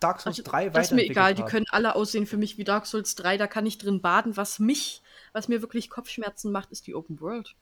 [0.00, 1.50] Dark Souls 3 Also, das ist mir weiterentwickelt egal, die haben.
[1.50, 4.38] können alle aussehen für mich wie Dark Souls 3, da kann ich drin baden.
[4.38, 5.02] Was mich,
[5.34, 7.54] was mir wirklich Kopfschmerzen macht, ist die Open World.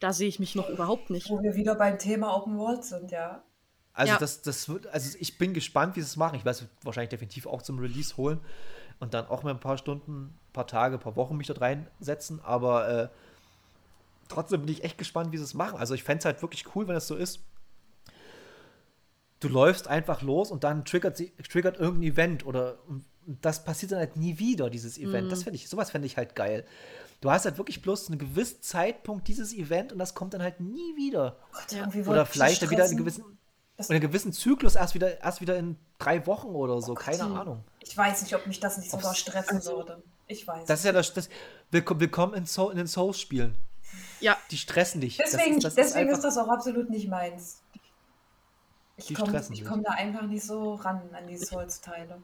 [0.00, 1.30] Da sehe ich mich noch überhaupt nicht.
[1.30, 3.44] Wo wir wieder beim Thema Open World sind, ja.
[3.96, 4.18] Also Ja.
[4.18, 6.36] das, das wird, also ich bin gespannt, wie sie es machen.
[6.36, 8.38] Ich werde es wahrscheinlich definitiv auch zum Release holen
[9.00, 11.62] und dann auch mal ein paar Stunden, ein paar Tage, ein paar Wochen mich dort
[11.62, 12.40] reinsetzen.
[12.44, 13.08] Aber äh,
[14.28, 15.78] trotzdem bin ich echt gespannt, wie sie es machen.
[15.78, 17.40] Also ich fände es halt wirklich cool, wenn es so ist.
[19.40, 22.78] Du läufst einfach los und dann triggert, sie, triggert irgendein Event oder
[23.26, 25.26] das passiert dann halt nie wieder, dieses Event.
[25.26, 25.30] Mhm.
[25.30, 26.64] Das finde ich, sowas fände ich halt geil.
[27.20, 30.60] Du hast halt wirklich bloß einen gewissen Zeitpunkt dieses Event und das kommt dann halt
[30.60, 31.36] nie wieder.
[31.52, 31.78] Gott, Ja.
[31.80, 33.35] irgendwie Oder vielleicht wieder einen gewissen,
[33.76, 37.38] Das- einen gewissen Zyklus erst wieder, erst wieder in drei Wochen oder so, keine Gott.
[37.38, 37.64] Ahnung.
[37.80, 40.02] Ich weiß nicht, ob mich das nicht sogar stressen also- würde.
[40.28, 40.64] Ich weiß.
[40.66, 41.28] Das ist ja das, das
[41.70, 43.54] Willkommen, in, Soul, in den Souls-Spielen.
[44.20, 45.18] Ja, Die stressen dich.
[45.18, 47.62] Das deswegen ist, das deswegen ist, einfach- das auch absolut nicht meins.
[48.96, 49.30] Ich Die komme
[49.68, 52.22] komm da einfach nicht so ran an die Souls-Teile.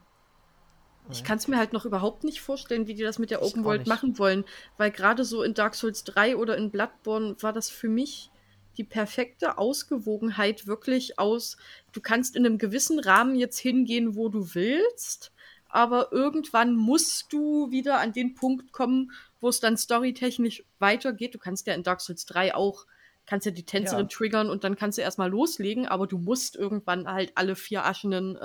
[1.10, 3.64] ich kann es mir halt noch überhaupt nicht vorstellen, wie die das mit der Open
[3.64, 3.88] World nicht.
[3.88, 4.44] machen wollen.
[4.78, 8.30] Weil gerade so in Dark Souls 3 oder in Bloodborne war das für mich
[8.76, 11.56] die perfekte Ausgewogenheit wirklich aus,
[11.92, 15.32] du kannst in einem gewissen Rahmen jetzt hingehen, wo du willst,
[15.68, 21.34] aber irgendwann musst du wieder an den Punkt kommen, wo es dann storytechnisch weitergeht.
[21.34, 22.86] Du kannst ja in Dark Souls 3 auch,
[23.26, 24.08] kannst ja die Tänzerin Ja.
[24.08, 28.36] triggern und dann kannst du erstmal loslegen, aber du musst irgendwann halt alle vier Aschenen
[28.36, 28.40] äh,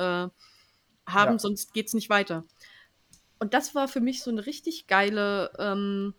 [1.06, 1.40] haben, Ja.
[1.40, 2.45] sonst geht's nicht weiter.
[3.40, 6.14] Und das war für mich so eine richtig geile ähm,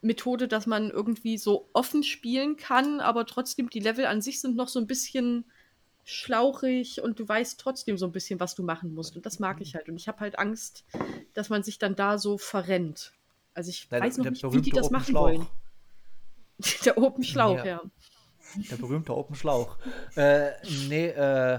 [0.00, 4.54] Methode, dass man irgendwie so offen spielen kann, aber trotzdem die Level an sich sind
[4.56, 5.44] noch so ein bisschen
[6.04, 9.16] schlauchig und du weißt trotzdem so ein bisschen, was du machen musst.
[9.16, 9.88] Und das mag ich halt.
[9.88, 10.84] Und ich habe halt Angst,
[11.34, 13.12] dass man sich dann da so verrennt.
[13.54, 15.22] Also ich Der- weiß noch nicht, wie die das machen Schlauch.
[15.22, 15.46] wollen.
[16.84, 17.64] Der Open Schlauch, Ja.
[17.66, 17.80] ja.
[18.70, 19.76] Der berühmte Open Schlauch.
[20.16, 20.52] äh,
[20.88, 21.58] nee, äh,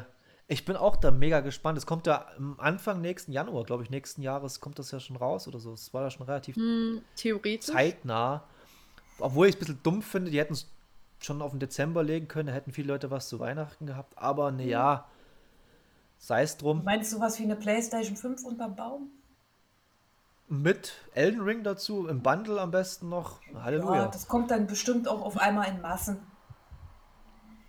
[0.51, 1.77] ich bin auch da mega gespannt.
[1.77, 5.15] Es kommt ja am Anfang nächsten Januar, glaube ich, nächsten Jahres kommt das ja schon
[5.15, 5.73] raus oder so.
[5.73, 7.67] Es war ja schon relativ Hm, theoretisch.
[7.73, 8.43] zeitnah.
[9.19, 10.67] Obwohl ich es ein bisschen dumm finde, die hätten es
[11.21, 14.17] schon auf den Dezember legen können, da hätten viele Leute was zu Weihnachten gehabt.
[14.17, 15.05] Aber ne, ja,
[16.17, 16.83] sei es drum.
[16.83, 19.11] Meinst du was wie eine Playstation 5 unterm Baum?
[20.47, 23.39] Mit Elden Ring dazu, im Bundle am besten noch.
[23.53, 23.95] Halleluja.
[23.95, 26.17] Ja, das kommt dann bestimmt auch auf einmal in Massen.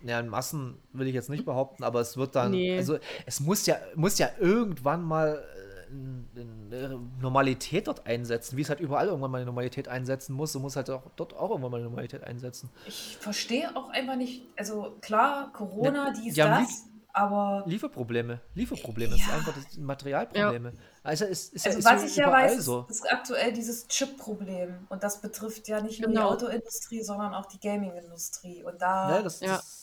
[0.03, 2.77] Ja, in Massen will ich jetzt nicht behaupten, aber es wird dann, Nee.
[2.77, 5.43] also es muss ja, muss ja irgendwann mal
[5.87, 6.41] äh,
[6.73, 10.59] eine Normalität dort einsetzen, wie es halt überall irgendwann mal eine Normalität einsetzen muss, so
[10.59, 12.69] muss halt auch dort auch irgendwann mal eine Normalität einsetzen.
[12.87, 19.11] Ich verstehe auch einfach nicht, also klar, Corona, Ne, dies, die das, aber Lieferprobleme, Lieferprobleme,
[19.11, 19.33] das ist Ja.
[19.35, 20.71] einfach das Materialprobleme.
[21.03, 22.85] Also es ist, ja- also ist was so ich ja weiß, so.
[22.89, 26.35] ist, ist aktuell dieses Chip-Problem und das betrifft ja nicht nur Genau.
[26.37, 29.57] die Autoindustrie, sondern auch die Gaming-Industrie und da, Ne, das, Ja.
[29.57, 29.80] das,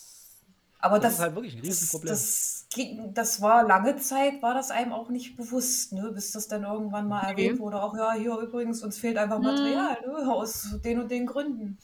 [0.81, 2.09] aber das das, ist halt wirklich ein Riesenproblem.
[2.11, 6.11] Das, das, ging, das war lange Zeit, war das einem auch nicht bewusst, ne?
[6.13, 7.31] bis das dann irgendwann mal Nee.
[7.47, 9.45] erwähnt wurde, auch ja, hier übrigens, uns fehlt einfach Hm.
[9.45, 10.33] Material, ne?
[10.33, 11.79] aus den und den Gründen.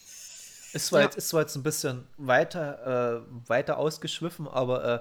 [0.72, 1.06] Ist zwar, Ja.
[1.06, 5.00] jetzt, ist zwar jetzt ein bisschen weiter, äh, weiter ausgeschwiffen, aber äh,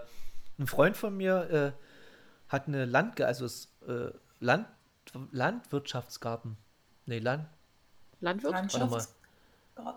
[0.61, 4.67] ein Freund von mir äh, hat eine Land, also es, äh, Land,
[5.31, 6.57] Landwirtschaftsgarten.
[7.05, 7.45] Nee, Land,
[8.21, 8.53] Landwirt?
[8.53, 9.07] Landschaftsgarten.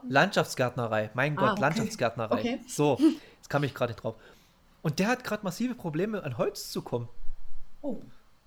[0.08, 1.10] Landschaftsgärtnerei.
[1.14, 1.60] Mein Ah, Gott, okay.
[1.60, 2.38] Landschaftsgärtnerei.
[2.40, 2.60] Okay.
[2.66, 2.98] So,
[3.46, 4.16] jetzt kam ich gerade nicht drauf.
[4.82, 7.08] Und der hat gerade massive Probleme, an Holz zu kommen.
[7.80, 7.98] Oh.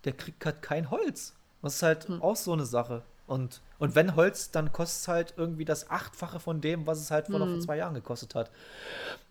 [0.03, 1.33] Der kriegt halt kein Holz.
[1.61, 2.21] Das ist halt Hm.
[2.21, 3.03] auch so eine Sache.
[3.25, 7.11] Und, und wenn Holz, dann kostet es halt irgendwie das Achtfache von dem, was es
[7.11, 7.61] halt vor, noch vor Hm.
[7.61, 8.51] zwei Jahren gekostet hat.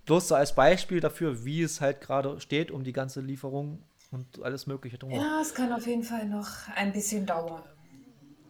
[0.07, 4.43] Bloß so als Beispiel dafür, wie es halt gerade steht um die ganze Lieferung und
[4.43, 5.23] alles Mögliche drumherum.
[5.25, 7.63] Ja, es kann auf jeden Fall noch ein bisschen dauern.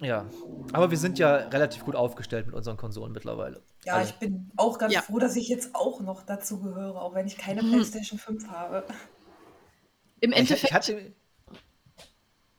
[0.00, 0.26] Ja.
[0.72, 3.62] Aber wir sind ja relativ gut aufgestellt mit unseren Konsolen mittlerweile.
[3.84, 5.02] Ja, Also, ich bin auch ganz Ja.
[5.02, 7.72] froh, dass ich jetzt auch noch dazu gehöre, auch wenn ich keine Mhm.
[7.72, 8.84] PlayStation 5 habe.
[10.20, 11.12] Im ich, ich Endeffekt hatte,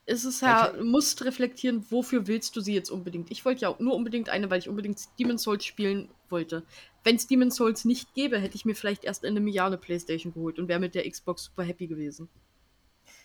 [0.05, 3.31] ist es Ja, ich- du musst reflektieren, wofür willst du sie jetzt unbedingt?
[3.31, 6.63] Ich wollte ja auch nur unbedingt eine, weil ich unbedingt Demon's Souls spielen wollte.
[7.03, 9.77] Wenn es Demon's Souls nicht gäbe, hätte ich mir vielleicht erst in einem Jahr eine
[9.77, 12.27] Playstation geholt und wäre mit der Xbox super happy gewesen.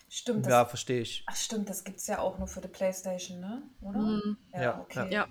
[0.07, 1.23] Stimmt, das, ja, verstehe ich.
[1.27, 3.63] ach stimmt, das gibt es ja auch nur für die PlayStation, ne?
[3.81, 3.99] Oder?
[3.99, 4.37] Mhm.
[4.53, 5.13] Ja, Ja, okay.
[5.13, 5.27] Ja.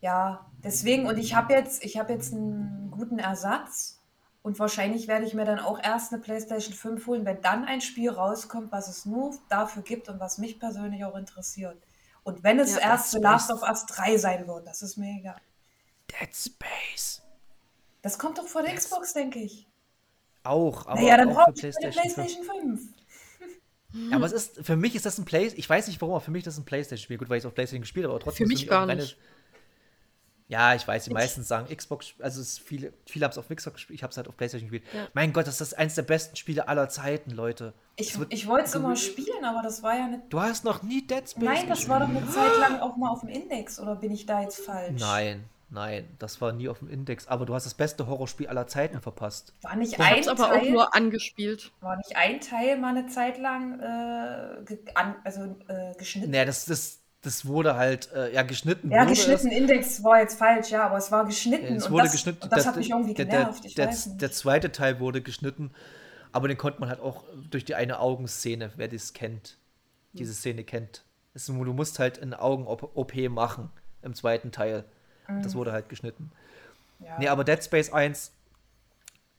[0.00, 4.00] Ja, deswegen, und ich habe jetzt, ich habe jetzt einen guten Ersatz
[4.42, 7.80] und wahrscheinlich werde ich mir dann auch erst eine PlayStation 5 holen, wenn dann ein
[7.80, 11.82] Spiel rauskommt, was es nur dafür gibt und was mich persönlich auch interessiert.
[12.22, 15.18] Und wenn es Ja, erst The Last of Us 3 sein wird, das ist mir
[15.18, 15.40] egal.
[16.08, 17.22] Dead Space.
[18.02, 19.66] Das kommt doch vor der Xbox, denke ich.
[20.44, 22.44] Auch, aber naja, dann auch brauche für ich eine PlayStation 5.
[22.44, 22.95] PlayStation 5.
[24.10, 26.24] Ja, aber es ist, für mich ist das ein Play, ich weiß nicht warum, aber
[26.24, 27.18] für mich ist das ein Playstation-Spiel.
[27.18, 28.46] Gut, weil ich es auf Playstation gespielt habe, aber trotzdem.
[28.46, 29.16] Für mich gar nicht.
[30.48, 33.96] Ja, ich weiß, die meisten sagen Xbox, also viele, viele haben es auf Xbox gespielt,
[33.96, 34.94] ich habe es halt auf Playstation gespielt.
[34.94, 35.08] Ja.
[35.12, 37.74] Mein Gott, das ist eins der besten Spiele aller Zeiten, Leute.
[37.96, 40.22] Ich, ich wollte es immer spielen, aber das war ja nicht.
[40.28, 41.88] Du hast noch nie Dead Space Nein, das gespielt.
[41.88, 44.64] war doch eine Zeit lang auch mal auf dem Index, oder bin ich da jetzt
[44.64, 45.00] falsch?
[45.00, 48.66] Nein, nein, das war nie auf dem Index, aber du hast das beste Horrorspiel aller
[48.66, 49.54] Zeiten verpasst.
[49.62, 51.72] War nicht Ich ein hab's aber Teil, auch nur angespielt.
[51.80, 56.30] war nicht ein Teil mal eine Zeit lang äh, ge an, also, äh, geschnitten?
[56.30, 60.70] Nee, das, das, das wurde halt, äh, ja, geschnitten Ja, geschnitten Index war jetzt falsch,
[60.70, 61.76] ja, aber es war geschnitten.
[61.76, 62.42] Es und wurde das, geschnitten.
[62.44, 64.22] Und das der- hat mich irgendwie der, der, genervt, ich der, weiß nicht.
[64.22, 65.72] der zweite Teil wurde geschnitten,
[66.32, 69.58] aber den konnte man halt auch durch die eine Augenszene, wer das kennt,
[70.12, 71.04] diese Szene kennt.
[71.34, 73.70] Das du musst halt eine Augen-OP machen
[74.02, 74.84] im zweiten Teil.
[75.42, 76.30] Das wurde halt geschnitten.
[77.00, 77.18] ja.
[77.18, 78.32] Nee, aber Dead Space 1,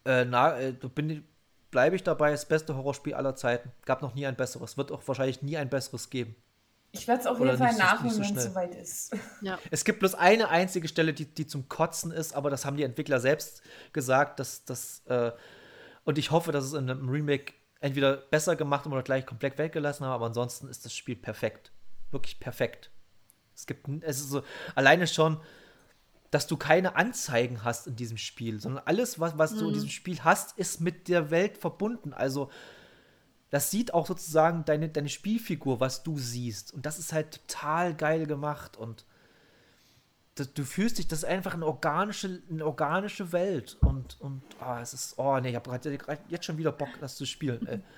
[0.04, 1.22] äh, na, äh, da bin ich-
[1.70, 3.70] bleibe ich dabei, das beste Horrorspiel aller Zeiten.
[3.84, 4.76] Gab noch nie ein besseres.
[4.76, 6.34] Wird auch wahrscheinlich nie ein besseres geben.
[6.92, 9.14] ich werde es auf jeden Fall so- nachholen, so wenn es soweit ist.
[9.42, 9.58] Ja.
[9.70, 12.82] Es gibt bloß eine einzige Stelle, die, die zum Kotzen ist, aber das haben die
[12.82, 13.62] Entwickler selbst
[13.92, 15.32] gesagt, dass das äh,
[16.04, 19.58] und ich hoffe, dass es in einem Remake entweder besser gemacht haben oder gleich komplett
[19.58, 21.70] weggelassen haben, aber ansonsten ist das Spiel perfekt.
[22.10, 22.90] Wirklich perfekt.
[23.54, 24.42] Es gibt, es ist so,
[24.74, 25.38] alleine schon,
[26.30, 29.88] dass du keine Anzeigen hast in diesem Spiel, sondern alles, was, was du in diesem
[29.88, 32.12] Spiel hast, ist mit der Welt verbunden.
[32.12, 32.50] Also,
[33.50, 36.74] das sieht auch sozusagen deine, deine Spielfigur, was du siehst.
[36.74, 38.76] Und das ist halt total geil gemacht.
[38.76, 39.06] Und
[40.34, 43.78] das, du fühlst dich, das ist einfach eine organische, eine organische Welt.
[43.80, 45.98] Und, und ah, es ist, oh nee, ich habe gerade
[46.28, 47.82] jetzt schon wieder Bock, das zu spielen.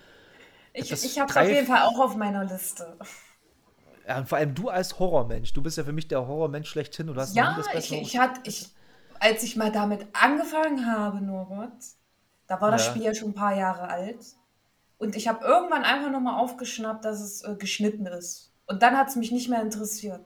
[0.72, 2.96] Ich, Das ich habe es auf jeden Fall auch auf meiner Liste.
[4.10, 5.52] Ja, und vor allem du als Horrormensch.
[5.52, 7.08] Du bist ja für mich der Horrormensch schlechthin.
[7.08, 8.68] Und du hast Ja, das ich, ich hatte, ich,
[9.20, 11.70] als ich mal damit angefangen habe, Norbert,
[12.48, 12.90] da war das Ja.
[12.90, 14.18] Spiel ja schon ein paar Jahre alt.
[14.98, 18.50] Und ich habe irgendwann einfach nochmal aufgeschnappt, dass es äh, geschnitten ist.
[18.66, 20.22] Und dann hat es mich nicht mehr interessiert.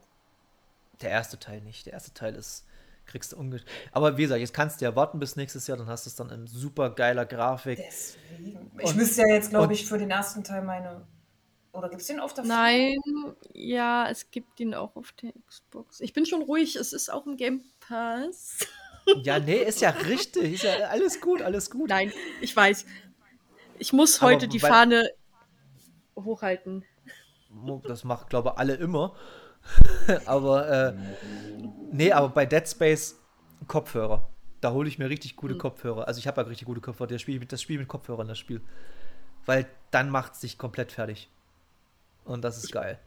[1.03, 1.85] Der erste Teil nicht.
[1.85, 2.65] Der erste Teil ist,
[3.05, 3.61] kriegst du unge...
[3.93, 6.17] Aber wie gesagt, jetzt kannst du ja warten bis nächstes Jahr, dann hast du es
[6.17, 7.79] dann in super geiler Grafik.
[7.87, 8.71] Deswegen.
[8.79, 11.03] Ich Und- müsste ja jetzt, glaube ich, für den ersten Teil meine.
[11.75, 12.97] Oder gibt es den auf der Nein,
[13.53, 16.01] ja, es gibt ihn auch auf der Xbox.
[16.01, 18.61] Ich bin schon ruhig, es ist auch im Game Pass.
[19.25, 20.55] Ja, nee, ist ja richtig.
[20.55, 21.89] Ist ja alles gut, alles gut.
[21.89, 22.87] Nein, ich weiß.
[23.81, 25.11] Ich muss Aber heute die Fahne
[26.17, 26.85] hochhalten.
[27.89, 29.17] Das macht, glaube ich, alle immer.
[30.27, 30.95] aber, äh,
[31.91, 33.21] nee, aber bei Dead Space
[33.67, 34.31] Kopfhörer.
[34.61, 36.07] Da hole ich mir richtig gute Kopfhörer.
[36.07, 37.09] Also ich habe ja richtig gute Kopfhörer.
[37.09, 38.61] Das Spiel, das Spiel mit Kopfhörern, das Spiel.
[39.45, 41.29] Weil dann macht es sich komplett fertig.
[42.25, 42.99] Und das ist geil.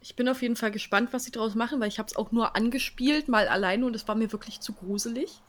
[0.00, 2.32] Ich bin auf jeden Fall gespannt, was sie daraus machen, weil ich habe es auch
[2.32, 5.42] nur angespielt, mal alleine und es war mir wirklich zu gruselig.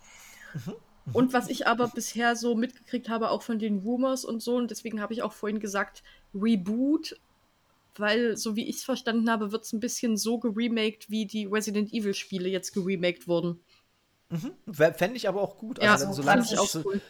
[1.14, 4.70] Und was ich aber bisher so mitgekriegt habe, auch von den Rumors und so, und
[4.70, 6.04] deswegen habe ich auch vorhin gesagt,
[6.34, 7.20] Reboot,
[7.96, 11.46] weil, so wie ich es verstanden habe, wird es ein bisschen so geremaked, wie die
[11.46, 13.60] Resident Evil-Spiele jetzt geremaked wurden.
[14.30, 14.54] Mhm.
[14.74, 15.82] Fände ich aber auch gut.
[15.82, 17.02] Ja, Also, so solange, ich auch so, cool.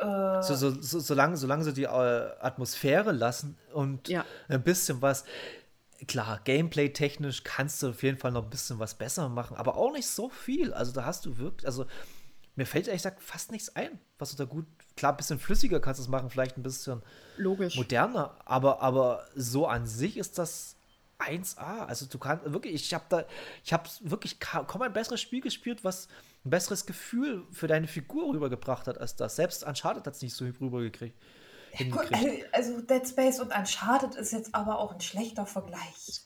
[0.00, 1.86] Äh, so, so, so, solange, solange sie die äh,
[2.40, 4.24] Atmosphäre lassen und Ja.
[4.48, 5.24] ein bisschen was.
[6.08, 9.92] Klar, Gameplay-technisch kannst du auf jeden Fall noch ein bisschen was besser machen, aber auch
[9.92, 10.74] nicht so viel.
[10.74, 11.86] Also da hast du wirklich, also
[12.56, 14.66] mir fällt ehrlich gesagt fast nichts ein, was du da gut,
[14.96, 17.02] klar, ein bisschen flüssiger kannst du es machen, vielleicht ein bisschen
[17.36, 17.76] Logisch.
[17.76, 20.73] moderner, aber, aber so an sich ist das
[21.24, 21.86] 1A.
[21.86, 23.24] Also du kannst wirklich, ich habe da,
[23.64, 26.08] ich habe wirklich ka- kaum ein besseres Spiel gespielt, was
[26.44, 29.36] ein besseres Gefühl für deine Figur rübergebracht hat als das.
[29.36, 31.16] Selbst Uncharted hat es nicht so rübergekriegt.
[31.78, 31.78] gut,
[32.08, 32.46] hingekriegt.
[32.54, 36.20] also Dead Space und Uncharted ist jetzt aber auch ein schlechter Vergleich.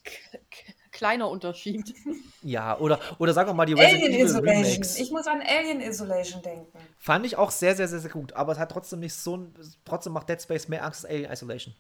[0.91, 1.95] Kleiner Unterschied.
[2.41, 4.65] Ja, oder, oder sagen wir mal die Resident Alien Evil Isolation.
[4.65, 4.99] Remakes.
[5.01, 6.79] Ich muss an Alien Isolation denken.
[6.97, 8.33] Fand ich auch sehr, sehr, sehr, sehr gut.
[8.35, 9.55] Aber es hat trotzdem nicht so ein,
[9.85, 11.75] trotzdem macht Dead Space mehr Angst als Alien Isolation.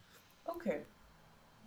[0.44, 0.80] Okay.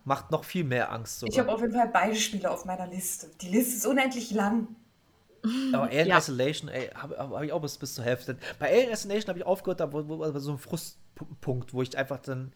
[0.04, 1.32] Macht noch viel mehr Angst sogar.
[1.32, 3.30] Ich habe auf jeden Fall beide Spiele auf meiner Liste.
[3.40, 4.68] Die Liste ist unendlich lang.
[5.72, 6.18] Aber Alien Ja.
[6.18, 8.36] Isolation, ey, habe hab, hab ich auch bis, bis zur Hälfte.
[8.58, 12.52] Bei Alien Isolation habe ich aufgehört, da wo so ein Frustpunkt, wo ich einfach dann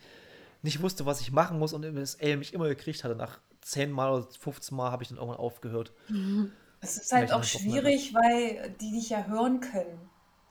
[0.62, 3.14] nicht wusste, was ich machen muss und das Alien mich immer gekriegt hatte.
[3.16, 5.92] Nach 10 Mal oder 15 Mal habe ich dann irgendwann aufgehört.
[6.80, 9.98] Es ist halt auch schwierig, weil die dich ja hören können.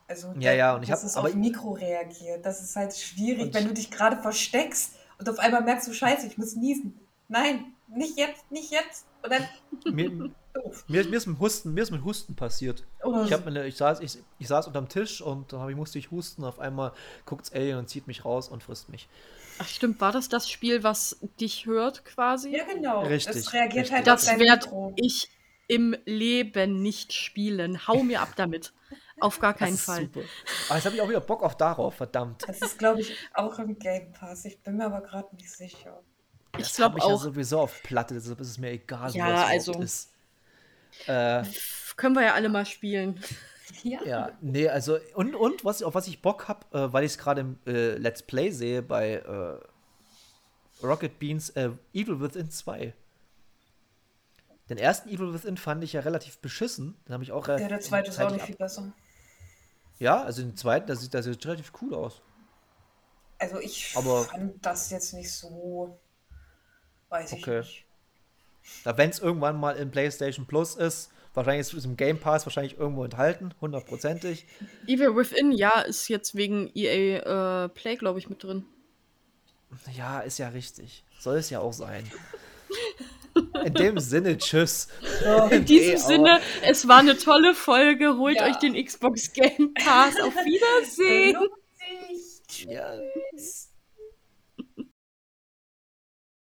[0.08, 2.46] Also, Ja, ja, und ich das hab- ist aber- auf Mikro reagiert.
[2.46, 6.28] Das ist halt schwierig, wenn du dich gerade versteckst und auf einmal merkst du, Scheiße,
[6.28, 7.00] ich muss niesen.
[7.28, 9.06] Nein, nicht jetzt, nicht jetzt.
[9.24, 9.48] Und dann
[9.86, 12.84] Mir, mir, mir, ist mit Husten, mir ist mit Husten passiert.
[13.04, 15.76] Oder Ich, hab meine, ich, saß, ich, ich saß unterm Tisch und dann hab ich,
[15.76, 16.44] musste ich husten.
[16.44, 16.94] Auf einmal
[17.26, 19.08] guckt's Alien und zieht mich raus und frisst mich.
[19.58, 22.56] Ach stimmt, war das das Spiel, was dich hört quasi?
[22.56, 23.04] ja, genau.
[23.04, 23.96] Richtig, Es reagiert richtig.
[23.96, 25.30] halt auf Das werde ich
[25.68, 27.88] im Leben nicht spielen.
[27.88, 28.74] Hau mir ab damit.
[29.20, 30.02] Auf gar Das keinen ist Fall.
[30.02, 30.22] super.
[30.70, 32.44] Aber jetzt habe ich auch wieder Bock auf darauf, verdammt.
[32.48, 34.46] Das ist, glaube ich, auch im Game Pass.
[34.46, 36.02] Ich bin mir aber gerade nicht sicher.
[36.58, 37.22] Ich Das glaube ich ja auch.
[37.22, 40.12] sowieso auf Platte, deshalb ist es mir egal, Ja, wo das also- ist.
[41.08, 41.44] Äh,
[41.98, 43.20] Können wir ja alle mal spielen.
[43.84, 44.04] Ja.
[44.06, 47.18] ja, nee, also und, und was, auf was ich Bock habe, äh, weil ich es
[47.18, 49.60] gerade im äh, Let's Play sehe bei äh,
[50.86, 52.94] Rocket Beans äh, Evil Within 2.
[54.70, 56.96] Den ersten Evil Within fand ich ja relativ beschissen.
[57.08, 58.92] Den habe ich auch Ja, der zweite ist auch nicht viel besser.
[60.00, 62.22] Ja, also den zweiten, das sieht, das sieht relativ cool aus.
[63.38, 66.00] Also ich Aber- fand das jetzt nicht so.
[67.10, 67.60] Weiß ich Okay.
[67.60, 67.86] nicht.
[68.84, 72.46] Da wenn es irgendwann mal im PlayStation Plus ist, wahrscheinlich ist es im Game Pass
[72.46, 74.48] wahrscheinlich irgendwo enthalten, hundertprozentig.
[74.88, 78.66] Evil Within, ja, ist jetzt wegen EA äh, Play, glaube ich, mit drin.
[79.94, 81.04] Ja, ist ja richtig.
[81.20, 82.10] Soll es ja auch sein.
[83.66, 84.88] In dem Sinne, tschüss.
[85.52, 88.18] In diesem Nee, aber- Sinne, es war eine tolle Folge.
[88.18, 88.48] Holt Ja.
[88.48, 90.20] euch den Xbox Game Pass.
[90.22, 91.38] Auf Wiedersehen.
[92.70, 92.94] Ja.
[93.34, 93.70] Tschüss.